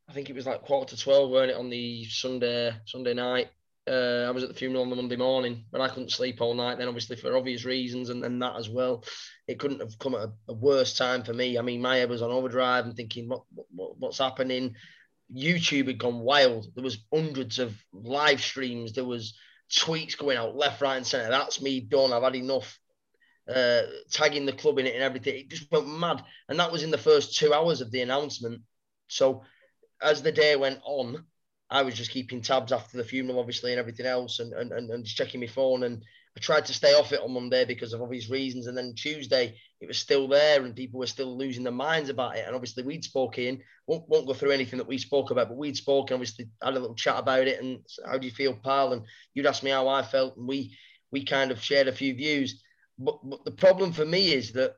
I 0.09 0.13
think 0.13 0.29
it 0.29 0.35
was 0.35 0.45
like 0.45 0.61
quarter 0.61 0.95
to 0.95 1.01
twelve, 1.01 1.29
weren't 1.29 1.51
it, 1.51 1.57
on 1.57 1.69
the 1.69 2.05
Sunday 2.05 2.73
Sunday 2.85 3.13
night. 3.13 3.49
Uh, 3.88 4.25
I 4.27 4.31
was 4.31 4.43
at 4.43 4.49
the 4.49 4.55
funeral 4.55 4.81
on 4.81 4.89
the 4.89 4.95
Monday 4.95 5.15
morning, 5.15 5.65
but 5.71 5.79
I 5.79 5.89
couldn't 5.89 6.11
sleep 6.11 6.41
all 6.41 6.55
night. 6.55 6.79
Then, 6.79 6.88
obviously, 6.88 7.17
for 7.17 7.38
obvious 7.38 7.65
reasons, 7.65 8.09
and 8.09 8.23
then 8.23 8.39
that 8.39 8.55
as 8.55 8.67
well, 8.67 9.03
it 9.47 9.59
couldn't 9.59 9.81
have 9.81 9.99
come 9.99 10.15
at 10.15 10.21
a, 10.21 10.31
a 10.49 10.53
worse 10.53 10.97
time 10.97 11.23
for 11.23 11.33
me. 11.33 11.57
I 11.57 11.61
mean, 11.61 11.81
my 11.81 11.97
head 11.97 12.09
was 12.09 12.23
on 12.23 12.31
overdrive 12.31 12.86
and 12.86 12.95
thinking, 12.95 13.29
what, 13.29 13.43
what 13.53 13.97
what's 13.99 14.17
happening? 14.17 14.75
YouTube 15.36 15.88
had 15.88 15.99
gone 15.99 16.19
wild. 16.19 16.67
There 16.73 16.83
was 16.83 17.05
hundreds 17.13 17.59
of 17.59 17.75
live 17.93 18.41
streams. 18.41 18.93
There 18.93 19.05
was 19.05 19.38
tweets 19.71 20.17
going 20.17 20.38
out 20.38 20.55
left, 20.55 20.81
right, 20.81 20.97
and 20.97 21.05
centre. 21.05 21.29
That's 21.29 21.61
me 21.61 21.79
done. 21.79 22.11
I've 22.11 22.23
had 22.23 22.36
enough. 22.36 22.79
Uh, 23.47 23.83
tagging 24.09 24.47
the 24.47 24.51
club 24.51 24.79
in 24.79 24.88
it 24.88 24.95
and 24.95 25.03
everything. 25.03 25.36
It 25.36 25.49
just 25.49 25.71
went 25.71 25.88
mad, 25.88 26.23
and 26.49 26.59
that 26.59 26.71
was 26.71 26.81
in 26.81 26.89
the 26.89 26.97
first 26.97 27.38
two 27.38 27.53
hours 27.53 27.79
of 27.79 27.91
the 27.91 28.01
announcement. 28.01 28.63
So, 29.07 29.43
as 30.01 30.23
the 30.23 30.31
day 30.31 30.55
went 30.55 30.79
on, 30.83 31.25
I 31.76 31.82
was 31.82 31.93
just 31.93 32.11
keeping 32.11 32.41
tabs 32.41 32.71
after 32.71 32.95
the 32.95 33.03
funeral, 33.03 33.38
obviously, 33.38 33.73
and 33.73 33.80
everything 33.80 34.05
else, 34.05 34.39
and 34.39 34.53
and, 34.53 34.71
and 34.71 35.03
just 35.03 35.17
checking 35.17 35.41
my 35.41 35.47
phone. 35.47 35.84
And 35.84 36.01
I 36.38 36.39
tried 36.39 36.65
to 36.67 36.73
stay 36.73 36.93
off 36.93 37.11
it 37.11 37.19
on 37.19 37.34
Monday 37.34 37.65
because 37.65 37.91
of 37.91 38.01
obvious 38.01 38.30
reasons. 38.30 38.67
And 38.67 38.78
then 38.78 38.93
Tuesday, 38.95 39.57
it 39.82 39.88
was 39.88 39.97
still 39.97 40.26
there 40.30 40.63
and 40.63 40.73
people 40.73 41.01
were 41.01 41.05
still 41.05 41.38
losing 41.38 41.63
their 41.63 41.73
minds 41.73 42.09
about 42.09 42.38
it. 42.38 42.45
And 42.47 42.55
obviously, 42.55 42.84
we'd 42.84 43.03
spoken, 43.03 43.61
won't, 43.88 44.07
won't 44.07 44.26
go 44.26 44.34
through 44.34 44.51
anything 44.51 44.78
that 44.78 44.88
we 44.88 44.97
spoke 44.97 45.32
about, 45.32 45.49
but 45.49 45.57
we'd 45.57 45.76
spoken, 45.76 46.13
obviously, 46.13 46.47
had 46.63 46.76
a 46.76 46.80
little 46.80 46.95
chat 46.95 47.19
about 47.19 47.45
it. 47.45 47.61
And 47.61 47.80
how 48.05 48.17
do 48.17 48.26
you 48.26 48.32
feel, 48.32 48.53
pal? 48.53 48.93
And 48.93 49.01
you'd 49.34 49.45
ask 49.45 49.61
me 49.61 49.71
how 49.71 49.89
I 49.89 50.01
felt. 50.01 50.38
And 50.38 50.47
we, 50.47 50.78
we 51.11 51.26
kind 51.26 51.51
of 51.51 51.61
shared 51.61 51.89
a 51.89 51.91
few 51.91 52.15
views. 52.15 52.63
But, 52.97 53.17
but 53.21 53.43
the 53.43 53.51
problem 53.51 53.91
for 53.91 54.05
me 54.05 54.32
is 54.32 54.53
that 54.53 54.76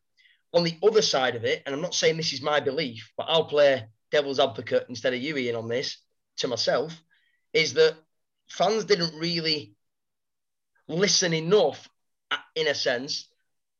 on 0.52 0.64
the 0.64 0.76
other 0.82 1.04
side 1.04 1.36
of 1.36 1.46
it, 1.46 1.62
and 1.68 1.76
I'm 1.76 1.82
not 1.82 1.94
saying 1.94 2.18
this 2.18 2.34
is 2.34 2.42
my 2.42 2.60
belief, 2.60 3.12
but 3.18 3.28
I'll 3.30 3.46
play 3.46 3.86
devil's 4.10 4.40
advocate 4.40 4.88
instead 4.90 5.14
of 5.14 5.22
you, 5.22 5.38
Ian, 5.38 5.58
on 5.58 5.68
this 5.68 5.98
to 6.38 6.48
myself, 6.48 6.94
is 7.54 7.74
that 7.74 7.96
fans 8.50 8.86
didn't 8.86 9.20
really 9.20 9.76
listen 10.88 11.34
enough, 11.34 11.90
in 12.56 12.68
a 12.68 12.76
sense, 12.76 13.28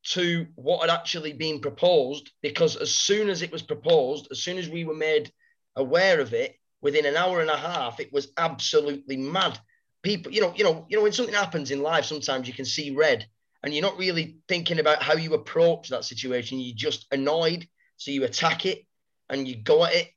to 0.04 0.46
what 0.54 0.80
had 0.80 0.90
actually 0.90 1.32
been 1.32 1.60
proposed. 1.60 2.30
Because 2.42 2.76
as 2.76 2.94
soon 2.94 3.28
as 3.28 3.42
it 3.42 3.52
was 3.52 3.62
proposed, 3.62 4.28
as 4.30 4.42
soon 4.42 4.58
as 4.58 4.68
we 4.68 4.84
were 4.84 4.94
made 4.94 5.32
aware 5.76 6.20
of 6.20 6.34
it, 6.34 6.54
within 6.80 7.06
an 7.06 7.16
hour 7.16 7.40
and 7.40 7.50
a 7.50 7.56
half, 7.56 7.98
it 8.00 8.12
was 8.12 8.28
absolutely 8.36 9.16
mad. 9.16 9.58
People, 10.02 10.32
you 10.32 10.40
know, 10.40 10.54
you 10.56 10.64
know, 10.64 10.86
you 10.88 10.96
know, 10.96 11.02
when 11.02 11.12
something 11.12 11.34
happens 11.34 11.70
in 11.70 11.82
life, 11.82 12.04
sometimes 12.04 12.46
you 12.46 12.54
can 12.54 12.64
see 12.64 12.94
red, 12.94 13.26
and 13.62 13.74
you're 13.74 13.82
not 13.82 13.98
really 13.98 14.38
thinking 14.46 14.78
about 14.78 15.02
how 15.02 15.14
you 15.14 15.34
approach 15.34 15.88
that 15.88 16.04
situation. 16.04 16.60
You're 16.60 16.76
just 16.76 17.06
annoyed, 17.10 17.66
so 17.96 18.12
you 18.12 18.24
attack 18.24 18.64
it 18.64 18.86
and 19.28 19.48
you 19.48 19.56
go 19.56 19.84
at 19.84 19.94
it. 19.94 20.08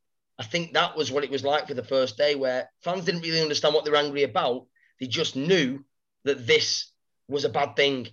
I 0.42 0.44
think 0.44 0.74
that 0.74 0.98
was 0.98 1.12
what 1.12 1.24
it 1.24 1.30
was 1.30 1.44
like 1.44 1.68
for 1.68 1.76
the 1.76 1.84
first 1.84 2.18
day, 2.18 2.34
where 2.34 2.68
fans 2.84 3.06
didn't 3.06 3.22
really 3.22 3.42
understand 3.42 3.76
what 3.76 3.86
they're 3.86 3.96
angry 3.96 4.24
about. 4.24 4.66
They 5.00 5.06
just 5.06 5.36
knew 5.36 5.86
that 6.24 6.48
this 6.48 6.92
was 7.28 7.46
a 7.46 7.50
bad 7.50 7.76
thing. 7.76 8.08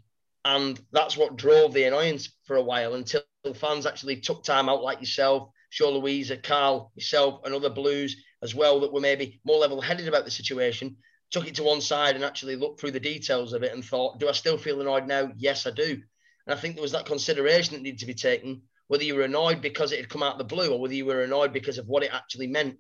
And 0.45 0.79
that's 0.93 1.17
what 1.17 1.37
drove 1.37 1.73
the 1.73 1.85
annoyance 1.85 2.29
for 2.45 2.57
a 2.57 2.63
while 2.63 2.93
until 2.93 3.23
fans 3.55 3.87
actually 3.87 4.21
took 4.21 4.45
time 4.45 4.69
out, 4.69 4.83
like 4.83 5.01
yourself, 5.01 5.49
Shaw 5.71 5.89
Louisa, 5.89 6.37
Carl, 6.37 6.93
yourself, 6.95 7.41
and 7.47 7.55
other 7.55 7.71
Blues 7.71 8.15
as 8.43 8.55
well, 8.55 8.81
that 8.81 8.93
were 8.93 9.01
maybe 9.01 9.41
more 9.47 9.57
level 9.57 9.81
headed 9.81 10.07
about 10.07 10.27
the 10.27 10.31
situation, 10.31 10.97
took 11.31 11.49
it 11.49 11.55
to 11.55 11.63
one 11.63 11.81
side 11.81 12.15
and 12.15 12.23
actually 12.23 12.57
looked 12.57 12.79
through 12.79 12.91
the 12.91 13.01
details 13.01 13.55
of 13.55 13.63
it 13.63 13.73
and 13.73 13.83
thought, 13.83 14.21
do 14.21 14.29
I 14.29 14.33
still 14.33 14.59
feel 14.59 14.83
annoyed 14.83 15.07
now? 15.07 15.33
Yes, 15.39 15.67
I 15.67 15.71
do. 15.71 16.03
And 16.47 16.55
I 16.55 16.57
think 16.57 16.75
there 16.75 16.83
was 16.83 16.93
that 16.93 17.07
consideration 17.07 17.73
that 17.73 17.83
needed 17.83 18.01
to 18.01 18.07
be 18.07 18.13
taken, 18.13 18.65
whether 18.89 19.05
you 19.05 19.15
were 19.15 19.23
annoyed 19.23 19.63
because 19.63 19.93
it 19.93 20.01
had 20.01 20.09
come 20.09 20.23
out 20.23 20.33
of 20.33 20.39
the 20.39 20.45
blue 20.45 20.73
or 20.73 20.81
whether 20.81 20.95
you 20.95 21.07
were 21.07 21.23
annoyed 21.23 21.53
because 21.53 21.79
of 21.79 21.87
what 21.87 22.03
it 22.03 22.13
actually 22.13 22.47
meant. 22.49 22.77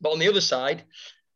But 0.00 0.12
on 0.12 0.18
the 0.18 0.28
other 0.28 0.40
side, 0.40 0.84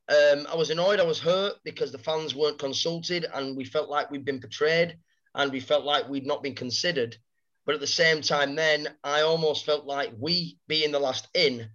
um, 0.08 0.46
I 0.50 0.56
was 0.56 0.70
annoyed. 0.70 1.00
I 1.00 1.04
was 1.04 1.20
hurt 1.20 1.54
because 1.64 1.92
the 1.92 1.98
fans 1.98 2.34
weren't 2.34 2.58
consulted, 2.58 3.26
and 3.32 3.56
we 3.56 3.64
felt 3.64 3.88
like 3.88 4.10
we'd 4.10 4.24
been 4.24 4.40
betrayed, 4.40 4.98
and 5.34 5.50
we 5.50 5.60
felt 5.60 5.84
like 5.84 6.08
we'd 6.08 6.26
not 6.26 6.42
been 6.42 6.54
considered. 6.54 7.16
But 7.64 7.76
at 7.76 7.80
the 7.80 7.86
same 7.86 8.20
time, 8.20 8.56
then 8.56 8.88
I 9.04 9.22
almost 9.22 9.64
felt 9.64 9.86
like 9.86 10.12
we, 10.18 10.58
being 10.66 10.90
the 10.90 10.98
last 10.98 11.28
in, 11.34 11.68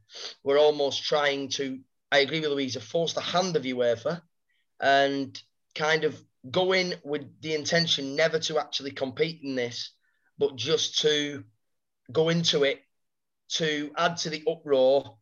were 0.44 0.58
almost 0.58 1.04
trying 1.04 1.50
to. 1.52 1.80
I 2.12 2.20
agree 2.20 2.42
with 2.42 2.52
Louisa, 2.52 2.80
force 2.80 3.14
the 3.14 3.22
hand 3.22 3.56
of 3.56 3.64
UEFA, 3.64 4.22
and 4.80 5.42
kind 5.76 6.04
of 6.04 6.22
go 6.50 6.74
in 6.74 6.96
with 7.04 7.42
the 7.42 7.56
intention 7.56 8.16
never 8.16 8.40
to 8.40 8.60
actually 8.60 8.92
compete 8.92 9.42
in 9.44 9.56
this, 9.56 9.92
but 10.38 10.56
just 10.56 11.00
to 11.00 11.44
go 12.12 12.30
into 12.30 12.64
it 12.64 12.82
to 13.50 13.92
add 13.98 14.18
to 14.18 14.30
the 14.30 14.44
uproar 14.48 15.18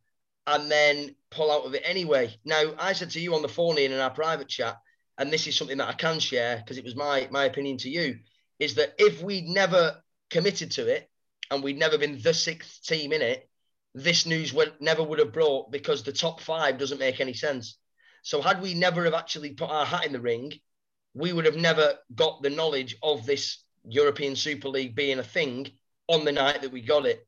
and 0.47 0.69
then 0.69 1.15
pull 1.31 1.51
out 1.51 1.65
of 1.65 1.73
it 1.73 1.83
anyway. 1.85 2.35
Now, 2.45 2.73
I 2.77 2.93
said 2.93 3.11
to 3.11 3.19
you 3.19 3.35
on 3.35 3.41
the 3.41 3.47
phone 3.47 3.77
in 3.77 3.93
our 3.93 4.09
private 4.09 4.47
chat, 4.47 4.77
and 5.17 5.31
this 5.31 5.47
is 5.47 5.55
something 5.55 5.77
that 5.77 5.89
I 5.89 5.93
can 5.93 6.19
share 6.19 6.57
because 6.57 6.77
it 6.77 6.83
was 6.83 6.95
my 6.95 7.27
my 7.31 7.45
opinion 7.45 7.77
to 7.79 7.89
you, 7.89 8.19
is 8.59 8.75
that 8.75 8.93
if 8.97 9.21
we'd 9.21 9.47
never 9.47 10.01
committed 10.29 10.71
to 10.71 10.87
it 10.87 11.09
and 11.51 11.63
we'd 11.63 11.79
never 11.79 11.97
been 11.97 12.21
the 12.21 12.33
sixth 12.33 12.83
team 12.85 13.13
in 13.13 13.21
it, 13.21 13.49
this 13.93 14.25
news 14.25 14.53
would 14.53 14.73
never 14.79 15.03
would 15.03 15.19
have 15.19 15.33
brought 15.33 15.71
because 15.71 16.03
the 16.03 16.11
top 16.11 16.41
five 16.41 16.77
doesn't 16.77 16.99
make 16.99 17.19
any 17.19 17.33
sense. 17.33 17.77
So 18.23 18.41
had 18.41 18.61
we 18.61 18.73
never 18.73 19.05
have 19.05 19.13
actually 19.13 19.51
put 19.51 19.69
our 19.69 19.85
hat 19.85 20.05
in 20.05 20.11
the 20.11 20.19
ring, 20.19 20.51
we 21.13 21.31
would 21.31 21.45
have 21.45 21.55
never 21.55 21.95
got 22.13 22.41
the 22.41 22.49
knowledge 22.49 22.97
of 23.01 23.25
this 23.25 23.63
European 23.87 24.35
Super 24.35 24.67
League 24.67 24.95
being 24.95 25.19
a 25.19 25.23
thing 25.23 25.71
on 26.07 26.25
the 26.25 26.31
night 26.31 26.61
that 26.61 26.71
we 26.71 26.81
got 26.81 27.05
it. 27.05 27.25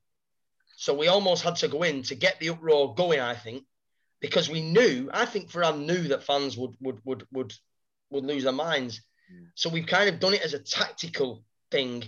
So 0.76 0.94
we 0.94 1.08
almost 1.08 1.44
had 1.44 1.56
to 1.58 1.68
go 1.68 1.84
in 1.84 2.04
to 2.04 2.16
get 2.16 2.40
the 2.40 2.50
uproar 2.50 2.94
going, 2.94 3.20
I 3.20 3.34
think, 3.34 3.64
because 4.22 4.50
we 4.50 4.62
knew, 4.62 5.10
I 5.12 5.26
think 5.26 5.50
Ferran 5.50 5.86
knew 5.86 6.10
that 6.10 6.24
fans 6.24 6.58
would 6.58 6.76
would 6.80 7.00
would 7.04 7.26
would 7.32 7.54
would 8.12 8.26
lose 8.26 8.44
their 8.44 8.54
minds. 8.54 9.02
Mm. 9.34 9.48
So 9.56 9.70
we've 9.70 9.88
kind 9.88 10.10
of 10.10 10.20
done 10.20 10.34
it 10.34 10.42
as 10.42 10.54
a 10.54 10.60
tactical 10.60 11.44
thing 11.72 12.04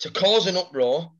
to 0.00 0.10
cause 0.10 0.46
an 0.46 0.56
uproar, 0.56 1.12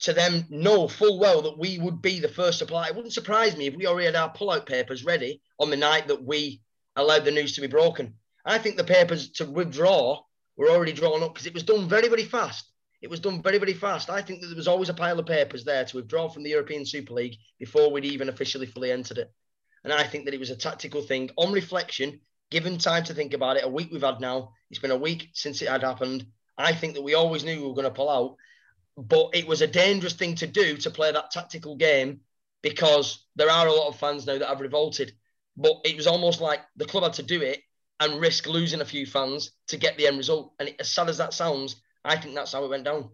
to 0.00 0.12
them 0.12 0.44
know 0.50 0.88
full 0.88 1.18
well 1.18 1.42
that 1.42 1.58
we 1.58 1.78
would 1.78 2.02
be 2.02 2.20
the 2.20 2.28
first 2.28 2.58
supplier. 2.58 2.90
It 2.90 2.96
wouldn't 2.96 3.14
surprise 3.14 3.56
me 3.56 3.66
if 3.66 3.76
we 3.76 3.86
already 3.86 4.06
had 4.06 4.16
our 4.16 4.30
pull-out 4.30 4.66
papers 4.66 5.04
ready 5.04 5.40
on 5.58 5.70
the 5.70 5.76
night 5.76 6.08
that 6.08 6.24
we 6.24 6.60
allowed 6.96 7.24
the 7.24 7.30
news 7.30 7.54
to 7.54 7.60
be 7.60 7.66
broken. 7.66 8.14
I 8.44 8.58
think 8.58 8.76
the 8.76 8.84
papers 8.84 9.30
to 9.32 9.44
withdraw 9.44 10.22
were 10.56 10.70
already 10.70 10.92
drawn 10.92 11.22
up 11.22 11.34
because 11.34 11.46
it 11.46 11.54
was 11.54 11.62
done 11.62 11.88
very, 11.88 12.08
very 12.08 12.24
fast. 12.24 12.70
It 13.06 13.10
was 13.10 13.20
done 13.20 13.40
very, 13.40 13.58
very 13.58 13.72
fast. 13.72 14.10
I 14.10 14.20
think 14.20 14.40
that 14.40 14.48
there 14.48 14.56
was 14.56 14.66
always 14.66 14.88
a 14.88 14.94
pile 14.94 15.20
of 15.20 15.26
papers 15.26 15.62
there 15.62 15.84
to 15.84 15.96
withdraw 15.96 16.28
from 16.28 16.42
the 16.42 16.50
European 16.50 16.84
Super 16.84 17.14
League 17.14 17.36
before 17.56 17.88
we'd 17.88 18.04
even 18.04 18.28
officially 18.28 18.66
fully 18.66 18.90
entered 18.90 19.18
it. 19.18 19.32
And 19.84 19.92
I 19.92 20.02
think 20.02 20.24
that 20.24 20.34
it 20.34 20.40
was 20.40 20.50
a 20.50 20.56
tactical 20.56 21.02
thing. 21.02 21.30
On 21.36 21.52
reflection, 21.52 22.18
given 22.50 22.78
time 22.78 23.04
to 23.04 23.14
think 23.14 23.32
about 23.32 23.58
it, 23.58 23.64
a 23.64 23.68
week 23.68 23.90
we've 23.92 24.02
had 24.02 24.18
now, 24.18 24.54
it's 24.72 24.80
been 24.80 24.90
a 24.90 24.96
week 24.96 25.28
since 25.34 25.62
it 25.62 25.68
had 25.68 25.84
happened. 25.84 26.26
I 26.58 26.72
think 26.72 26.94
that 26.94 27.04
we 27.04 27.14
always 27.14 27.44
knew 27.44 27.60
we 27.60 27.68
were 27.68 27.74
going 27.74 27.84
to 27.84 27.92
pull 27.92 28.10
out, 28.10 28.34
but 28.96 29.36
it 29.36 29.46
was 29.46 29.62
a 29.62 29.68
dangerous 29.68 30.14
thing 30.14 30.34
to 30.34 30.48
do 30.48 30.76
to 30.78 30.90
play 30.90 31.12
that 31.12 31.30
tactical 31.30 31.76
game 31.76 32.22
because 32.60 33.24
there 33.36 33.52
are 33.52 33.68
a 33.68 33.72
lot 33.72 33.86
of 33.86 34.00
fans 34.00 34.26
now 34.26 34.36
that 34.36 34.48
have 34.48 34.60
revolted. 34.60 35.12
But 35.56 35.76
it 35.84 35.94
was 35.94 36.08
almost 36.08 36.40
like 36.40 36.62
the 36.74 36.86
club 36.86 37.04
had 37.04 37.12
to 37.12 37.22
do 37.22 37.40
it 37.40 37.60
and 38.00 38.20
risk 38.20 38.48
losing 38.48 38.80
a 38.80 38.84
few 38.84 39.06
fans 39.06 39.52
to 39.68 39.76
get 39.76 39.96
the 39.96 40.08
end 40.08 40.18
result. 40.18 40.54
And 40.58 40.74
as 40.80 40.90
sad 40.90 41.08
as 41.08 41.18
that 41.18 41.32
sounds, 41.32 41.76
I 42.06 42.16
think 42.16 42.34
that's 42.34 42.52
how 42.52 42.64
it 42.64 42.70
went 42.70 42.84
down. 42.84 43.10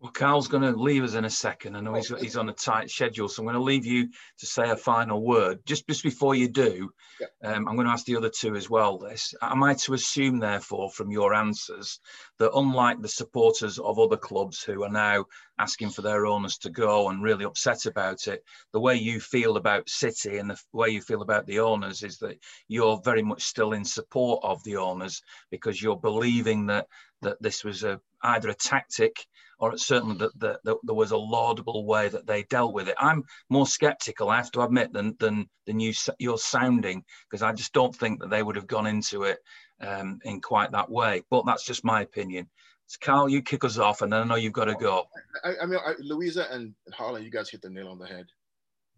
Well, 0.00 0.12
Carl's 0.12 0.48
going 0.48 0.62
to 0.62 0.78
leave 0.78 1.04
us 1.04 1.14
in 1.14 1.24
a 1.24 1.30
second. 1.30 1.74
I 1.74 1.80
know 1.80 1.94
he's, 1.94 2.08
he's 2.20 2.36
on 2.36 2.50
a 2.50 2.52
tight 2.52 2.90
schedule, 2.90 3.28
so 3.28 3.40
I'm 3.40 3.46
going 3.46 3.54
to 3.54 3.62
leave 3.62 3.86
you 3.86 4.10
to 4.38 4.46
say 4.46 4.68
a 4.68 4.76
final 4.76 5.22
word. 5.24 5.60
Just 5.64 5.86
just 5.88 6.02
before 6.02 6.34
you 6.34 6.48
do, 6.48 6.90
yeah. 7.18 7.28
um, 7.42 7.66
I'm 7.66 7.76
going 7.76 7.86
to 7.86 7.92
ask 7.92 8.04
the 8.04 8.16
other 8.16 8.28
two 8.28 8.56
as 8.56 8.68
well. 8.68 8.98
This 8.98 9.34
am 9.40 9.62
I 9.62 9.72
to 9.72 9.94
assume, 9.94 10.38
therefore, 10.38 10.90
from 10.90 11.10
your 11.10 11.32
answers, 11.32 11.98
that 12.38 12.52
unlike 12.54 13.00
the 13.00 13.08
supporters 13.08 13.78
of 13.78 13.98
other 13.98 14.18
clubs 14.18 14.62
who 14.62 14.84
are 14.84 14.90
now 14.90 15.24
asking 15.58 15.88
for 15.88 16.02
their 16.02 16.26
owners 16.26 16.58
to 16.58 16.68
go 16.68 17.08
and 17.08 17.22
really 17.22 17.46
upset 17.46 17.86
about 17.86 18.26
it, 18.26 18.44
the 18.74 18.80
way 18.80 18.96
you 18.96 19.18
feel 19.18 19.56
about 19.56 19.88
City 19.88 20.36
and 20.36 20.50
the 20.50 20.60
way 20.74 20.90
you 20.90 21.00
feel 21.00 21.22
about 21.22 21.46
the 21.46 21.60
owners 21.60 22.02
is 22.02 22.18
that 22.18 22.38
you're 22.68 23.00
very 23.02 23.22
much 23.22 23.44
still 23.44 23.72
in 23.72 23.84
support 23.84 24.40
of 24.44 24.62
the 24.64 24.76
owners 24.76 25.22
because 25.50 25.80
you're 25.80 25.96
believing 25.96 26.66
that 26.66 26.86
that 27.22 27.40
this 27.40 27.64
was 27.64 27.84
a 27.84 28.00
either 28.22 28.48
a 28.48 28.54
tactic 28.54 29.26
or 29.58 29.76
certainly 29.78 30.16
that, 30.18 30.38
that, 30.38 30.60
that, 30.64 30.76
there 30.82 30.94
was 30.94 31.12
a 31.12 31.16
laudable 31.16 31.86
way 31.86 32.08
that 32.08 32.26
they 32.26 32.42
dealt 32.44 32.74
with 32.74 32.88
it. 32.88 32.94
I'm 32.98 33.24
more 33.48 33.66
sceptical, 33.66 34.28
I 34.28 34.36
have 34.36 34.50
to 34.52 34.60
admit, 34.62 34.92
than 34.92 35.16
than, 35.18 35.48
than 35.66 35.80
you 35.80 35.92
you're 36.18 36.38
sounding 36.38 37.04
because 37.30 37.42
I 37.42 37.52
just 37.52 37.72
don't 37.72 37.94
think 37.94 38.20
that 38.20 38.30
they 38.30 38.42
would 38.42 38.56
have 38.56 38.66
gone 38.66 38.86
into 38.86 39.22
it 39.22 39.38
um, 39.80 40.18
in 40.24 40.40
quite 40.40 40.72
that 40.72 40.90
way. 40.90 41.22
But 41.30 41.46
that's 41.46 41.64
just 41.64 41.84
my 41.84 42.02
opinion. 42.02 42.48
So 42.86 42.98
Carl, 43.02 43.28
you 43.28 43.42
kick 43.42 43.64
us 43.64 43.78
off, 43.78 44.02
and 44.02 44.12
then 44.12 44.22
I 44.22 44.24
know 44.24 44.36
you've 44.36 44.52
got 44.52 44.66
to 44.66 44.74
go. 44.74 45.04
I, 45.42 45.54
I 45.62 45.66
mean, 45.66 45.80
I, 45.84 45.94
Louisa 45.98 46.46
and 46.52 46.74
Harlan, 46.92 47.24
you 47.24 47.30
guys 47.30 47.50
hit 47.50 47.62
the 47.62 47.70
nail 47.70 47.88
on 47.88 47.98
the 47.98 48.06
head. 48.06 48.26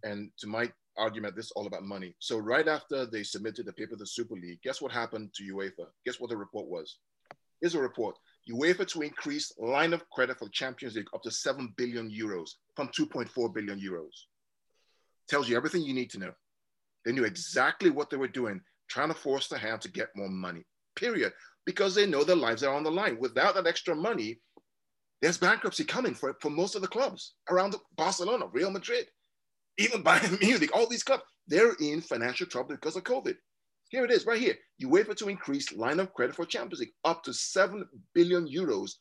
And 0.02 0.30
to 0.38 0.46
my 0.46 0.70
argument, 0.96 1.34
this 1.36 1.46
is 1.46 1.52
all 1.52 1.66
about 1.66 1.84
money. 1.84 2.14
So 2.18 2.38
right 2.38 2.68
after 2.68 3.06
they 3.06 3.22
submitted 3.22 3.66
the 3.66 3.72
paper 3.72 3.90
to 3.90 3.96
the 3.96 4.06
Super 4.06 4.34
League, 4.34 4.60
guess 4.62 4.82
what 4.82 4.92
happened 4.92 5.30
to 5.34 5.54
UEFA? 5.54 5.86
Guess 6.04 6.20
what 6.20 6.30
the 6.30 6.36
report 6.36 6.66
was? 6.66 6.98
Here's 7.60 7.74
a 7.74 7.80
report. 7.80 8.16
UEFA 8.50 8.86
to 8.88 9.02
increase 9.02 9.52
line 9.58 9.92
of 9.92 10.08
credit 10.10 10.38
for 10.38 10.46
the 10.46 10.50
Champions 10.50 10.96
League 10.96 11.08
up 11.14 11.22
to 11.22 11.30
7 11.30 11.74
billion 11.76 12.10
euros 12.10 12.50
from 12.76 12.88
2.4 12.88 13.54
billion 13.54 13.78
euros. 13.78 14.12
Tells 15.28 15.48
you 15.48 15.56
everything 15.56 15.82
you 15.82 15.92
need 15.92 16.10
to 16.10 16.18
know. 16.18 16.32
They 17.04 17.12
knew 17.12 17.24
exactly 17.24 17.90
what 17.90 18.10
they 18.10 18.16
were 18.16 18.28
doing, 18.28 18.60
trying 18.88 19.08
to 19.08 19.14
force 19.14 19.48
the 19.48 19.58
hand 19.58 19.82
to 19.82 19.90
get 19.90 20.08
more 20.16 20.28
money, 20.28 20.64
period, 20.96 21.32
because 21.66 21.94
they 21.94 22.06
know 22.06 22.24
their 22.24 22.36
lives 22.36 22.62
are 22.62 22.74
on 22.74 22.84
the 22.84 22.90
line. 22.90 23.18
Without 23.20 23.54
that 23.54 23.66
extra 23.66 23.94
money, 23.94 24.40
there's 25.20 25.38
bankruptcy 25.38 25.84
coming 25.84 26.14
for, 26.14 26.34
for 26.40 26.50
most 26.50 26.74
of 26.74 26.82
the 26.82 26.88
clubs 26.88 27.34
around 27.50 27.74
Barcelona, 27.96 28.46
Real 28.52 28.70
Madrid, 28.70 29.06
even 29.76 30.02
Bayern 30.02 30.40
Munich, 30.42 30.70
all 30.74 30.88
these 30.88 31.02
clubs. 31.02 31.24
They're 31.46 31.74
in 31.80 32.00
financial 32.00 32.46
trouble 32.46 32.74
because 32.74 32.96
of 32.96 33.04
COVID. 33.04 33.36
Here 33.88 34.04
it 34.04 34.10
is, 34.10 34.26
right 34.26 34.40
here. 34.40 34.54
UEFA 34.82 35.16
to 35.16 35.28
increase 35.28 35.72
line 35.72 35.98
of 35.98 36.12
credit 36.12 36.36
for 36.36 36.44
Champions 36.44 36.80
League 36.80 36.92
up 37.04 37.22
to 37.24 37.32
7 37.32 37.86
billion 38.14 38.46
euros 38.46 38.92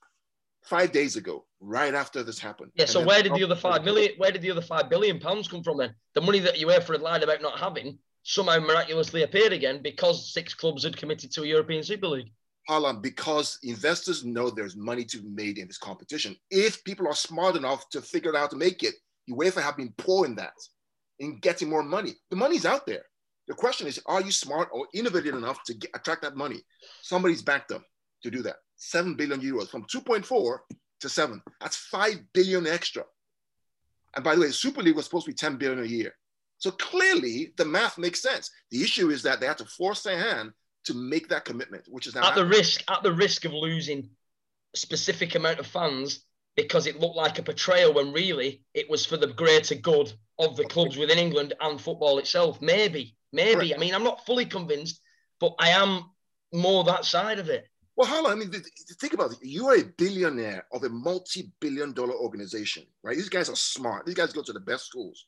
five 0.63 0.91
days 0.91 1.15
ago, 1.15 1.45
right 1.59 1.93
after 1.93 2.23
this 2.23 2.39
happened. 2.39 2.71
Yeah, 2.75 2.85
so 2.85 3.03
where 3.03 3.21
did 3.21 3.33
the 3.33 3.43
other 3.43 3.55
five 3.55 3.83
million, 3.83 4.11
where 4.17 4.31
did 4.31 4.41
the 4.41 4.51
other 4.51 4.61
five 4.61 4.89
billion 4.89 5.19
pounds 5.19 5.47
come 5.47 5.63
from 5.63 5.77
then? 5.77 5.93
The 6.13 6.21
money 6.21 6.39
that 6.39 6.55
UEFA 6.55 6.93
had 6.93 7.01
lied 7.01 7.23
about 7.23 7.41
not 7.41 7.59
having 7.59 7.99
somehow 8.23 8.59
miraculously 8.59 9.23
appeared 9.23 9.53
again 9.53 9.81
because 9.81 10.33
six 10.33 10.53
clubs 10.53 10.83
had 10.83 10.97
committed 10.97 11.31
to 11.31 11.43
a 11.43 11.47
European 11.47 11.83
Super 11.83 12.07
League. 12.07 12.31
Harlan, 12.67 13.01
because 13.01 13.57
investors 13.63 14.25
know 14.25 14.49
there's 14.49 14.75
money 14.75 15.05
to 15.05 15.19
be 15.19 15.29
made 15.29 15.57
in 15.57 15.67
this 15.67 15.77
competition. 15.77 16.35
If 16.51 16.83
people 16.83 17.07
are 17.07 17.15
smart 17.15 17.55
enough 17.55 17.89
to 17.91 18.01
figure 18.01 18.35
out 18.35 18.39
how 18.39 18.47
to 18.47 18.57
make 18.57 18.83
it, 18.83 18.95
UEFA 19.29 19.61
have 19.61 19.77
been 19.77 19.93
pouring 19.97 20.35
that 20.35 20.53
in 21.19 21.39
getting 21.39 21.69
more 21.69 21.83
money. 21.83 22.13
The 22.29 22.35
money's 22.35 22.65
out 22.65 22.85
there. 22.85 23.03
The 23.47 23.53
question 23.53 23.87
is, 23.87 23.99
are 24.05 24.21
you 24.21 24.31
smart 24.31 24.69
or 24.71 24.87
innovative 24.93 25.35
enough 25.35 25.63
to 25.63 25.73
get, 25.73 25.91
attract 25.95 26.21
that 26.23 26.35
money? 26.35 26.61
Somebody's 27.01 27.41
backed 27.41 27.69
them 27.69 27.83
to 28.23 28.31
do 28.31 28.41
that. 28.43 28.57
7 28.75 29.15
billion 29.15 29.41
euros 29.41 29.69
from 29.69 29.85
2.4 29.85 30.57
to 31.01 31.09
7. 31.09 31.41
That's 31.61 31.77
5 31.77 32.15
billion 32.33 32.67
extra. 32.67 33.03
And 34.15 34.23
by 34.23 34.35
the 34.35 34.41
way, 34.41 34.47
the 34.47 34.53
Super 34.53 34.81
League 34.81 34.95
was 34.95 35.05
supposed 35.05 35.25
to 35.25 35.31
be 35.31 35.35
10 35.35 35.57
billion 35.57 35.79
a 35.79 35.87
year. 35.87 36.13
So 36.57 36.71
clearly 36.71 37.53
the 37.57 37.65
math 37.65 37.97
makes 37.97 38.21
sense. 38.21 38.49
The 38.71 38.81
issue 38.81 39.09
is 39.09 39.23
that 39.23 39.39
they 39.39 39.45
have 39.45 39.57
to 39.57 39.65
force 39.65 40.01
their 40.03 40.17
hand 40.17 40.51
to 40.85 40.93
make 40.93 41.27
that 41.29 41.45
commitment, 41.45 41.83
which 41.89 42.07
is 42.07 42.15
at 42.15 42.35
the 42.35 42.45
risk 42.45 42.81
at 42.89 43.03
the 43.03 43.13
risk 43.13 43.45
of 43.45 43.53
losing 43.53 44.09
a 44.73 44.77
specific 44.77 45.35
amount 45.35 45.59
of 45.59 45.67
fans 45.67 46.21
because 46.55 46.87
it 46.87 46.99
looked 46.99 47.17
like 47.17 47.37
a 47.37 47.43
betrayal 47.43 47.93
when 47.93 48.13
really 48.13 48.63
it 48.73 48.89
was 48.89 49.05
for 49.05 49.17
the 49.17 49.27
greater 49.27 49.75
good 49.75 50.11
of 50.39 50.55
the 50.55 50.63
clubs 50.65 50.97
within 50.97 51.19
England 51.19 51.53
and 51.59 51.79
football 51.79 52.17
itself. 52.17 52.61
Maybe, 52.61 53.16
maybe. 53.31 53.73
I 53.73 53.77
mean, 53.77 53.93
I'm 53.93 54.03
not 54.03 54.25
fully 54.25 54.45
convinced, 54.45 55.01
but 55.39 55.53
I 55.59 55.69
am 55.69 56.03
more 56.53 56.83
that 56.85 57.05
side 57.05 57.39
of 57.39 57.49
it. 57.49 57.67
Well, 57.95 58.25
on. 58.25 58.31
I 58.31 58.35
mean, 58.35 58.51
think 58.99 59.13
about 59.13 59.31
it. 59.31 59.39
You 59.41 59.67
are 59.67 59.75
a 59.75 59.83
billionaire 59.83 60.65
of 60.71 60.83
a 60.83 60.89
multi-billion 60.89 61.93
dollar 61.93 62.13
organization, 62.13 62.83
right? 63.03 63.15
These 63.15 63.29
guys 63.29 63.49
are 63.49 63.55
smart. 63.55 64.05
These 64.05 64.15
guys 64.15 64.33
go 64.33 64.43
to 64.43 64.53
the 64.53 64.59
best 64.59 64.85
schools. 64.85 65.25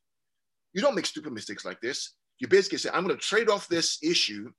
You 0.73 0.81
don't 0.81 0.95
make 0.95 1.07
stupid 1.07 1.33
mistakes 1.33 1.65
like 1.65 1.81
this. 1.81 2.13
You 2.37 2.47
basically 2.47 2.77
say, 2.77 2.91
I'm 2.93 3.03
going 3.03 3.15
to 3.15 3.21
trade 3.21 3.49
off 3.49 3.67
this 3.67 3.97
issue 4.03 4.51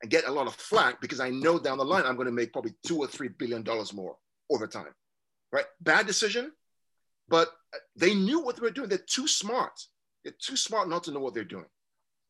and 0.00 0.10
get 0.10 0.28
a 0.28 0.32
lot 0.32 0.46
of 0.46 0.54
flack 0.54 1.00
because 1.00 1.18
I 1.18 1.30
know 1.30 1.58
down 1.58 1.78
the 1.78 1.84
line 1.84 2.04
I'm 2.06 2.14
going 2.14 2.26
to 2.26 2.32
make 2.32 2.52
probably 2.52 2.74
two 2.86 2.98
or 2.98 3.08
three 3.08 3.28
billion 3.28 3.62
dollars 3.62 3.92
more 3.92 4.16
over 4.48 4.68
time, 4.68 4.94
right? 5.52 5.64
Bad 5.80 6.06
decision, 6.06 6.52
but 7.28 7.48
uh, 7.74 7.78
they 7.96 8.14
knew 8.14 8.40
what 8.40 8.56
they 8.56 8.62
were 8.62 8.70
doing. 8.70 8.88
They're 8.88 8.98
too 8.98 9.26
smart. 9.26 9.72
They're 10.22 10.34
too 10.40 10.56
smart 10.56 10.88
not 10.88 11.04
to 11.04 11.10
know 11.10 11.20
what 11.20 11.34
they're 11.34 11.44
doing. 11.44 11.66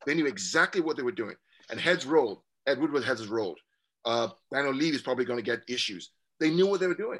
They 0.07 0.15
knew 0.15 0.25
exactly 0.25 0.79
what 0.81 0.95
they 0.95 1.03
were 1.03 1.11
doing. 1.11 1.35
And 1.69 1.79
heads 1.79 2.05
rolled. 2.05 2.39
Ed 2.65 2.79
Woodward 2.79 3.03
heads 3.03 3.27
rolled. 3.27 3.59
Uh, 4.05 4.29
Daniel 4.51 4.73
Levy 4.73 4.95
is 4.95 5.01
probably 5.01 5.25
going 5.25 5.37
to 5.37 5.43
get 5.43 5.63
issues. 5.67 6.11
They 6.39 6.49
knew 6.49 6.65
what 6.65 6.79
they 6.79 6.87
were 6.87 6.95
doing. 6.95 7.19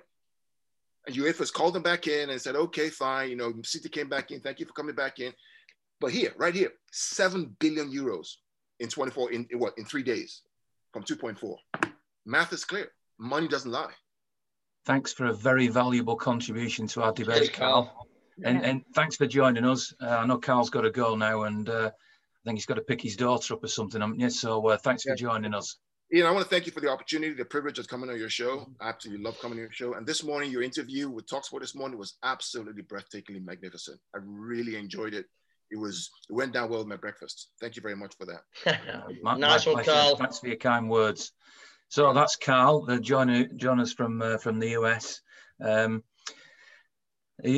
And 1.05 1.15
UEFA's 1.15 1.51
called 1.51 1.73
them 1.73 1.83
back 1.83 2.07
in 2.07 2.29
and 2.29 2.41
said, 2.41 2.55
okay, 2.55 2.89
fine. 2.89 3.29
You 3.29 3.35
know, 3.35 3.53
City 3.63 3.89
came 3.89 4.07
back 4.07 4.31
in. 4.31 4.39
Thank 4.39 4.61
you 4.61 4.65
for 4.65 4.71
coming 4.71 4.95
back 4.95 5.19
in. 5.19 5.33
But 5.99 6.11
here, 6.11 6.31
right 6.38 6.55
here, 6.55 6.71
7 6.91 7.57
billion 7.59 7.91
euros 7.91 8.35
in 8.79 8.88
24, 8.88 9.31
in, 9.33 9.47
in 9.51 9.59
what, 9.59 9.77
in 9.77 9.83
three 9.83 10.03
days 10.03 10.43
from 10.93 11.03
2.4. 11.03 11.57
Math 12.25 12.53
is 12.53 12.63
clear. 12.63 12.91
Money 13.19 13.49
doesn't 13.49 13.71
lie. 13.71 13.93
Thanks 14.85 15.11
for 15.11 15.25
a 15.25 15.33
very 15.33 15.67
valuable 15.67 16.15
contribution 16.15 16.88
to 16.88 17.01
our 17.01 17.11
debate, 17.11 17.38
Cheers, 17.38 17.49
Carl. 17.49 18.07
And, 18.45 18.63
and 18.63 18.83
thanks 18.93 19.17
for 19.17 19.27
joining 19.27 19.65
us. 19.65 19.93
Uh, 20.01 20.07
I 20.07 20.25
know 20.25 20.38
Carl's 20.38 20.69
got 20.69 20.81
to 20.81 20.91
go 20.91 21.15
now, 21.15 21.43
and 21.43 21.67
uh, 21.67 21.89
I 21.89 21.91
think 22.47 22.57
he's 22.57 22.65
got 22.65 22.75
to 22.75 22.81
pick 22.81 23.01
his 23.01 23.15
daughter 23.15 23.53
up 23.53 23.63
or 23.63 23.67
something. 23.67 24.01
Um, 24.01 24.15
yeah, 24.17 24.29
so 24.29 24.67
uh, 24.67 24.77
thanks 24.77 25.05
yeah. 25.05 25.13
for 25.13 25.17
joining 25.17 25.53
us. 25.53 25.77
Ian, 26.13 26.25
I 26.25 26.31
want 26.31 26.45
to 26.45 26.49
thank 26.49 26.65
you 26.65 26.71
for 26.71 26.79
the 26.79 26.89
opportunity, 26.89 27.33
the 27.33 27.43
privilege 27.43 27.79
of 27.79 27.87
coming 27.87 28.09
on 28.09 28.17
your 28.17 28.29
show. 28.29 28.65
I 28.79 28.89
absolutely 28.89 29.25
love 29.25 29.37
coming 29.41 29.57
on 29.57 29.63
your 29.63 29.71
show. 29.71 29.95
And 29.95 30.07
this 30.07 30.23
morning, 30.23 30.49
your 30.49 30.63
interview 30.63 31.09
with 31.09 31.27
Talksport 31.27 31.59
this 31.59 31.75
morning 31.75 31.99
was 31.99 32.15
absolutely 32.23 32.83
breathtakingly 32.83 33.43
magnificent. 33.43 33.99
I 34.15 34.19
really 34.23 34.77
enjoyed 34.77 35.13
it 35.13 35.25
it 35.71 35.77
was 35.77 36.09
it 36.29 36.33
went 36.33 36.53
down 36.53 36.69
well 36.69 36.79
with 36.79 36.87
my 36.87 36.95
breakfast. 36.95 37.49
Thank 37.59 37.75
you 37.75 37.81
very 37.81 37.95
much 37.95 38.13
for 38.17 38.25
that. 38.25 38.79
my, 39.21 39.37
nice 39.37 39.65
my 39.65 39.73
one, 39.73 39.83
Carl. 39.83 40.15
Thanks 40.15 40.39
for 40.39 40.47
your 40.47 40.57
kind 40.57 40.89
words. 40.89 41.33
So 41.89 42.13
that's 42.13 42.35
Carl, 42.35 42.85
uh, 42.89 42.97
join, 42.97 43.57
join 43.57 43.79
us 43.79 43.93
from 43.93 44.21
uh, 44.21 44.37
from 44.37 44.59
the 44.59 44.69
US. 44.71 45.21
Um, 45.63 46.03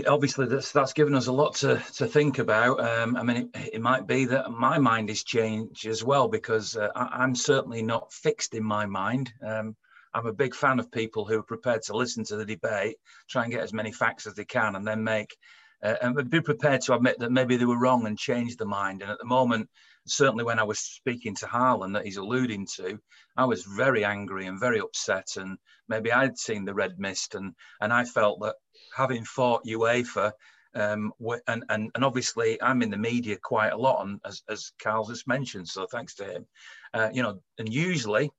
obviously, 0.07 0.45
that's 0.45 0.71
that's 0.71 0.93
given 0.93 1.15
us 1.15 1.27
a 1.27 1.31
lot 1.31 1.55
to 1.55 1.81
to 1.95 2.07
think 2.07 2.39
about. 2.39 2.79
Um, 2.79 3.15
I 3.15 3.23
mean, 3.23 3.49
it, 3.53 3.73
it, 3.73 3.81
might 3.81 4.07
be 4.07 4.25
that 4.25 4.51
my 4.51 4.77
mind 4.77 5.09
is 5.09 5.23
changed 5.23 5.85
as 5.85 6.03
well 6.03 6.27
because 6.27 6.75
uh, 6.75 6.89
I, 6.95 7.23
am 7.23 7.35
certainly 7.35 7.81
not 7.81 8.11
fixed 8.11 8.53
in 8.53 8.63
my 8.63 8.85
mind. 8.85 9.31
Um, 9.45 9.75
I'm 10.13 10.25
a 10.25 10.33
big 10.33 10.55
fan 10.55 10.79
of 10.79 10.91
people 10.91 11.25
who 11.25 11.39
are 11.39 11.43
prepared 11.43 11.83
to 11.83 11.95
listen 11.95 12.23
to 12.25 12.35
the 12.35 12.45
debate, 12.45 12.97
try 13.29 13.43
and 13.43 13.51
get 13.51 13.61
as 13.61 13.73
many 13.73 13.91
facts 13.91 14.27
as 14.27 14.33
they 14.33 14.45
can, 14.45 14.75
and 14.75 14.85
then 14.85 15.03
make 15.03 15.35
uh, 15.83 15.95
and 16.01 16.29
be 16.29 16.41
prepared 16.41 16.81
to 16.81 16.93
admit 16.93 17.17
that 17.19 17.31
maybe 17.31 17.55
they 17.55 17.65
were 17.65 17.79
wrong 17.79 18.05
and 18.05 18.17
change 18.17 18.57
the 18.57 18.65
mind. 18.65 19.01
And 19.01 19.11
at 19.11 19.19
the 19.19 19.25
moment, 19.25 19.69
certainly 20.05 20.43
when 20.43 20.59
I 20.59 20.63
was 20.63 20.79
speaking 20.79 21.35
to 21.35 21.47
Harlan 21.47 21.93
that 21.93 22.05
he's 22.05 22.17
alluding 22.17 22.67
to, 22.75 22.99
I 23.37 23.45
was 23.45 23.63
very 23.63 24.03
angry 24.03 24.47
and 24.47 24.59
very 24.59 24.79
upset. 24.79 25.37
And 25.37 25.57
maybe 25.87 26.11
I'd 26.11 26.37
seen 26.37 26.65
the 26.65 26.73
red 26.73 26.99
mist, 26.99 27.35
and 27.35 27.53
and 27.81 27.93
I 27.93 28.03
felt 28.03 28.41
that 28.41 28.55
having 28.95 29.23
fought 29.25 29.65
UEFA. 29.65 30.31
Um, 30.75 31.11
and, 31.47 31.63
and 31.69 31.89
and 31.95 32.05
obviously 32.05 32.61
I'm 32.61 32.83
in 32.83 32.91
the 32.91 32.97
media 32.97 33.37
quite 33.41 33.73
a 33.73 33.77
lot, 33.77 34.05
and 34.05 34.19
as 34.23 34.43
as 34.47 34.71
Carl 34.79 35.07
just 35.07 35.27
mentioned, 35.27 35.67
so 35.67 35.87
thanks 35.87 36.13
to 36.15 36.25
him, 36.25 36.45
uh, 36.93 37.09
you 37.11 37.23
know, 37.23 37.41
and 37.57 37.73
usually, 37.73 38.29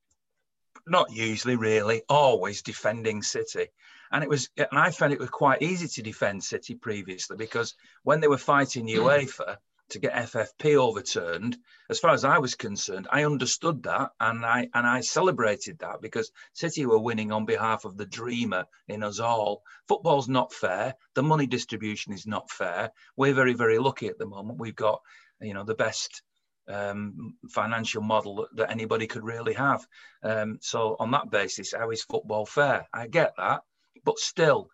not 0.87 1.11
usually, 1.11 1.57
really, 1.57 2.03
always 2.07 2.61
defending 2.61 3.21
City, 3.21 3.67
and 4.13 4.23
it 4.23 4.29
was, 4.29 4.49
and 4.55 4.79
I 4.79 4.91
found 4.91 5.11
it 5.11 5.19
was 5.19 5.29
quite 5.29 5.61
easy 5.61 5.89
to 5.89 6.01
defend 6.01 6.41
City 6.41 6.73
previously 6.73 7.35
because 7.35 7.75
when 8.03 8.21
they 8.21 8.29
were 8.29 8.37
fighting 8.37 8.87
hmm. 8.87 8.95
UEFA 8.95 9.57
to 9.91 9.99
get 9.99 10.13
FFP 10.13 10.75
overturned, 10.75 11.57
as 11.89 11.99
far 11.99 12.11
as 12.11 12.25
I 12.25 12.39
was 12.39 12.55
concerned, 12.55 13.07
I 13.11 13.25
understood 13.25 13.83
that 13.83 14.11
and 14.19 14.45
I 14.45 14.69
and 14.73 14.87
I 14.87 15.01
celebrated 15.01 15.79
that 15.79 16.01
because 16.01 16.31
City 16.53 16.85
were 16.85 16.99
winning 16.99 17.31
on 17.31 17.45
behalf 17.45 17.85
of 17.85 17.97
the 17.97 18.05
dreamer 18.05 18.65
in 18.87 19.03
us 19.03 19.19
all. 19.19 19.63
Football's 19.87 20.29
not 20.29 20.53
fair. 20.53 20.95
The 21.13 21.23
money 21.23 21.47
distribution 21.47 22.13
is 22.13 22.25
not 22.25 22.49
fair. 22.49 22.91
We're 23.15 23.33
very 23.33 23.53
very 23.53 23.79
lucky 23.79 24.07
at 24.07 24.17
the 24.17 24.25
moment. 24.25 24.59
We've 24.59 24.75
got 24.75 25.01
you 25.41 25.53
know 25.53 25.63
the 25.63 25.75
best 25.75 26.21
um, 26.67 27.35
financial 27.49 28.01
model 28.01 28.47
that, 28.55 28.71
anybody 28.71 29.07
could 29.07 29.23
really 29.23 29.53
have. 29.53 29.85
Um, 30.23 30.59
so 30.61 30.95
on 30.99 31.11
that 31.11 31.29
basis, 31.29 31.73
how 31.73 31.91
is 31.91 32.03
football 32.03 32.45
fair? 32.45 32.87
I 32.93 33.07
get 33.07 33.33
that, 33.37 33.61
but 34.05 34.19
still, 34.19 34.69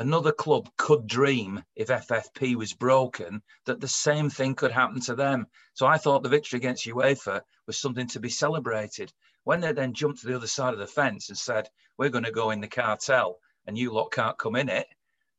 another 0.00 0.32
club 0.32 0.66
could 0.78 1.06
dream 1.06 1.62
if 1.76 1.88
FFP 1.88 2.56
was 2.56 2.72
broken 2.72 3.42
that 3.66 3.80
the 3.80 3.88
same 3.88 4.30
thing 4.30 4.54
could 4.54 4.72
happen 4.72 4.98
to 5.02 5.14
them. 5.14 5.46
So 5.74 5.86
I 5.86 5.98
thought 5.98 6.22
the 6.22 6.30
victory 6.30 6.56
against 6.56 6.86
UEFA 6.86 7.42
was 7.66 7.78
something 7.78 8.08
to 8.08 8.20
be 8.20 8.30
celebrated. 8.30 9.12
When 9.44 9.60
they 9.60 9.72
then 9.72 9.92
jumped 9.92 10.20
to 10.20 10.26
the 10.26 10.36
other 10.36 10.46
side 10.46 10.72
of 10.72 10.80
the 10.80 10.86
fence 10.86 11.28
and 11.28 11.36
said, 11.36 11.68
We're 11.98 12.08
going 12.08 12.24
to 12.24 12.32
go 12.32 12.50
in 12.50 12.62
the 12.62 12.68
cartel 12.68 13.38
and 13.66 13.76
you 13.76 13.92
lot 13.92 14.10
can't 14.10 14.38
come 14.38 14.56
in 14.56 14.70
it, 14.70 14.86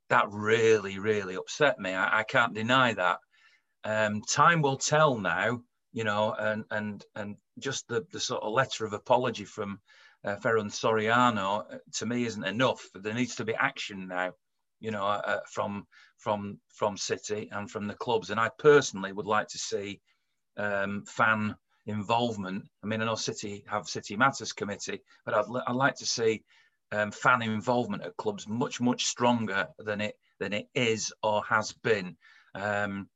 that 0.10 0.28
really, 0.30 1.00
really 1.00 1.36
upset 1.36 1.80
me. 1.80 1.94
I, 1.94 2.20
I 2.20 2.24
can't 2.24 2.54
deny 2.54 2.94
that. 2.94 3.18
Um, 3.84 4.22
time 4.22 4.62
will 4.62 4.78
tell 4.78 5.18
now, 5.18 5.62
you 5.92 6.04
know, 6.04 6.36
and 6.38 6.66
and 6.70 7.04
and 7.16 7.36
just 7.58 7.88
the, 7.88 8.06
the 8.12 8.20
sort 8.20 8.44
of 8.44 8.54
letter 8.54 8.86
of 8.86 8.94
apology 8.94 9.46
from 9.46 9.80
uh, 10.24 10.36
Ferran 10.36 10.70
Soriano 10.70 11.74
uh, 11.74 11.78
to 11.94 12.06
me 12.06 12.26
isn't 12.26 12.44
enough. 12.44 12.86
There 12.94 13.14
needs 13.14 13.36
to 13.36 13.46
be 13.46 13.56
action 13.56 14.08
now, 14.08 14.34
you 14.82 14.92
know, 14.92 15.06
uh, 15.06 15.40
from 15.50 15.88
from 16.18 16.60
from 16.74 16.98
City 16.98 17.50
and 17.52 17.72
from 17.72 17.88
the 17.88 17.96
clubs. 17.96 18.30
And 18.30 18.40
I 18.40 18.50
personally 18.60 19.14
would 19.14 19.28
like 19.28 19.48
to 19.50 19.58
see 19.58 20.02
um, 20.58 21.06
fan 21.06 21.56
involvement. 21.86 22.66
I 22.84 22.88
mean, 22.88 23.02
I 23.02 23.06
know 23.06 23.16
City 23.16 23.64
have 23.68 23.88
City 23.88 24.18
Matters 24.18 24.52
Committee, 24.54 25.02
but 25.26 25.34
I'd, 25.34 25.46
I'd 25.68 25.76
like 25.76 25.96
to 25.96 26.06
see 26.06 26.44
um, 26.92 27.12
fan 27.12 27.42
involvement 27.42 28.04
at 28.04 28.18
clubs 28.18 28.48
much 28.48 28.82
much 28.82 29.06
stronger 29.06 29.68
than 29.80 30.02
it 30.02 30.16
than 30.40 30.54
it 30.54 30.68
is 30.76 31.14
or 31.24 31.44
has 31.46 31.72
been. 31.72 32.18
Um, 32.56 33.08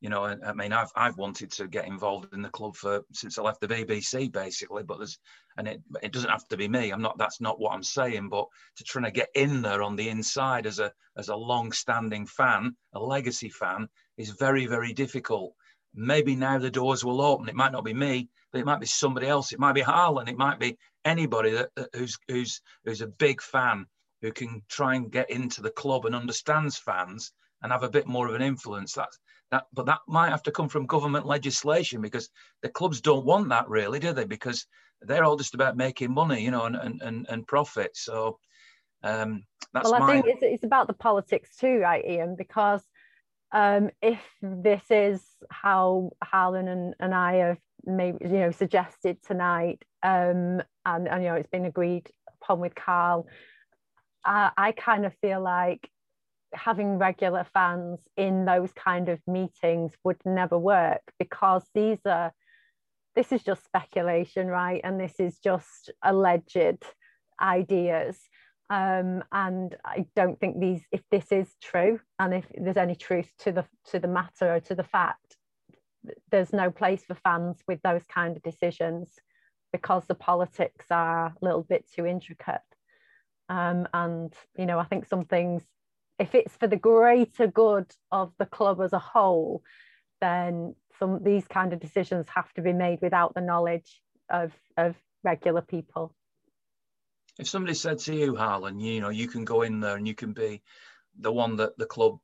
you 0.00 0.10
know, 0.10 0.24
I, 0.24 0.36
I, 0.44 0.52
mean, 0.52 0.72
I've 0.72 0.90
I've 0.94 1.16
wanted 1.16 1.50
to 1.52 1.66
get 1.66 1.86
involved 1.86 2.34
in 2.34 2.42
the 2.42 2.50
club 2.50 2.76
for 2.76 3.02
since 3.12 3.38
I 3.38 3.42
left 3.42 3.60
the 3.60 3.68
BBC, 3.68 4.30
basically. 4.30 4.82
But 4.82 4.98
there's, 4.98 5.18
and 5.56 5.66
it 5.66 5.80
it 6.02 6.12
doesn't 6.12 6.30
have 6.30 6.46
to 6.48 6.56
be 6.56 6.68
me. 6.68 6.90
I'm 6.90 7.02
not. 7.02 7.18
That's 7.18 7.40
not 7.40 7.58
what 7.58 7.72
I'm 7.72 7.82
saying. 7.82 8.28
But 8.28 8.46
to 8.76 8.84
try 8.84 9.02
to 9.02 9.10
get 9.10 9.30
in 9.34 9.62
there 9.62 9.82
on 9.82 9.96
the 9.96 10.08
inside 10.08 10.66
as 10.66 10.78
a 10.78 10.92
as 11.16 11.28
a 11.28 11.36
long-standing 11.36 12.26
fan, 12.26 12.76
a 12.92 13.00
legacy 13.00 13.48
fan, 13.48 13.88
is 14.16 14.30
very 14.30 14.66
very 14.66 14.92
difficult. 14.92 15.54
Maybe 15.94 16.34
now 16.34 16.58
the 16.58 16.70
doors 16.70 17.04
will 17.04 17.22
open. 17.22 17.48
It 17.48 17.54
might 17.54 17.72
not 17.72 17.84
be 17.84 17.94
me, 17.94 18.28
but 18.52 18.60
it 18.60 18.66
might 18.66 18.80
be 18.80 18.86
somebody 18.86 19.28
else. 19.28 19.52
It 19.52 19.60
might 19.60 19.74
be 19.74 19.80
Harlan. 19.80 20.28
It 20.28 20.36
might 20.36 20.58
be 20.58 20.76
anybody 21.04 21.52
that, 21.52 21.70
who's 21.94 22.18
who's 22.28 22.60
who's 22.84 23.00
a 23.00 23.06
big 23.06 23.40
fan 23.40 23.86
who 24.22 24.32
can 24.32 24.62
try 24.68 24.94
and 24.94 25.12
get 25.12 25.30
into 25.30 25.60
the 25.60 25.70
club 25.70 26.06
and 26.06 26.14
understands 26.14 26.78
fans 26.78 27.32
and 27.62 27.72
have 27.72 27.82
a 27.82 27.90
bit 27.90 28.06
more 28.06 28.28
of 28.28 28.34
an 28.34 28.42
influence. 28.42 28.92
That's 28.92 29.18
that, 29.54 29.66
but 29.72 29.86
that 29.86 30.00
might 30.08 30.30
have 30.30 30.42
to 30.42 30.50
come 30.50 30.68
from 30.68 30.86
government 30.86 31.26
legislation 31.26 32.00
because 32.00 32.28
the 32.62 32.68
clubs 32.68 33.00
don't 33.00 33.24
want 33.24 33.48
that 33.50 33.68
really, 33.68 34.00
do 34.00 34.12
they? 34.12 34.24
Because 34.24 34.66
they're 35.00 35.24
all 35.24 35.36
just 35.36 35.54
about 35.54 35.76
making 35.76 36.12
money, 36.12 36.42
you 36.42 36.50
know, 36.50 36.64
and 36.64 36.76
and 36.76 37.02
and, 37.02 37.26
and 37.28 37.46
profit. 37.46 37.96
So 37.96 38.38
um, 39.04 39.44
that's 39.72 39.90
well, 39.90 39.94
I 39.94 39.98
my... 40.00 40.12
think 40.12 40.26
it's, 40.26 40.42
it's 40.42 40.64
about 40.64 40.88
the 40.88 40.94
politics 40.94 41.56
too, 41.56 41.78
right, 41.78 42.04
Ian? 42.04 42.34
Because 42.36 42.82
um, 43.52 43.90
if 44.02 44.20
this 44.42 44.82
is 44.90 45.22
how 45.50 46.10
Harlan 46.22 46.68
and, 46.68 46.94
and 46.98 47.14
I 47.14 47.34
have 47.34 47.58
maybe 47.84 48.18
you 48.22 48.40
know 48.40 48.50
suggested 48.50 49.18
tonight, 49.22 49.84
um, 50.02 50.62
and, 50.84 51.08
and 51.08 51.22
you 51.22 51.28
know 51.28 51.36
it's 51.36 51.50
been 51.50 51.66
agreed 51.66 52.10
upon 52.42 52.58
with 52.58 52.74
Carl, 52.74 53.28
I, 54.24 54.50
I 54.56 54.72
kind 54.72 55.06
of 55.06 55.14
feel 55.20 55.40
like 55.40 55.88
having 56.54 56.98
regular 56.98 57.44
fans 57.52 58.00
in 58.16 58.44
those 58.44 58.72
kind 58.72 59.08
of 59.08 59.20
meetings 59.26 59.92
would 60.04 60.20
never 60.24 60.58
work 60.58 61.02
because 61.18 61.64
these 61.74 61.98
are 62.06 62.32
this 63.14 63.32
is 63.32 63.42
just 63.42 63.64
speculation 63.64 64.48
right? 64.48 64.80
And 64.82 65.00
this 65.00 65.14
is 65.20 65.38
just 65.38 65.90
alleged 66.02 66.82
ideas. 67.40 68.18
Um, 68.70 69.22
and 69.30 69.76
I 69.84 70.06
don't 70.16 70.40
think 70.40 70.58
these 70.58 70.82
if 70.90 71.02
this 71.10 71.30
is 71.30 71.54
true 71.62 72.00
and 72.18 72.32
if 72.32 72.46
there's 72.56 72.78
any 72.78 72.94
truth 72.94 73.30
to 73.40 73.52
the 73.52 73.64
to 73.90 73.98
the 73.98 74.08
matter 74.08 74.54
or 74.54 74.60
to 74.60 74.74
the 74.74 74.84
fact 74.84 75.36
there's 76.30 76.52
no 76.52 76.70
place 76.70 77.04
for 77.04 77.14
fans 77.14 77.58
with 77.68 77.80
those 77.82 78.04
kind 78.06 78.36
of 78.36 78.42
decisions 78.42 79.10
because 79.72 80.04
the 80.06 80.14
politics 80.14 80.86
are 80.90 81.26
a 81.26 81.34
little 81.42 81.62
bit 81.62 81.84
too 81.94 82.06
intricate. 82.06 82.60
Um, 83.50 83.86
and 83.92 84.32
you 84.56 84.64
know 84.64 84.78
I 84.78 84.84
think 84.84 85.04
some 85.06 85.26
things 85.26 85.62
if 86.18 86.34
it's 86.34 86.56
for 86.56 86.66
the 86.66 86.76
greater 86.76 87.46
good 87.46 87.90
of 88.12 88.32
the 88.38 88.46
club 88.46 88.80
as 88.80 88.92
a 88.92 88.98
whole, 88.98 89.62
then 90.20 90.74
some 90.98 91.22
these 91.22 91.46
kind 91.48 91.72
of 91.72 91.80
decisions 91.80 92.26
have 92.34 92.52
to 92.54 92.62
be 92.62 92.72
made 92.72 93.00
without 93.02 93.34
the 93.34 93.40
knowledge 93.40 94.00
of 94.30 94.52
of 94.76 94.94
regular 95.22 95.62
people. 95.62 96.14
If 97.38 97.48
somebody 97.48 97.74
said 97.74 97.98
to 98.00 98.14
you, 98.14 98.36
Harlan, 98.36 98.78
you 98.78 99.00
know, 99.00 99.08
you 99.08 99.26
can 99.26 99.44
go 99.44 99.62
in 99.62 99.80
there 99.80 99.96
and 99.96 100.06
you 100.06 100.14
can 100.14 100.32
be 100.32 100.62
the 101.18 101.32
one 101.32 101.56
that 101.56 101.76
the 101.78 101.86
club 101.86 102.18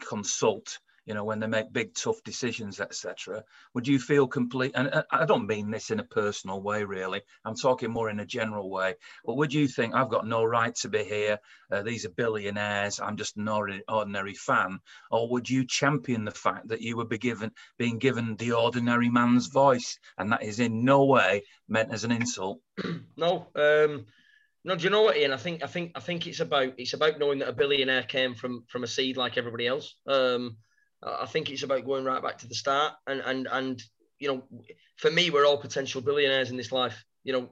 consult 0.00 0.78
you 1.06 1.14
know, 1.14 1.24
when 1.24 1.40
they 1.40 1.46
make 1.46 1.72
big, 1.72 1.94
tough 1.94 2.22
decisions, 2.24 2.80
etc. 2.80 3.44
Would 3.74 3.86
you 3.86 3.98
feel 3.98 4.26
complete? 4.26 4.72
And 4.74 5.04
I 5.10 5.26
don't 5.26 5.46
mean 5.46 5.70
this 5.70 5.90
in 5.90 6.00
a 6.00 6.04
personal 6.04 6.62
way, 6.62 6.84
really. 6.84 7.22
I'm 7.44 7.56
talking 7.56 7.90
more 7.90 8.08
in 8.08 8.20
a 8.20 8.26
general 8.26 8.70
way. 8.70 8.94
But 9.24 9.36
would 9.36 9.52
you 9.52 9.68
think 9.68 9.94
I've 9.94 10.10
got 10.10 10.26
no 10.26 10.44
right 10.44 10.74
to 10.76 10.88
be 10.88 11.04
here? 11.04 11.38
Uh, 11.70 11.82
these 11.82 12.06
are 12.06 12.10
billionaires. 12.10 13.00
I'm 13.00 13.16
just 13.16 13.36
an 13.36 13.48
ordinary 13.48 14.34
fan. 14.34 14.80
Or 15.10 15.28
would 15.30 15.48
you 15.50 15.66
champion 15.66 16.24
the 16.24 16.30
fact 16.30 16.68
that 16.68 16.80
you 16.80 16.96
would 16.96 17.08
be 17.08 17.18
given, 17.18 17.52
being 17.76 17.98
given 17.98 18.36
the 18.36 18.52
ordinary 18.52 19.10
man's 19.10 19.48
voice, 19.48 19.98
and 20.16 20.32
that 20.32 20.42
is 20.42 20.60
in 20.60 20.84
no 20.84 21.04
way 21.04 21.42
meant 21.68 21.92
as 21.92 22.04
an 22.04 22.12
insult? 22.12 22.60
no. 23.16 23.48
Um... 23.54 24.06
No, 24.66 24.74
do 24.76 24.84
you 24.84 24.88
know 24.88 25.02
what, 25.02 25.18
Ian? 25.18 25.32
I 25.32 25.36
think 25.36 25.62
I 25.62 25.66
think 25.66 25.92
I 25.94 26.00
think 26.00 26.26
it's 26.26 26.40
about 26.40 26.72
it's 26.78 26.94
about 26.94 27.18
knowing 27.18 27.40
that 27.40 27.50
a 27.50 27.52
billionaire 27.52 28.02
came 28.02 28.34
from 28.34 28.64
from 28.66 28.82
a 28.82 28.86
seed 28.86 29.18
like 29.18 29.36
everybody 29.36 29.66
else. 29.66 29.94
Um, 30.06 30.56
I 31.04 31.26
think 31.26 31.50
it's 31.50 31.62
about 31.62 31.84
going 31.84 32.04
right 32.04 32.22
back 32.22 32.38
to 32.38 32.48
the 32.48 32.54
start. 32.54 32.94
And 33.06 33.20
and 33.20 33.48
and 33.50 33.82
you 34.18 34.28
know, 34.28 34.42
for 34.96 35.10
me, 35.10 35.30
we're 35.30 35.46
all 35.46 35.58
potential 35.58 36.00
billionaires 36.00 36.50
in 36.50 36.56
this 36.56 36.72
life. 36.72 37.04
You 37.24 37.32
know, 37.32 37.50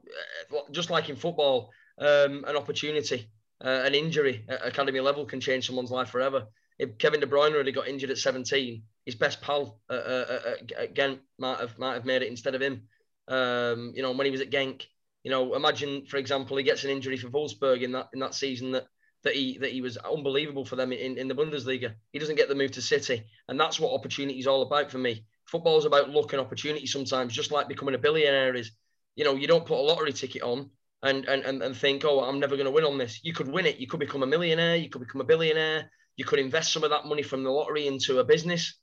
uh, 0.53 0.61
just 0.71 0.91
like 0.91 1.09
in 1.09 1.17
football, 1.17 1.71
um, 1.99 2.45
an 2.47 2.57
opportunity, 2.57 3.29
uh, 3.65 3.83
an 3.85 3.95
injury 3.95 4.45
at 4.49 4.67
academy 4.67 5.01
level 5.01 5.25
can 5.25 5.41
change 5.41 5.67
someone's 5.67 5.91
life 5.91 6.11
forever. 6.11 6.47
If 6.79 6.99
Kevin 6.99 7.21
De 7.21 7.27
Bruyne 7.27 7.55
already 7.55 7.73
got 7.73 7.89
injured 7.89 8.11
at 8.11 8.19
17, 8.19 8.83
his 9.05 9.15
best 9.15 9.41
pal 9.41 9.81
uh, 9.91 9.93
uh, 9.95 10.41
uh 10.47 10.55
at 10.79 10.95
Ghent 10.95 11.21
might 11.39 11.59
have 11.59 11.79
might 11.79 11.95
have 11.95 12.05
made 12.05 12.23
it 12.23 12.29
instead 12.29 12.55
of 12.55 12.63
him. 12.63 12.83
Um, 13.29 13.93
you 13.95 14.03
know, 14.03 14.13
when 14.13 14.25
he 14.25 14.31
was 14.31 14.41
at 14.41 14.51
Genk, 14.51 14.87
you 15.23 15.31
know, 15.31 15.55
imagine 15.55 16.07
for 16.07 16.17
example 16.17 16.57
he 16.57 16.65
gets 16.65 16.85
an 16.85 16.91
injury 16.91 17.17
for 17.17 17.29
Wolfsburg 17.29 17.83
in 17.83 17.93
that 17.93 18.09
in 18.13 18.21
that 18.21 18.35
season 18.35 18.73
that 18.73 18.87
that 19.25 19.35
he 19.35 19.59
that 19.59 19.73
he 19.73 19.81
was 19.81 19.97
unbelievable 19.97 20.65
for 20.65 20.77
them 20.77 20.93
in, 20.93 21.19
in 21.19 21.29
the 21.29 21.35
Bundesliga. 21.35 21.95
He 22.13 22.19
doesn't 22.19 22.37
get 22.37 22.49
the 22.49 22.55
move 22.55 22.73
to 22.73 22.83
City, 22.83 23.25
and 23.49 23.59
that's 23.59 23.79
what 23.79 23.93
opportunity 23.93 24.39
is 24.39 24.47
all 24.47 24.63
about 24.63 24.91
for 24.91 24.99
me. 24.99 25.25
Football 25.47 25.79
is 25.79 25.85
about 25.85 26.11
luck 26.11 26.33
and 26.33 26.41
opportunity 26.41 26.87
sometimes, 26.87 27.33
just 27.33 27.51
like 27.51 27.69
becoming 27.69 27.95
a 27.95 27.99
billionaire 27.99 28.55
is. 28.55 28.73
You 29.15 29.25
know, 29.25 29.35
you 29.35 29.47
don't 29.47 29.67
put 29.67 29.79
a 29.79 29.83
lottery 29.83 30.13
ticket 30.15 30.43
on 30.43 30.71
and 31.03 31.27
and 31.27 31.45
and, 31.45 31.63
and 31.63 31.77
think, 31.77 32.05
oh, 32.05 32.21
I'm 32.21 32.41
never 32.41 32.57
going 32.57 32.67
to 32.67 32.73
win 32.73 32.85
on 32.85 32.99
this. 32.99 33.21
You 33.23 33.35
could 33.35 33.49
win 33.49 33.67
it. 33.67 33.79
You 33.79 33.87
could 33.87 34.01
become 34.01 34.23
a 34.23 34.27
millionaire. 34.27 34.77
You 34.77 34.89
could 34.89 35.01
become 35.01 35.21
a 35.21 35.25
billionaire. 35.25 35.91
You 36.17 36.25
could 36.25 36.39
invest 36.39 36.73
some 36.73 36.85
of 36.85 36.91
that 36.91 37.07
money 37.07 37.23
from 37.23 37.43
the 37.43 37.51
lottery 37.51 37.87
into 37.87 38.19
a 38.19 38.25
business 38.25 38.75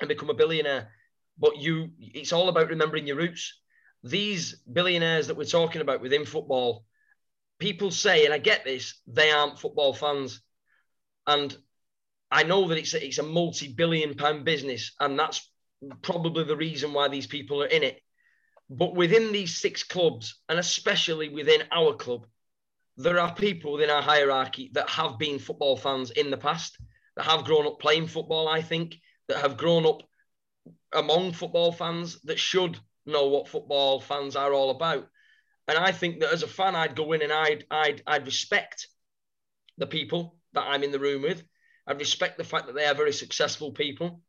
and 0.00 0.08
become 0.08 0.30
a 0.30 0.34
billionaire. 0.34 0.90
But 1.38 1.56
you, 1.56 1.90
it's 1.98 2.32
all 2.32 2.48
about 2.48 2.68
remembering 2.68 3.06
your 3.06 3.16
roots. 3.16 3.60
These 4.02 4.56
billionaires 4.72 5.28
that 5.28 5.36
we're 5.36 5.44
talking 5.44 5.80
about 5.80 6.00
within 6.00 6.24
football 6.24 6.84
people 7.64 7.90
say, 7.90 8.26
and 8.26 8.34
I 8.34 8.36
get 8.36 8.62
this, 8.62 9.00
they 9.06 9.30
aren't 9.30 9.58
football 9.58 9.94
fans. 9.94 10.42
And 11.26 11.56
I 12.30 12.42
know 12.42 12.68
that 12.68 12.76
it's 12.76 12.92
a, 12.92 13.02
it's 13.02 13.16
a 13.16 13.22
multi-billion 13.22 14.16
pound 14.16 14.44
business, 14.44 14.92
and 15.00 15.18
that's 15.18 15.50
probably 16.02 16.44
the 16.44 16.58
reason 16.58 16.92
why 16.92 17.08
these 17.08 17.26
people 17.26 17.62
are 17.62 17.74
in 17.78 17.82
it. 17.82 18.02
But 18.68 18.94
within 18.94 19.32
these 19.32 19.56
six 19.56 19.82
clubs, 19.82 20.42
and 20.50 20.58
especially 20.58 21.30
within 21.30 21.62
our 21.72 21.94
club, 21.94 22.26
there 22.98 23.18
are 23.18 23.34
people 23.34 23.72
within 23.72 23.88
our 23.88 24.02
hierarchy 24.02 24.70
that 24.74 24.90
have 24.90 25.18
been 25.18 25.38
football 25.38 25.78
fans 25.78 26.10
in 26.10 26.30
the 26.30 26.36
past, 26.36 26.76
that 27.16 27.24
have 27.24 27.46
grown 27.46 27.66
up 27.66 27.80
playing 27.80 28.08
football, 28.08 28.46
I 28.46 28.60
think, 28.60 28.96
that 29.28 29.38
have 29.38 29.56
grown 29.56 29.86
up 29.86 30.02
among 30.92 31.32
football 31.32 31.72
fans 31.72 32.20
that 32.24 32.38
should 32.38 32.78
know 33.06 33.28
what 33.28 33.48
football 33.48 34.02
fans 34.02 34.36
are 34.36 34.52
all 34.52 34.68
about. 34.68 35.08
And 35.68 35.78
I 35.78 35.92
think 35.92 36.20
that 36.20 36.32
as 36.32 36.42
a 36.42 36.48
fan, 36.48 36.74
I'd 36.74 36.96
go 36.96 37.12
in 37.12 37.22
and 37.22 37.32
I'd 37.32 37.64
I'd 37.70 38.02
I'd 38.06 38.26
respect 38.26 38.88
the 39.78 39.86
people 39.86 40.36
that 40.52 40.64
I'm 40.68 40.82
in 40.82 40.92
the 40.92 40.98
room 40.98 41.22
with. 41.22 41.42
I'd 41.86 41.98
respect 41.98 42.38
the 42.38 42.44
fact 42.44 42.66
that 42.66 42.74
they 42.74 42.86
are 42.86 42.94
very 42.94 43.12
successful 43.12 43.72
people. 43.72 44.20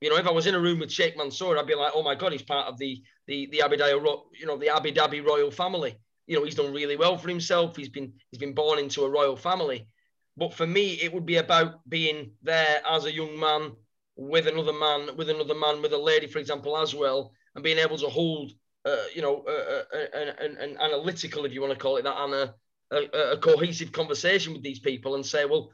You 0.00 0.10
know, 0.10 0.16
if 0.16 0.26
I 0.26 0.32
was 0.32 0.46
in 0.46 0.54
a 0.54 0.60
room 0.60 0.80
with 0.80 0.92
Sheikh 0.92 1.16
Mansour, 1.16 1.56
I'd 1.58 1.66
be 1.66 1.74
like, 1.74 1.92
oh 1.94 2.02
my 2.02 2.14
God, 2.14 2.32
he's 2.32 2.42
part 2.42 2.68
of 2.68 2.78
the 2.78 3.02
the 3.26 3.48
the 3.50 3.62
Abu 3.62 3.76
Dhabi, 3.76 4.20
you 4.38 4.46
know, 4.46 4.56
the 4.56 4.74
Abu 4.74 4.92
Dhabi 4.92 5.24
royal 5.24 5.50
family. 5.50 5.96
You 6.26 6.38
know, 6.38 6.44
he's 6.44 6.54
done 6.54 6.72
really 6.72 6.96
well 6.96 7.18
for 7.18 7.28
himself. 7.28 7.76
He's 7.76 7.88
been 7.88 8.12
he's 8.30 8.38
been 8.38 8.54
born 8.54 8.78
into 8.78 9.04
a 9.04 9.10
royal 9.10 9.36
family. 9.36 9.88
But 10.36 10.52
for 10.52 10.66
me, 10.66 10.94
it 10.94 11.12
would 11.12 11.26
be 11.26 11.36
about 11.36 11.88
being 11.88 12.32
there 12.42 12.82
as 12.88 13.04
a 13.04 13.12
young 13.12 13.38
man 13.38 13.72
with 14.16 14.46
another 14.46 14.72
man, 14.72 15.16
with 15.16 15.30
another 15.30 15.54
man, 15.54 15.80
with 15.80 15.92
a 15.92 15.98
lady, 15.98 16.26
for 16.26 16.38
example, 16.38 16.76
as 16.76 16.94
well, 16.94 17.32
and 17.54 17.64
being 17.64 17.78
able 17.78 17.98
to 17.98 18.08
hold 18.08 18.52
uh, 18.84 19.04
you 19.14 19.22
know, 19.22 19.44
uh, 19.48 19.84
uh, 19.96 20.18
an, 20.18 20.56
an, 20.58 20.76
analytical, 20.78 21.44
if 21.44 21.52
you 21.52 21.60
want 21.60 21.72
to 21.72 21.78
call 21.78 21.96
it 21.96 22.02
that, 22.02 22.16
and 22.18 22.34
a, 22.34 22.54
a, 22.90 23.32
a, 23.32 23.38
cohesive 23.38 23.92
conversation 23.92 24.52
with 24.52 24.62
these 24.62 24.78
people 24.78 25.14
and 25.14 25.24
say, 25.24 25.46
well, 25.46 25.70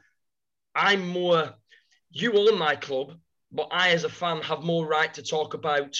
I'm 0.73 1.07
more, 1.07 1.53
you 2.11 2.31
own 2.33 2.57
my 2.57 2.75
club, 2.75 3.17
but 3.51 3.67
I, 3.71 3.89
as 3.89 4.05
a 4.05 4.09
fan, 4.09 4.41
have 4.43 4.63
more 4.63 4.85
right 4.85 5.13
to 5.15 5.23
talk 5.23 5.53
about 5.53 5.97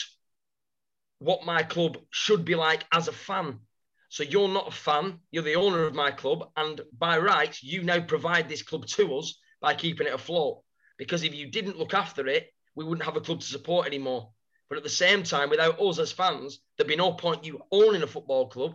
what 1.19 1.45
my 1.45 1.63
club 1.63 1.97
should 2.09 2.45
be 2.45 2.55
like 2.55 2.85
as 2.93 3.07
a 3.07 3.13
fan. 3.13 3.59
So 4.09 4.23
you're 4.23 4.47
not 4.47 4.69
a 4.69 4.71
fan, 4.71 5.19
you're 5.31 5.43
the 5.43 5.55
owner 5.55 5.83
of 5.83 5.93
my 5.93 6.11
club, 6.11 6.49
and 6.55 6.81
by 6.97 7.17
rights, 7.17 7.61
you 7.61 7.83
now 7.83 7.99
provide 7.99 8.47
this 8.47 8.63
club 8.63 8.85
to 8.87 9.17
us 9.17 9.37
by 9.61 9.73
keeping 9.73 10.07
it 10.07 10.13
afloat. 10.13 10.63
Because 10.97 11.23
if 11.23 11.33
you 11.33 11.47
didn't 11.47 11.77
look 11.77 11.93
after 11.93 12.27
it, 12.27 12.53
we 12.75 12.85
wouldn't 12.85 13.05
have 13.05 13.17
a 13.17 13.21
club 13.21 13.41
to 13.41 13.45
support 13.45 13.87
anymore. 13.87 14.31
But 14.71 14.77
at 14.77 14.83
the 14.83 14.89
same 14.89 15.23
time, 15.23 15.49
without 15.49 15.81
us 15.81 15.99
as 15.99 16.13
fans, 16.13 16.61
there'd 16.77 16.87
be 16.87 16.95
no 16.95 17.11
point 17.11 17.43
you 17.43 17.61
owning 17.73 18.03
a 18.03 18.07
football 18.07 18.47
club 18.47 18.73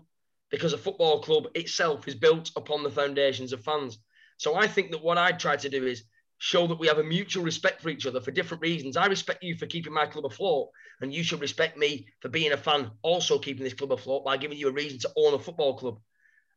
because 0.51 0.75
a 0.75 0.79
football 0.79 1.23
club 1.23 1.47
itself 1.55 2.07
is 2.07 2.15
built 2.15 2.51
upon 2.55 2.83
the 2.83 2.91
foundations 2.91 3.55
of 3.55 3.65
fans. 3.65 3.99
So 4.37 4.57
I 4.57 4.67
think 4.67 4.91
that 4.91 5.03
what 5.03 5.17
I'd 5.17 5.41
try 5.41 5.57
to 5.57 5.71
do 5.71 5.87
is 5.87 6.05
show 6.37 6.67
that 6.67 6.79
we 6.79 6.87
have 6.89 6.99
a 6.99 7.03
mutual 7.03 7.45
respect 7.45 7.81
for 7.81 7.89
each 7.89 8.05
other 8.05 8.21
for 8.21 8.31
different 8.31 8.63
reasons. 8.63 8.99
I 8.99 9.07
respect 9.07 9.43
you 9.43 9.57
for 9.57 9.65
keeping 9.65 9.95
my 9.95 10.05
club 10.05 10.27
afloat, 10.27 10.69
and 11.01 11.15
you 11.15 11.23
should 11.23 11.41
respect 11.41 11.79
me 11.79 12.09
for 12.21 12.29
being 12.29 12.53
a 12.53 12.59
fan, 12.59 12.91
also 13.01 13.39
keeping 13.39 13.65
this 13.65 13.73
club 13.73 13.93
afloat 13.93 14.23
by 14.23 14.37
giving 14.37 14.59
you 14.59 14.69
a 14.69 14.73
reason 14.73 14.99
to 14.99 15.13
own 15.17 15.33
a 15.33 15.39
football 15.39 15.79
club. 15.79 15.99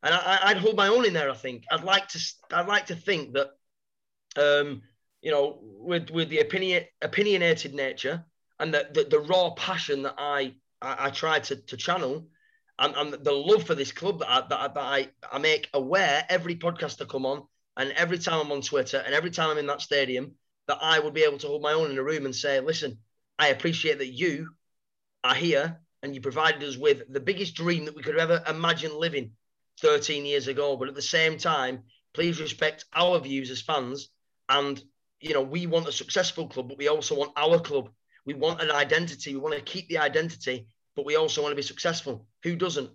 And 0.04 0.14
I, 0.14 0.52
would 0.52 0.62
hold 0.62 0.76
my 0.76 0.90
own 0.90 1.06
in 1.06 1.14
there. 1.14 1.32
I 1.32 1.34
think 1.34 1.64
I'd 1.72 1.86
like 1.86 2.10
to. 2.10 2.20
I'd 2.52 2.68
like 2.68 2.88
to 2.88 2.96
think 2.96 3.36
that, 3.36 3.52
um, 4.36 4.82
you 5.22 5.32
know, 5.32 5.60
with 5.62 6.10
with 6.10 6.28
the 6.28 6.40
opinion 6.40 6.84
opinionated 7.02 7.74
nature 7.74 8.26
and 8.60 8.74
the, 8.74 8.88
the, 8.94 9.04
the 9.06 9.20
raw 9.20 9.52
passion 9.52 10.04
that 10.04 10.16
I 10.18 10.54
I, 10.82 11.08
I 11.08 11.10
try 11.10 11.40
to, 11.40 11.56
to 11.56 11.78
channel, 11.78 12.28
and, 12.78 12.96
and 12.96 13.14
the 13.14 13.32
love 13.32 13.66
for 13.66 13.76
this 13.76 13.92
club 13.92 14.20
that 14.20 14.30
I, 14.30 14.42
that 14.48 14.60
I, 14.60 14.68
that 14.68 14.78
I, 14.78 15.08
I 15.32 15.38
make 15.40 15.70
aware 15.74 16.26
every 16.30 16.56
podcast 16.56 17.02
I 17.02 17.06
come 17.06 17.26
on 17.26 17.44
and 17.76 17.92
every 17.92 18.18
time 18.18 18.40
I'm 18.40 18.52
on 18.52 18.62
Twitter 18.62 19.04
and 19.06 19.14
every 19.14 19.32
time 19.32 19.50
I'm 19.50 19.58
in 19.58 19.68
that 19.68 19.82
stadium, 19.82 20.36
that 20.68 20.80
I 20.82 21.00
would 21.00 21.14
be 21.14 21.24
able 21.24 21.40
to 21.40 21.48
hold 21.48 21.62
my 21.62 21.74
own 21.74 21.92
in 21.92 21.98
a 21.98 22.04
room 22.04 22.26
and 22.26 22.36
say, 22.36 22.60
listen, 22.60 23.00
I 23.38 23.48
appreciate 23.48 23.98
that 23.98 24.14
you 24.14 24.50
are 25.24 25.36
here 25.36 25.80
and 26.04 26.16
you 26.16 26.22
provided 26.22 26.64
us 26.64 26.78
with 26.78 27.12
the 27.12 27.20
biggest 27.20 27.56
dream 27.56 27.86
that 27.86 27.96
we 27.96 28.04
could 28.04 28.18
ever 28.18 28.42
imagine 28.48 28.98
living 28.98 29.32
13 29.82 30.26
years 30.26 30.48
ago. 30.48 30.78
But 30.78 30.88
at 30.88 30.96
the 30.96 31.02
same 31.02 31.38
time, 31.38 31.84
please 32.14 32.40
respect 32.40 32.86
our 32.94 33.20
views 33.20 33.50
as 33.50 33.62
fans. 33.62 34.10
And, 34.48 34.82
you 35.20 35.34
know, 35.34 35.42
we 35.42 35.68
want 35.68 35.88
a 35.88 35.92
successful 35.92 36.48
club, 36.48 36.70
but 36.70 36.78
we 36.78 36.88
also 36.88 37.16
want 37.16 37.34
our 37.36 37.60
club. 37.60 37.90
We 38.26 38.34
want 38.34 38.62
an 38.62 38.72
identity. 38.72 39.34
We 39.34 39.42
want 39.42 39.56
to 39.56 39.62
keep 39.62 39.88
the 39.90 39.98
identity, 39.98 40.68
but 40.96 41.06
we 41.06 41.16
also 41.16 41.42
want 41.42 41.52
to 41.52 41.56
be 41.56 41.62
successful. 41.62 42.28
Who 42.44 42.56
doesn't? 42.56 42.90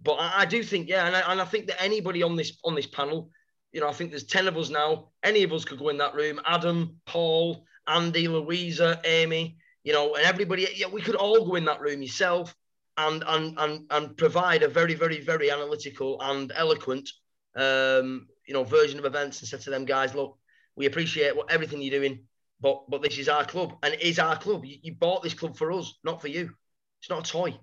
But 0.00 0.14
I, 0.14 0.42
I 0.42 0.44
do 0.44 0.62
think, 0.62 0.88
yeah, 0.88 1.06
and 1.06 1.16
I, 1.16 1.32
and 1.32 1.40
I 1.40 1.44
think 1.44 1.66
that 1.66 1.82
anybody 1.82 2.22
on 2.22 2.36
this 2.36 2.58
on 2.64 2.74
this 2.74 2.86
panel 2.86 3.30
you 3.72 3.80
know, 3.80 3.88
I 3.88 3.92
think 3.92 4.10
there's 4.10 4.24
10 4.24 4.48
of 4.48 4.56
us 4.56 4.70
now. 4.70 5.08
Any 5.22 5.42
of 5.42 5.52
us 5.52 5.64
could 5.64 5.78
go 5.78 5.88
in 5.90 5.98
that 5.98 6.14
room. 6.14 6.40
Adam, 6.46 6.96
Paul, 7.06 7.64
Andy, 7.86 8.28
Louisa, 8.28 9.00
Amy, 9.04 9.58
you 9.84 9.92
know, 9.92 10.14
and 10.14 10.24
everybody, 10.24 10.66
yeah, 10.74 10.88
we 10.88 11.02
could 11.02 11.14
all 11.14 11.44
go 11.44 11.54
in 11.54 11.64
that 11.66 11.80
room 11.80 12.02
yourself 12.02 12.54
and 12.96 13.22
and 13.26 13.56
and 13.58 13.86
and 13.90 14.16
provide 14.16 14.62
a 14.62 14.68
very, 14.68 14.94
very, 14.94 15.20
very 15.20 15.50
analytical 15.50 16.20
and 16.20 16.52
eloquent 16.54 17.08
um, 17.56 18.26
you 18.46 18.54
know, 18.54 18.64
version 18.64 18.98
of 18.98 19.04
events 19.04 19.40
and 19.40 19.48
said 19.48 19.60
to 19.60 19.70
them 19.70 19.84
guys, 19.84 20.14
look, 20.14 20.38
we 20.76 20.86
appreciate 20.86 21.36
what 21.36 21.50
everything 21.50 21.82
you're 21.82 21.98
doing, 21.98 22.20
but 22.60 22.88
but 22.88 23.02
this 23.02 23.18
is 23.18 23.28
our 23.28 23.44
club 23.44 23.76
and 23.82 23.94
it 23.94 24.02
is 24.02 24.18
our 24.18 24.36
club. 24.36 24.64
You, 24.64 24.76
you 24.82 24.94
bought 24.94 25.22
this 25.22 25.34
club 25.34 25.56
for 25.56 25.72
us, 25.72 25.94
not 26.04 26.20
for 26.20 26.28
you. 26.28 26.54
It's 27.00 27.10
not 27.10 27.28
a 27.28 27.30
toy. 27.30 27.58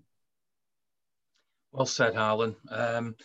Well 1.72 1.86
said, 1.86 2.16
Harlan. 2.16 2.56
Um, 2.70 3.16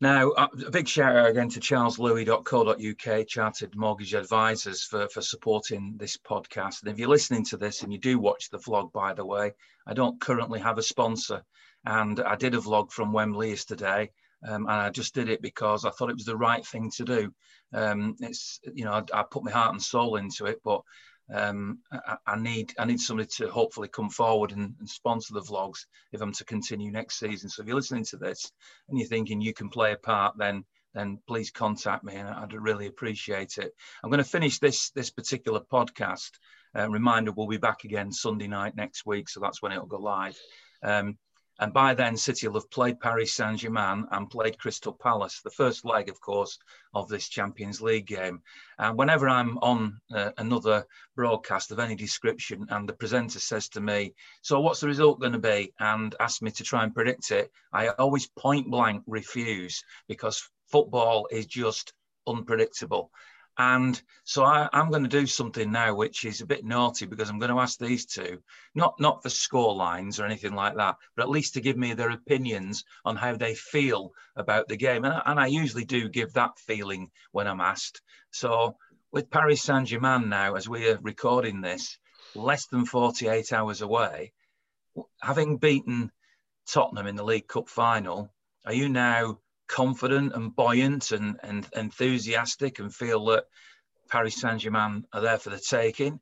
now, 0.00 0.32
uh, 0.32 0.48
a 0.66 0.70
big 0.70 0.86
shout 0.86 1.16
out 1.16 1.30
again 1.30 1.48
to 1.50 1.60
charleslewis.co.uk, 1.60 3.26
Chartered 3.26 3.74
Mortgage 3.74 4.12
Advisors, 4.12 4.84
for, 4.84 5.08
for 5.08 5.22
supporting 5.22 5.94
this 5.96 6.18
podcast. 6.18 6.82
And 6.82 6.90
if 6.90 6.98
you're 6.98 7.08
listening 7.08 7.44
to 7.46 7.56
this 7.56 7.82
and 7.82 7.90
you 7.90 7.98
do 7.98 8.18
watch 8.18 8.50
the 8.50 8.58
vlog, 8.58 8.92
by 8.92 9.14
the 9.14 9.24
way, 9.24 9.52
I 9.86 9.94
don't 9.94 10.20
currently 10.20 10.60
have 10.60 10.76
a 10.76 10.82
sponsor. 10.82 11.42
And 11.86 12.20
I 12.20 12.36
did 12.36 12.54
a 12.54 12.58
vlog 12.58 12.90
from 12.90 13.14
Wembley 13.14 13.50
yesterday. 13.50 14.10
Um, 14.46 14.66
and 14.66 14.72
I 14.72 14.90
just 14.90 15.14
did 15.14 15.30
it 15.30 15.40
because 15.40 15.86
I 15.86 15.90
thought 15.90 16.10
it 16.10 16.16
was 16.16 16.26
the 16.26 16.36
right 16.36 16.66
thing 16.66 16.90
to 16.96 17.04
do. 17.04 17.32
Um, 17.74 18.16
it's, 18.20 18.60
you 18.72 18.84
know, 18.84 18.92
I, 18.92 19.02
I, 19.12 19.24
put 19.28 19.44
my 19.44 19.50
heart 19.50 19.72
and 19.72 19.82
soul 19.82 20.16
into 20.16 20.46
it, 20.46 20.60
but 20.64 20.82
um, 21.32 21.78
I, 21.92 22.16
I, 22.26 22.36
need 22.36 22.72
I 22.78 22.84
need 22.84 23.00
somebody 23.00 23.28
to 23.36 23.48
hopefully 23.48 23.88
come 23.88 24.10
forward 24.10 24.52
and, 24.52 24.74
and, 24.78 24.88
sponsor 24.88 25.34
the 25.34 25.40
vlogs 25.40 25.86
if 26.12 26.20
I'm 26.20 26.32
to 26.32 26.44
continue 26.44 26.90
next 26.90 27.18
season. 27.18 27.48
So 27.48 27.62
if 27.62 27.68
you're 27.68 27.76
listening 27.76 28.04
to 28.06 28.16
this 28.16 28.52
and 28.88 28.98
you're 28.98 29.08
thinking 29.08 29.40
you 29.40 29.54
can 29.54 29.70
play 29.70 29.92
a 29.92 29.96
part, 29.96 30.36
then 30.38 30.64
then 30.94 31.18
please 31.26 31.50
contact 31.50 32.04
me 32.04 32.14
and 32.14 32.28
I'd 32.28 32.52
really 32.52 32.86
appreciate 32.86 33.58
it. 33.58 33.72
I'm 34.02 34.10
going 34.10 34.22
to 34.22 34.28
finish 34.28 34.58
this 34.58 34.90
this 34.90 35.10
particular 35.10 35.60
podcast. 35.60 36.30
Uh, 36.76 36.88
reminder: 36.88 37.32
we'll 37.32 37.48
be 37.48 37.56
back 37.56 37.84
again 37.84 38.12
Sunday 38.12 38.46
night 38.46 38.76
next 38.76 39.06
week, 39.06 39.28
so 39.28 39.40
that's 39.40 39.62
when 39.62 39.72
it'll 39.72 39.86
go 39.86 39.98
live. 39.98 40.38
Um, 40.82 41.18
and 41.60 41.72
by 41.72 41.94
then, 41.94 42.16
City 42.16 42.48
will 42.48 42.60
have 42.60 42.70
played 42.70 42.98
Paris 42.98 43.34
Saint 43.34 43.60
Germain 43.60 44.06
and 44.10 44.28
played 44.28 44.58
Crystal 44.58 44.92
Palace, 44.92 45.40
the 45.40 45.50
first 45.50 45.84
leg, 45.84 46.08
of 46.08 46.20
course, 46.20 46.58
of 46.94 47.08
this 47.08 47.28
Champions 47.28 47.80
League 47.80 48.06
game. 48.06 48.42
And 48.78 48.98
whenever 48.98 49.28
I'm 49.28 49.58
on 49.58 50.00
uh, 50.12 50.32
another 50.36 50.84
broadcast 51.14 51.70
of 51.70 51.78
any 51.78 51.94
description 51.94 52.66
and 52.70 52.88
the 52.88 52.92
presenter 52.92 53.38
says 53.38 53.68
to 53.70 53.80
me, 53.80 54.14
So, 54.42 54.58
what's 54.60 54.80
the 54.80 54.88
result 54.88 55.20
going 55.20 55.32
to 55.32 55.38
be? 55.38 55.72
and 55.78 56.14
asks 56.18 56.42
me 56.42 56.50
to 56.50 56.64
try 56.64 56.82
and 56.82 56.94
predict 56.94 57.30
it, 57.30 57.52
I 57.72 57.88
always 57.88 58.26
point 58.26 58.68
blank 58.68 59.04
refuse 59.06 59.84
because 60.08 60.50
football 60.66 61.28
is 61.30 61.46
just 61.46 61.92
unpredictable. 62.26 63.12
And 63.56 64.00
so 64.24 64.42
I, 64.42 64.68
am 64.72 64.90
going 64.90 65.04
to 65.04 65.08
do 65.08 65.26
something 65.26 65.70
now, 65.70 65.94
which 65.94 66.24
is 66.24 66.40
a 66.40 66.46
bit 66.46 66.64
naughty 66.64 67.06
because 67.06 67.30
I'm 67.30 67.38
going 67.38 67.52
to 67.52 67.60
ask 67.60 67.78
these 67.78 68.04
two, 68.04 68.42
not 68.74 68.98
not 68.98 69.22
for 69.22 69.28
score 69.28 69.74
lines 69.74 70.18
or 70.18 70.26
anything 70.26 70.54
like 70.54 70.74
that, 70.76 70.96
but 71.14 71.22
at 71.22 71.30
least 71.30 71.54
to 71.54 71.60
give 71.60 71.76
me 71.76 71.94
their 71.94 72.10
opinions 72.10 72.84
on 73.04 73.14
how 73.14 73.36
they 73.36 73.54
feel 73.54 74.12
about 74.34 74.66
the 74.66 74.76
game. 74.76 75.04
And, 75.04 75.22
and 75.24 75.38
I 75.38 75.46
usually 75.46 75.84
do 75.84 76.08
give 76.08 76.32
that 76.32 76.58
feeling 76.58 77.10
when 77.30 77.46
I'm 77.46 77.60
asked. 77.60 78.02
So 78.32 78.76
with 79.12 79.30
Paris 79.30 79.62
Saint 79.62 79.86
Germain 79.86 80.28
now, 80.28 80.56
as 80.56 80.68
we 80.68 80.88
are 80.88 80.98
recording 81.00 81.60
this, 81.60 81.96
less 82.34 82.66
than 82.66 82.84
48 82.84 83.52
hours 83.52 83.82
away, 83.82 84.32
having 85.22 85.58
beaten 85.58 86.10
Tottenham 86.66 87.06
in 87.06 87.14
the 87.14 87.24
League 87.24 87.46
Cup 87.46 87.68
final, 87.68 88.32
are 88.66 88.72
you 88.72 88.88
now 88.88 89.38
confident 89.66 90.34
and 90.34 90.54
buoyant 90.54 91.12
and, 91.12 91.38
and 91.42 91.66
enthusiastic 91.74 92.78
and 92.78 92.94
feel 92.94 93.24
that 93.26 93.44
Paris 94.08 94.40
Saint 94.40 94.60
Germain 94.60 95.04
are 95.12 95.20
there 95.20 95.38
for 95.38 95.50
the 95.50 95.58
taking? 95.58 96.20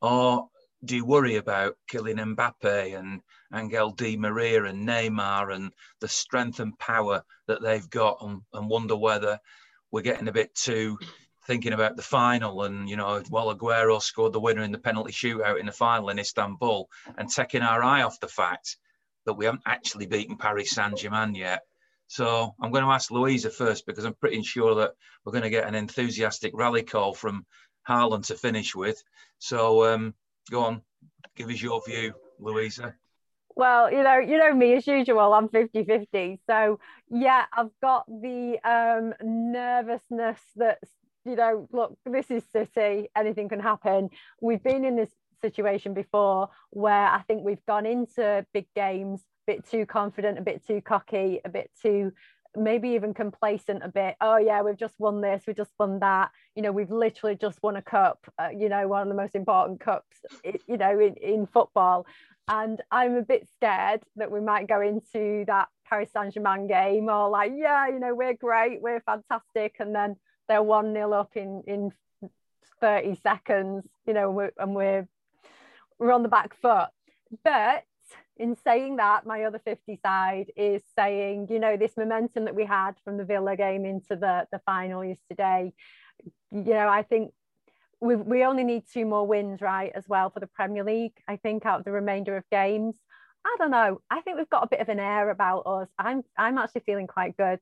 Or 0.00 0.48
do 0.84 0.96
you 0.96 1.04
worry 1.04 1.36
about 1.36 1.76
Kylian 1.90 2.34
Mbappe 2.34 2.98
and 2.98 3.20
Angel 3.54 3.90
Di 3.90 4.16
Maria 4.16 4.64
and 4.64 4.86
Neymar 4.86 5.54
and 5.54 5.72
the 6.00 6.08
strength 6.08 6.60
and 6.60 6.78
power 6.78 7.22
that 7.46 7.62
they've 7.62 7.88
got 7.88 8.18
and, 8.20 8.42
and 8.52 8.68
wonder 8.68 8.96
whether 8.96 9.38
we're 9.90 10.02
getting 10.02 10.28
a 10.28 10.32
bit 10.32 10.54
too 10.54 10.98
thinking 11.46 11.72
about 11.72 11.96
the 11.96 12.02
final 12.02 12.62
and 12.62 12.88
you 12.88 12.96
know 12.96 13.22
while 13.28 13.54
Aguero 13.54 14.00
scored 14.00 14.32
the 14.32 14.40
winner 14.40 14.62
in 14.62 14.72
the 14.72 14.78
penalty 14.78 15.12
shootout 15.12 15.58
in 15.58 15.66
the 15.66 15.72
final 15.72 16.08
in 16.08 16.18
Istanbul 16.18 16.88
and 17.18 17.28
taking 17.28 17.62
our 17.62 17.82
eye 17.82 18.02
off 18.02 18.20
the 18.20 18.28
fact 18.28 18.76
that 19.26 19.34
we 19.34 19.44
haven't 19.44 19.62
actually 19.66 20.06
beaten 20.06 20.36
Paris 20.36 20.70
Saint-Germain 20.70 21.34
yet 21.34 21.62
so 22.12 22.54
I'm 22.60 22.70
going 22.70 22.84
to 22.84 22.90
ask 22.90 23.10
Louisa 23.10 23.48
first 23.48 23.86
because 23.86 24.04
I'm 24.04 24.12
pretty 24.12 24.42
sure 24.42 24.74
that 24.74 24.92
we're 25.24 25.32
going 25.32 25.44
to 25.44 25.48
get 25.48 25.66
an 25.66 25.74
enthusiastic 25.74 26.52
rally 26.54 26.82
call 26.82 27.14
from 27.14 27.46
Harlan 27.84 28.20
to 28.24 28.34
finish 28.34 28.74
with. 28.74 29.02
So 29.38 29.86
um, 29.86 30.12
go 30.50 30.62
on, 30.62 30.82
give 31.36 31.48
us 31.48 31.62
your 31.62 31.80
view, 31.88 32.12
Louisa. 32.38 32.94
Well, 33.56 33.90
you 33.90 34.02
know, 34.02 34.18
you 34.18 34.36
know 34.36 34.52
me 34.52 34.74
as 34.74 34.86
usual. 34.86 35.32
I'm 35.32 35.48
50-50. 35.48 36.38
So 36.46 36.80
yeah, 37.08 37.46
I've 37.50 37.70
got 37.80 38.04
the 38.06 38.58
um, 38.62 39.14
nervousness 39.22 40.38
that 40.56 40.80
you 41.24 41.34
know, 41.34 41.66
look, 41.72 41.96
this 42.04 42.30
is 42.30 42.44
City. 42.52 43.08
Anything 43.16 43.48
can 43.48 43.60
happen. 43.60 44.10
We've 44.42 44.62
been 44.62 44.84
in 44.84 44.96
this 44.96 45.14
situation 45.40 45.94
before 45.94 46.50
where 46.68 47.06
I 47.06 47.22
think 47.22 47.42
we've 47.42 47.64
gone 47.64 47.86
into 47.86 48.44
big 48.52 48.66
games 48.76 49.22
bit 49.46 49.68
too 49.68 49.86
confident, 49.86 50.38
a 50.38 50.42
bit 50.42 50.66
too 50.66 50.80
cocky, 50.80 51.40
a 51.44 51.48
bit 51.48 51.70
too 51.80 52.12
maybe 52.56 52.90
even 52.90 53.14
complacent 53.14 53.82
a 53.82 53.88
bit. 53.88 54.16
Oh 54.20 54.36
yeah, 54.36 54.62
we've 54.62 54.76
just 54.76 54.94
won 54.98 55.20
this, 55.20 55.44
we 55.46 55.54
just 55.54 55.72
won 55.78 56.00
that. 56.00 56.30
You 56.54 56.62
know, 56.62 56.72
we've 56.72 56.90
literally 56.90 57.36
just 57.36 57.62
won 57.62 57.76
a 57.76 57.82
cup. 57.82 58.26
Uh, 58.38 58.48
you 58.56 58.68
know, 58.68 58.86
one 58.88 59.02
of 59.02 59.08
the 59.08 59.14
most 59.14 59.34
important 59.34 59.80
cups. 59.80 60.16
You 60.44 60.76
know, 60.76 60.98
in, 60.98 61.14
in 61.14 61.46
football, 61.46 62.06
and 62.48 62.80
I'm 62.90 63.16
a 63.16 63.22
bit 63.22 63.48
scared 63.54 64.02
that 64.16 64.30
we 64.30 64.40
might 64.40 64.68
go 64.68 64.80
into 64.80 65.44
that 65.46 65.68
Paris 65.88 66.10
Saint 66.12 66.34
Germain 66.34 66.66
game 66.66 67.08
or 67.08 67.30
like, 67.30 67.52
yeah, 67.54 67.88
you 67.88 67.98
know, 67.98 68.14
we're 68.14 68.34
great, 68.34 68.82
we're 68.82 69.00
fantastic, 69.00 69.76
and 69.78 69.94
then 69.94 70.16
they're 70.48 70.62
one 70.62 70.92
0 70.92 71.12
up 71.12 71.36
in 71.36 71.62
in 71.66 71.92
30 72.80 73.16
seconds. 73.22 73.84
You 74.06 74.14
know, 74.14 74.30
we're, 74.30 74.52
and 74.58 74.74
we're 74.74 75.08
we're 75.98 76.12
on 76.12 76.22
the 76.22 76.28
back 76.28 76.54
foot. 76.60 76.88
But 77.44 77.84
in 78.36 78.56
saying 78.56 78.96
that, 78.96 79.26
my 79.26 79.44
other 79.44 79.58
50 79.58 79.98
side 80.02 80.50
is 80.56 80.82
saying, 80.96 81.48
you 81.50 81.58
know, 81.58 81.76
this 81.76 81.96
momentum 81.96 82.46
that 82.46 82.54
we 82.54 82.64
had 82.64 82.92
from 83.04 83.16
the 83.16 83.24
Villa 83.24 83.56
game 83.56 83.84
into 83.84 84.16
the, 84.16 84.46
the 84.50 84.60
final 84.64 85.04
yesterday, 85.04 85.72
you 86.50 86.74
know, 86.74 86.88
I 86.88 87.02
think 87.02 87.32
we 88.00 88.16
we 88.16 88.44
only 88.44 88.64
need 88.64 88.82
two 88.92 89.06
more 89.06 89.26
wins, 89.26 89.60
right, 89.60 89.92
as 89.94 90.08
well 90.08 90.28
for 90.28 90.40
the 90.40 90.48
Premier 90.48 90.82
League. 90.82 91.14
I 91.28 91.36
think 91.36 91.64
out 91.64 91.78
of 91.78 91.84
the 91.84 91.92
remainder 91.92 92.36
of 92.36 92.44
games. 92.50 92.96
I 93.44 93.56
don't 93.58 93.70
know. 93.70 94.00
I 94.10 94.20
think 94.20 94.38
we've 94.38 94.50
got 94.50 94.64
a 94.64 94.68
bit 94.68 94.80
of 94.80 94.88
an 94.88 95.00
air 95.00 95.30
about 95.30 95.60
us. 95.60 95.88
I'm 95.98 96.22
I'm 96.36 96.58
actually 96.58 96.82
feeling 96.84 97.06
quite 97.06 97.36
good, 97.36 97.60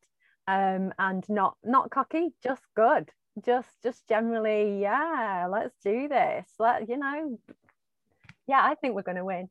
um, 0.49 0.93
and 0.99 1.29
not 1.29 1.57
not 1.63 1.91
cocky, 1.91 2.31
just 2.43 2.63
good. 2.75 3.11
Just 3.45 3.69
just 3.83 4.09
generally, 4.09 4.81
yeah. 4.81 5.47
Let's 5.51 5.77
do 5.85 6.09
this. 6.09 6.47
Let 6.59 6.89
you 6.89 6.97
know. 6.97 7.39
Yeah, 8.47 8.63
I 8.63 8.75
think 8.77 8.95
we're 8.95 9.03
going 9.03 9.17
to 9.17 9.25
win. 9.25 9.49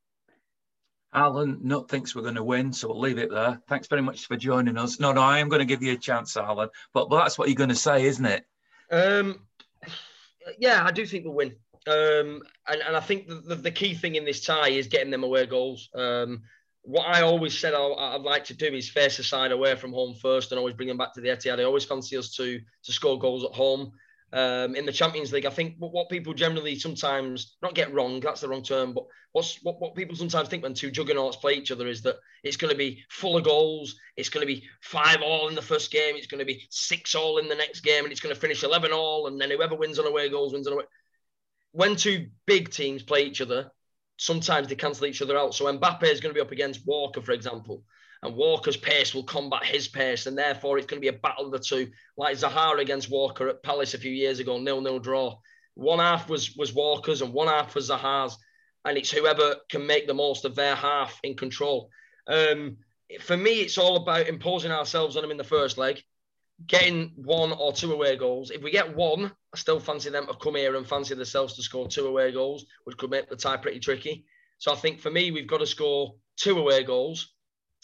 Alan 1.13 1.59
Nutt 1.63 1.89
thinks 1.89 2.15
we're 2.15 2.21
going 2.21 2.35
to 2.35 2.43
win, 2.43 2.71
so 2.71 2.89
we'll 2.89 2.99
leave 2.99 3.17
it 3.17 3.31
there. 3.31 3.59
Thanks 3.67 3.87
very 3.87 4.01
much 4.01 4.27
for 4.27 4.35
joining 4.35 4.77
us. 4.77 4.99
No, 4.99 5.11
no, 5.11 5.21
I 5.21 5.39
am 5.39 5.49
going 5.49 5.59
to 5.59 5.65
give 5.65 5.81
you 5.81 5.93
a 5.93 5.97
chance, 5.97 6.35
Harlan, 6.35 6.69
but, 6.93 7.09
but 7.09 7.23
that's 7.23 7.37
what 7.37 7.47
you're 7.47 7.55
going 7.55 7.69
to 7.69 7.75
say, 7.75 8.05
isn't 8.05 8.25
it? 8.25 8.45
Um, 8.91 9.41
yeah, 10.59 10.83
I 10.85 10.91
do 10.91 11.05
think 11.05 11.25
we'll 11.25 11.33
win. 11.33 11.55
Um, 11.87 12.41
and, 12.67 12.81
and 12.85 12.95
I 12.95 12.99
think 12.99 13.27
the, 13.27 13.35
the, 13.35 13.55
the, 13.55 13.71
key 13.71 13.95
thing 13.95 14.15
in 14.15 14.25
this 14.25 14.45
tie 14.45 14.69
is 14.69 14.87
getting 14.87 15.09
them 15.09 15.23
away 15.23 15.45
goals. 15.45 15.89
Um, 15.95 16.43
what 16.83 17.07
I 17.07 17.21
always 17.21 17.57
said 17.57 17.73
I, 17.73 18.15
would 18.15 18.23
like 18.23 18.45
to 18.45 18.53
do 18.53 18.67
is 18.67 18.89
face 18.89 19.17
the 19.17 19.23
side 19.23 19.51
away 19.51 19.75
from 19.75 19.93
home 19.93 20.13
first 20.13 20.51
and 20.51 20.59
always 20.59 20.75
bring 20.75 20.87
them 20.87 20.97
back 20.97 21.13
to 21.13 21.21
the 21.21 21.29
Etihad. 21.29 21.59
I 21.59 21.63
always 21.63 21.85
fancy 21.85 22.17
us 22.17 22.35
to 22.35 22.59
to 22.83 22.91
score 22.91 23.17
goals 23.17 23.43
at 23.43 23.51
home 23.51 23.91
um, 24.33 24.75
in 24.75 24.85
the 24.85 24.91
Champions 24.91 25.31
League. 25.31 25.45
I 25.45 25.49
think 25.49 25.75
what, 25.79 25.91
what, 25.91 26.09
people 26.09 26.33
generally 26.33 26.77
sometimes 26.77 27.57
not 27.61 27.75
get 27.75 27.93
wrong, 27.93 28.19
that's 28.19 28.41
the 28.41 28.49
wrong 28.49 28.63
term, 28.63 28.93
but 28.93 29.05
what's 29.31 29.61
what, 29.63 29.79
what 29.81 29.95
people 29.95 30.15
sometimes 30.15 30.49
think 30.49 30.63
when 30.63 30.73
two 30.73 30.91
juggernauts 30.91 31.37
play 31.37 31.53
each 31.53 31.71
other 31.71 31.87
is 31.87 32.01
that 32.03 32.17
it's 32.43 32.57
going 32.57 32.71
to 32.71 32.77
be 32.77 33.03
full 33.09 33.37
of 33.37 33.43
goals, 33.43 33.95
it's 34.17 34.29
going 34.29 34.45
to 34.45 34.53
be 34.53 34.67
five 34.81 35.21
all 35.21 35.47
in 35.47 35.55
the 35.55 35.61
first 35.61 35.91
game, 35.91 36.15
it's 36.15 36.27
going 36.27 36.39
to 36.39 36.45
be 36.45 36.67
six 36.69 37.15
all 37.15 37.37
in 37.37 37.47
the 37.47 37.55
next 37.55 37.81
game, 37.81 38.03
and 38.03 38.11
it's 38.11 38.21
going 38.21 38.33
to 38.33 38.39
finish 38.39 38.63
11 38.63 38.91
all, 38.91 39.27
and 39.27 39.39
then 39.39 39.51
whoever 39.51 39.75
wins 39.75 39.99
on 39.99 40.07
away 40.07 40.29
goals 40.29 40.53
wins 40.53 40.67
on 40.67 40.73
away. 40.73 40.85
When 41.71 41.95
two 41.95 42.27
big 42.45 42.71
teams 42.71 43.03
play 43.03 43.23
each 43.23 43.41
other, 43.41 43.71
sometimes 44.17 44.67
they 44.67 44.75
cancel 44.75 45.05
each 45.05 45.21
other 45.21 45.37
out. 45.37 45.53
So 45.53 45.65
Mbappe 45.65 46.03
is 46.03 46.19
going 46.19 46.33
to 46.33 46.37
be 46.37 46.41
up 46.41 46.51
against 46.51 46.85
Walker, 46.85 47.21
for 47.21 47.31
example 47.31 47.83
and 48.21 48.35
Walker's 48.35 48.77
pace 48.77 49.13
will 49.13 49.23
combat 49.23 49.63
his 49.63 49.87
pace, 49.87 50.25
and 50.25 50.37
therefore 50.37 50.77
it's 50.77 50.87
going 50.87 51.01
to 51.01 51.11
be 51.11 51.15
a 51.15 51.19
battle 51.19 51.45
of 51.45 51.51
the 51.51 51.59
two, 51.59 51.89
like 52.17 52.37
Zahara 52.37 52.79
against 52.79 53.09
Walker 53.09 53.47
at 53.47 53.63
Palace 53.63 53.93
a 53.93 53.97
few 53.97 54.11
years 54.11 54.39
ago, 54.39 54.59
nil-nil 54.59 54.99
draw. 54.99 55.37
One 55.75 55.99
half 55.99 56.29
was 56.29 56.55
was 56.57 56.73
Walker's 56.73 57.21
and 57.21 57.33
one 57.33 57.47
half 57.47 57.75
was 57.75 57.89
Zaha's, 57.89 58.37
and 58.83 58.97
it's 58.97 59.11
whoever 59.11 59.55
can 59.69 59.85
make 59.85 60.07
the 60.07 60.13
most 60.13 60.43
of 60.43 60.55
their 60.55 60.75
half 60.75 61.17
in 61.23 61.35
control. 61.35 61.89
Um, 62.27 62.77
for 63.21 63.37
me, 63.37 63.61
it's 63.61 63.77
all 63.77 63.95
about 63.95 64.27
imposing 64.27 64.71
ourselves 64.71 65.15
on 65.15 65.21
them 65.21 65.31
in 65.31 65.37
the 65.37 65.43
first 65.43 65.77
leg, 65.77 66.03
getting 66.67 67.13
one 67.15 67.53
or 67.53 67.71
two 67.71 67.93
away 67.93 68.17
goals. 68.17 68.51
If 68.51 68.61
we 68.61 68.71
get 68.71 68.95
one, 68.95 69.31
I 69.53 69.57
still 69.57 69.79
fancy 69.79 70.09
them 70.09 70.27
to 70.27 70.33
come 70.33 70.55
here 70.55 70.75
and 70.75 70.85
fancy 70.85 71.15
themselves 71.15 71.55
to 71.55 71.63
score 71.63 71.87
two 71.87 72.07
away 72.07 72.33
goals, 72.33 72.65
which 72.83 72.97
could 72.97 73.09
make 73.09 73.29
the 73.29 73.37
tie 73.37 73.57
pretty 73.57 73.79
tricky. 73.79 74.25
So 74.57 74.73
I 74.73 74.75
think 74.75 74.99
for 74.99 75.09
me, 75.09 75.31
we've 75.31 75.47
got 75.47 75.59
to 75.59 75.65
score 75.65 76.15
two 76.35 76.59
away 76.59 76.83
goals 76.83 77.33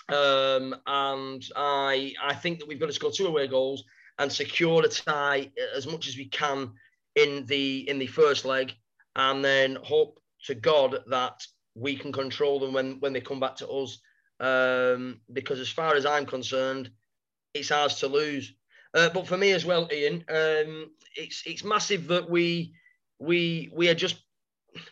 um, 0.09 0.75
and 0.85 1.43
I 1.55 2.13
I 2.21 2.33
think 2.35 2.59
that 2.59 2.67
we've 2.67 2.79
got 2.79 2.87
to 2.87 2.93
score 2.93 3.11
two 3.11 3.27
away 3.27 3.47
goals 3.47 3.83
and 4.19 4.31
secure 4.31 4.83
a 4.83 4.87
tie 4.87 5.51
as 5.75 5.87
much 5.87 6.07
as 6.07 6.17
we 6.17 6.25
can 6.25 6.71
in 7.15 7.45
the 7.45 7.89
in 7.89 7.99
the 7.99 8.07
first 8.07 8.45
leg, 8.45 8.73
and 9.15 9.43
then 9.43 9.77
hope 9.83 10.19
to 10.45 10.55
God 10.55 10.97
that 11.07 11.45
we 11.75 11.95
can 11.95 12.11
control 12.11 12.59
them 12.59 12.73
when 12.73 12.99
when 12.99 13.13
they 13.13 13.21
come 13.21 13.39
back 13.39 13.55
to 13.57 13.67
us. 13.67 13.99
Um, 14.39 15.21
because 15.31 15.59
as 15.59 15.69
far 15.69 15.95
as 15.95 16.05
I'm 16.05 16.25
concerned, 16.25 16.91
it's 17.53 17.71
ours 17.71 17.99
to 17.99 18.07
lose. 18.07 18.53
Uh, 18.93 19.09
but 19.09 19.27
for 19.27 19.37
me 19.37 19.51
as 19.51 19.65
well, 19.65 19.87
Ian, 19.91 20.23
um, 20.29 20.91
it's 21.15 21.43
it's 21.45 21.63
massive 21.63 22.07
that 22.07 22.29
we 22.29 22.73
we 23.19 23.69
we 23.73 23.89
are 23.89 23.95
just 23.95 24.17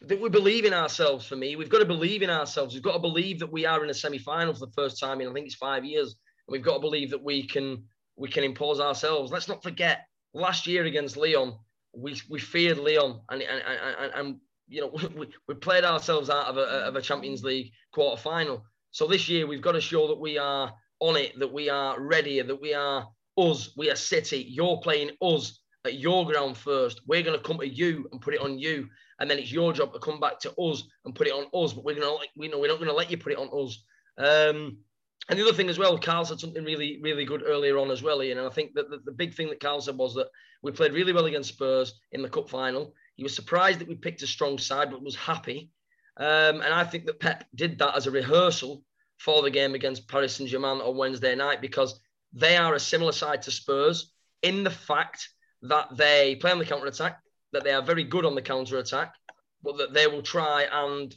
that 0.01 0.21
we 0.21 0.29
believe 0.29 0.65
in 0.65 0.73
ourselves. 0.73 1.25
For 1.25 1.35
me, 1.35 1.55
we've 1.55 1.69
got 1.69 1.79
to 1.79 1.85
believe 1.85 2.21
in 2.21 2.29
ourselves. 2.29 2.73
We've 2.73 2.83
got 2.83 2.93
to 2.93 2.99
believe 2.99 3.39
that 3.39 3.51
we 3.51 3.65
are 3.65 3.83
in 3.83 3.89
a 3.89 3.93
semi-final 3.93 4.53
for 4.53 4.65
the 4.65 4.71
first 4.71 4.99
time 4.99 5.21
in 5.21 5.27
I 5.27 5.33
think 5.33 5.45
it's 5.45 5.55
five 5.55 5.85
years. 5.85 6.15
And 6.47 6.53
we've 6.53 6.63
got 6.63 6.75
to 6.75 6.79
believe 6.79 7.09
that 7.11 7.23
we 7.23 7.47
can 7.47 7.83
we 8.15 8.29
can 8.29 8.43
impose 8.43 8.79
ourselves. 8.79 9.31
Let's 9.31 9.47
not 9.47 9.63
forget 9.63 10.05
last 10.33 10.67
year 10.67 10.85
against 10.85 11.17
Lyon, 11.17 11.55
we 11.93 12.19
we 12.29 12.39
feared 12.39 12.77
Lyon 12.77 13.19
and 13.29 13.41
and 13.41 13.61
and, 13.99 14.13
and 14.13 14.37
you 14.67 14.81
know 14.81 14.91
we, 15.15 15.27
we 15.47 15.55
played 15.55 15.83
ourselves 15.83 16.29
out 16.29 16.47
of 16.47 16.57
a, 16.57 16.61
of 16.61 16.95
a 16.95 17.01
Champions 17.01 17.43
League 17.43 17.71
quarter 17.93 18.21
final. 18.21 18.63
So 18.91 19.07
this 19.07 19.27
year 19.27 19.47
we've 19.47 19.61
got 19.61 19.71
to 19.73 19.81
show 19.81 20.07
that 20.07 20.19
we 20.19 20.37
are 20.37 20.73
on 20.99 21.17
it, 21.17 21.37
that 21.39 21.51
we 21.51 21.69
are 21.69 21.99
ready, 21.99 22.41
that 22.41 22.61
we 22.61 22.73
are 22.73 23.07
us, 23.37 23.71
we 23.75 23.89
are 23.89 23.95
City. 23.95 24.45
You're 24.47 24.77
playing 24.77 25.11
us 25.21 25.59
at 25.85 25.95
your 25.95 26.25
ground 26.25 26.55
first. 26.55 27.01
We're 27.07 27.23
going 27.23 27.37
to 27.37 27.43
come 27.43 27.57
to 27.59 27.67
you 27.67 28.07
and 28.11 28.21
put 28.21 28.35
it 28.35 28.39
on 28.39 28.59
you 28.59 28.87
and 29.19 29.29
then 29.29 29.39
it's 29.39 29.51
your 29.51 29.73
job 29.73 29.93
to 29.93 29.99
come 29.99 30.19
back 30.19 30.39
to 30.41 30.53
us 30.53 30.83
and 31.05 31.15
put 31.15 31.27
it 31.27 31.33
on 31.33 31.45
us. 31.53 31.73
But 31.73 31.83
we're 31.83 31.99
gonna, 31.99 32.15
we 32.37 32.47
know 32.47 32.59
we're 32.59 32.67
not 32.67 32.79
gonna 32.79 32.93
let 32.93 33.11
you 33.11 33.17
put 33.17 33.33
it 33.33 33.37
on 33.37 33.49
us. 33.53 33.83
Um, 34.17 34.77
and 35.29 35.39
the 35.39 35.43
other 35.43 35.53
thing 35.53 35.69
as 35.69 35.79
well, 35.79 35.97
Carl 35.97 36.25
said 36.25 36.39
something 36.39 36.63
really, 36.63 36.99
really 37.01 37.23
good 37.23 37.43
earlier 37.45 37.77
on 37.77 37.91
as 37.91 38.03
well, 38.03 38.21
Ian. 38.21 38.39
And 38.39 38.47
I 38.47 38.51
think 38.51 38.73
that 38.73 38.89
the, 38.89 38.99
the 39.05 39.11
big 39.11 39.33
thing 39.33 39.47
that 39.49 39.61
Carl 39.61 39.79
said 39.79 39.97
was 39.97 40.13
that 40.15 40.27
we 40.61 40.71
played 40.71 40.93
really 40.93 41.13
well 41.13 41.25
against 41.25 41.53
Spurs 41.53 41.93
in 42.11 42.21
the 42.21 42.29
cup 42.29 42.49
final. 42.49 42.93
He 43.15 43.23
was 43.23 43.35
surprised 43.35 43.79
that 43.79 43.87
we 43.87 43.95
picked 43.95 44.23
a 44.23 44.27
strong 44.27 44.57
side, 44.57 44.91
but 44.91 45.03
was 45.03 45.15
happy. 45.15 45.69
Um, 46.17 46.61
and 46.61 46.73
I 46.73 46.83
think 46.83 47.05
that 47.05 47.19
Pep 47.19 47.45
did 47.55 47.79
that 47.79 47.95
as 47.95 48.07
a 48.07 48.11
rehearsal 48.11 48.83
for 49.17 49.41
the 49.41 49.49
game 49.49 49.75
against 49.75 50.07
Paris 50.07 50.35
Saint 50.35 50.49
Germain 50.49 50.81
on 50.81 50.97
Wednesday 50.97 51.35
night 51.35 51.61
because 51.61 51.99
they 52.33 52.57
are 52.57 52.73
a 52.73 52.79
similar 52.79 53.11
side 53.11 53.41
to 53.43 53.51
Spurs 53.51 54.11
in 54.41 54.63
the 54.63 54.69
fact 54.69 55.29
that 55.61 55.95
they 55.95 56.35
play 56.35 56.51
on 56.51 56.59
the 56.59 56.65
counter 56.65 56.87
attack 56.87 57.22
that 57.53 57.63
they 57.63 57.71
are 57.71 57.81
very 57.81 58.03
good 58.03 58.25
on 58.25 58.35
the 58.35 58.41
counter 58.41 58.77
attack, 58.77 59.15
but 59.63 59.77
that 59.77 59.93
they 59.93 60.07
will 60.07 60.21
try 60.21 60.67
and 60.71 61.15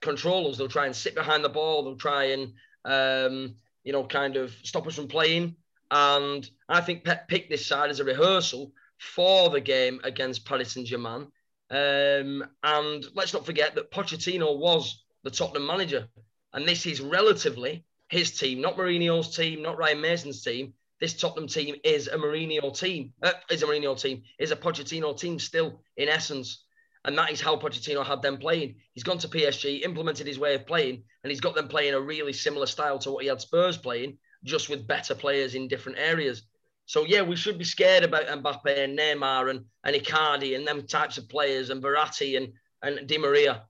control 0.00 0.48
us. 0.48 0.58
They'll 0.58 0.68
try 0.68 0.86
and 0.86 0.96
sit 0.96 1.14
behind 1.14 1.44
the 1.44 1.48
ball. 1.48 1.84
They'll 1.84 1.96
try 1.96 2.24
and 2.24 2.52
um, 2.84 3.54
you 3.84 3.92
know 3.92 4.04
kind 4.04 4.36
of 4.36 4.52
stop 4.62 4.86
us 4.86 4.96
from 4.96 5.08
playing. 5.08 5.56
And 5.90 6.48
I 6.68 6.80
think 6.80 7.04
Pep 7.04 7.28
picked 7.28 7.50
this 7.50 7.66
side 7.66 7.90
as 7.90 8.00
a 8.00 8.04
rehearsal 8.04 8.72
for 8.98 9.50
the 9.50 9.60
game 9.60 10.00
against 10.02 10.44
Paris 10.44 10.72
Saint 10.72 10.88
Germain. 10.88 11.28
Um, 11.70 12.44
and 12.62 13.04
let's 13.14 13.32
not 13.32 13.46
forget 13.46 13.74
that 13.74 13.90
Pochettino 13.90 14.58
was 14.58 15.04
the 15.22 15.30
Tottenham 15.30 15.66
manager, 15.66 16.08
and 16.52 16.66
this 16.66 16.86
is 16.86 17.00
relatively 17.00 17.84
his 18.08 18.38
team, 18.38 18.60
not 18.60 18.76
Mourinho's 18.76 19.34
team, 19.34 19.62
not 19.62 19.78
Ryan 19.78 20.00
Mason's 20.00 20.42
team 20.42 20.74
this 21.00 21.18
Tottenham 21.18 21.48
team 21.48 21.76
is 21.84 22.08
a 22.08 22.16
Mourinho 22.16 22.76
team, 22.78 23.12
uh, 23.22 23.32
is 23.50 23.62
a 23.62 23.66
Mourinho 23.66 24.00
team, 24.00 24.22
is 24.38 24.50
a 24.50 24.56
Pochettino 24.56 25.18
team 25.18 25.38
still 25.38 25.80
in 25.96 26.08
essence. 26.08 26.64
And 27.04 27.16
that 27.18 27.30
is 27.30 27.40
how 27.40 27.56
Pochettino 27.56 28.04
had 28.04 28.22
them 28.22 28.38
playing. 28.38 28.76
He's 28.92 29.04
gone 29.04 29.18
to 29.18 29.28
PSG, 29.28 29.84
implemented 29.84 30.26
his 30.26 30.38
way 30.38 30.54
of 30.54 30.66
playing, 30.66 31.04
and 31.22 31.30
he's 31.30 31.40
got 31.40 31.54
them 31.54 31.68
playing 31.68 31.94
a 31.94 32.00
really 32.00 32.32
similar 32.32 32.66
style 32.66 32.98
to 33.00 33.12
what 33.12 33.22
he 33.22 33.28
had 33.28 33.40
Spurs 33.40 33.76
playing, 33.76 34.18
just 34.44 34.68
with 34.68 34.88
better 34.88 35.14
players 35.14 35.54
in 35.54 35.68
different 35.68 35.98
areas. 35.98 36.42
So 36.86 37.04
yeah, 37.04 37.22
we 37.22 37.36
should 37.36 37.58
be 37.58 37.64
scared 37.64 38.04
about 38.04 38.26
Mbappe 38.26 38.84
and 38.84 38.98
Neymar 38.98 39.50
and, 39.50 39.64
and 39.84 39.96
Icardi 39.96 40.56
and 40.56 40.66
them 40.66 40.86
types 40.86 41.18
of 41.18 41.28
players 41.28 41.70
and 41.70 41.82
Verratti 41.82 42.36
and, 42.36 42.52
and 42.82 43.08
Di 43.08 43.18
Maria. 43.18 43.64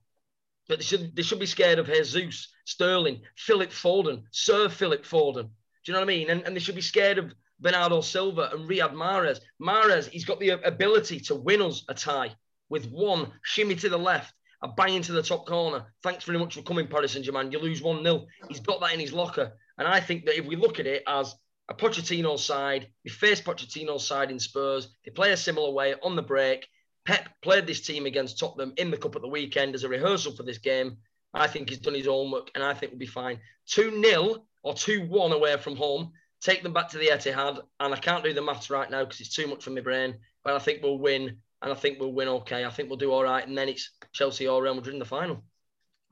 But 0.67 0.79
they 0.79 0.85
should 0.85 1.15
they 1.15 1.23
should 1.23 1.39
be 1.39 1.45
scared 1.45 1.79
of 1.79 1.87
Jesus, 1.87 2.49
Sterling, 2.65 3.21
Philip 3.35 3.71
Foden, 3.71 4.23
Sir 4.31 4.69
Philip 4.69 5.03
Foden. 5.03 5.49
Do 5.87 5.93
you 5.93 5.99
know 5.99 6.01
what 6.01 6.11
I 6.11 6.17
mean? 6.17 6.29
And, 6.31 6.41
and 6.45 6.53
they 6.53 6.59
should 6.59 6.75
be 6.75 6.81
scared 6.81 7.17
of 7.17 7.33
Bernardo 7.61 8.01
Silva 8.01 8.49
and 8.51 8.69
Riyad 8.69 8.91
Mahrez. 8.91 9.39
Mahrez, 9.61 10.09
he's 10.09 10.25
got 10.25 10.37
the 10.37 10.49
ability 10.67 11.21
to 11.21 11.35
win 11.35 11.61
us 11.61 11.85
a 11.87 11.93
tie 11.93 12.35
with 12.67 12.91
one 12.91 13.31
shimmy 13.41 13.73
to 13.75 13.87
the 13.87 13.97
left, 13.97 14.33
a 14.61 14.67
bang 14.67 14.95
into 14.95 15.13
the 15.13 15.23
top 15.23 15.45
corner. 15.45 15.85
Thanks 16.03 16.25
very 16.25 16.39
much 16.39 16.55
for 16.55 16.61
coming, 16.61 16.87
Paris 16.87 17.13
Saint 17.13 17.23
Germain. 17.23 17.53
You 17.53 17.59
lose 17.59 17.81
1 17.81 18.03
0. 18.03 18.25
He's 18.49 18.59
got 18.59 18.81
that 18.81 18.93
in 18.93 18.99
his 18.99 19.13
locker. 19.13 19.53
And 19.77 19.87
I 19.87 20.01
think 20.01 20.25
that 20.25 20.37
if 20.37 20.45
we 20.45 20.57
look 20.57 20.81
at 20.81 20.87
it 20.87 21.03
as 21.07 21.33
a 21.69 21.73
Pochettino 21.73 22.37
side, 22.37 22.89
we 23.05 23.09
face 23.09 23.39
Pochettino's 23.39 24.05
side 24.05 24.29
in 24.29 24.39
Spurs, 24.39 24.89
they 25.05 25.11
play 25.11 25.31
a 25.31 25.37
similar 25.37 25.71
way 25.71 25.95
on 26.03 26.17
the 26.17 26.21
break. 26.21 26.67
Pep 27.05 27.29
played 27.41 27.65
this 27.65 27.79
team 27.79 28.05
against 28.05 28.39
Tottenham 28.39 28.73
in 28.75 28.91
the 28.91 28.97
Cup 28.97 29.15
at 29.15 29.21
the 29.21 29.29
weekend 29.29 29.73
as 29.73 29.85
a 29.85 29.89
rehearsal 29.89 30.35
for 30.35 30.43
this 30.43 30.57
game. 30.57 30.97
I 31.33 31.47
think 31.47 31.69
he's 31.69 31.77
done 31.77 31.93
his 31.93 32.07
homework 32.07 32.51
and 32.55 32.63
I 32.63 32.73
think 32.73 32.91
we'll 32.91 32.99
be 32.99 33.05
fine. 33.05 33.39
2 33.67 34.03
0 34.03 34.43
or 34.67 34.73
2 34.73 35.07
1 35.07 35.31
away 35.31 35.55
from 35.57 35.77
home, 35.77 36.11
take 36.41 36.61
them 36.61 36.73
back 36.73 36.89
to 36.89 36.97
the 36.97 37.07
Etihad. 37.07 37.61
And 37.79 37.93
I 37.93 37.97
can't 37.97 38.23
do 38.23 38.33
the 38.33 38.41
maths 38.41 38.69
right 38.69 38.91
now 38.91 39.05
because 39.05 39.21
it's 39.21 39.33
too 39.33 39.47
much 39.47 39.63
for 39.63 39.69
my 39.69 39.79
brain, 39.79 40.15
but 40.43 40.53
I 40.53 40.59
think 40.59 40.83
we'll 40.83 40.99
win. 40.99 41.37
And 41.61 41.71
I 41.71 41.73
think 41.73 41.99
we'll 41.99 42.11
win 42.11 42.27
okay. 42.27 42.65
I 42.65 42.69
think 42.69 42.89
we'll 42.89 42.97
do 42.97 43.11
all 43.11 43.23
right. 43.23 43.47
And 43.47 43.57
then 43.57 43.69
it's 43.69 43.91
Chelsea 44.11 44.47
or 44.47 44.61
Real 44.61 44.75
Madrid 44.75 44.93
in 44.93 44.99
the 44.99 45.05
final. 45.05 45.43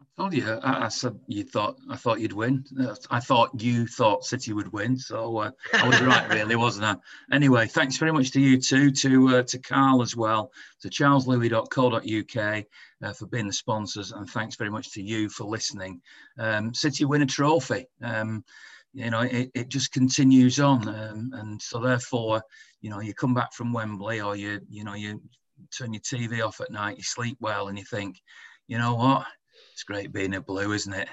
I 0.02 0.22
told 0.22 0.34
you, 0.34 0.50
I, 0.50 0.86
I, 0.86 0.88
said 0.88 1.20
you 1.28 1.44
thought 1.44 1.78
I 1.90 1.96
thought 1.96 2.20
you'd 2.20 2.34
win. 2.34 2.64
I 3.12 3.20
thought 3.20 3.62
you 3.62 3.88
thought 3.88 4.26
City 4.26 4.54
would 4.54 4.72
win, 4.72 4.98
so 4.98 5.38
uh, 5.38 5.52
I 5.74 5.88
was 5.88 6.02
right, 6.02 6.30
really, 6.30 6.56
wasn't 6.56 6.86
I? 6.86 6.96
Anyway, 7.36 7.68
thanks 7.68 7.98
very 7.98 8.12
much 8.12 8.32
to 8.32 8.40
you 8.40 8.60
too, 8.60 8.92
to 8.92 9.38
uh, 9.38 9.44
to 9.44 9.60
Carl 9.60 10.02
as 10.02 10.16
well, 10.16 10.52
to 10.82 10.90
charleslewis.co.uk 10.90 12.66
uh, 13.04 13.14
for 13.14 13.26
being 13.28 13.48
the 13.48 13.54
sponsors, 13.54 14.12
and 14.12 14.30
thanks 14.30 14.56
very 14.56 14.70
much 14.70 14.92
to 14.94 15.02
you 15.02 15.30
for 15.30 15.46
listening. 15.46 16.02
Um, 16.40 16.74
City 16.74 17.06
win 17.06 17.22
a 17.22 17.26
trophy. 17.26 17.88
Um, 18.02 18.44
you 18.96 19.10
know, 19.10 19.22
it, 19.22 19.52
it 19.54 19.68
just 19.70 19.92
continues 19.92 20.60
on. 20.60 20.88
Um, 20.88 21.32
and 21.34 21.62
so 21.62 21.80
therefore, 21.80 22.42
you 22.82 22.90
know, 22.90 23.02
you 23.02 23.14
come 23.14 23.34
back 23.34 23.54
from 23.54 23.74
Wembley 23.74 24.22
or 24.22 24.38
you, 24.38 24.62
you 24.70 24.86
know, 24.86 24.94
you 24.94 25.22
turn 25.78 25.94
your 25.94 26.02
TV 26.02 26.42
off 26.42 26.62
at 26.62 26.72
night, 26.72 26.96
you 26.98 27.04
sleep 27.04 27.38
well 27.42 27.68
and 27.68 27.78
you 27.78 27.84
think, 27.84 28.22
you 28.68 28.78
know 28.78 28.96
what, 28.96 29.26
it's 29.76 29.84
great 29.84 30.14
being 30.14 30.34
a 30.36 30.40
blue, 30.40 30.72
isn't 30.72 30.94
it? 30.94 31.10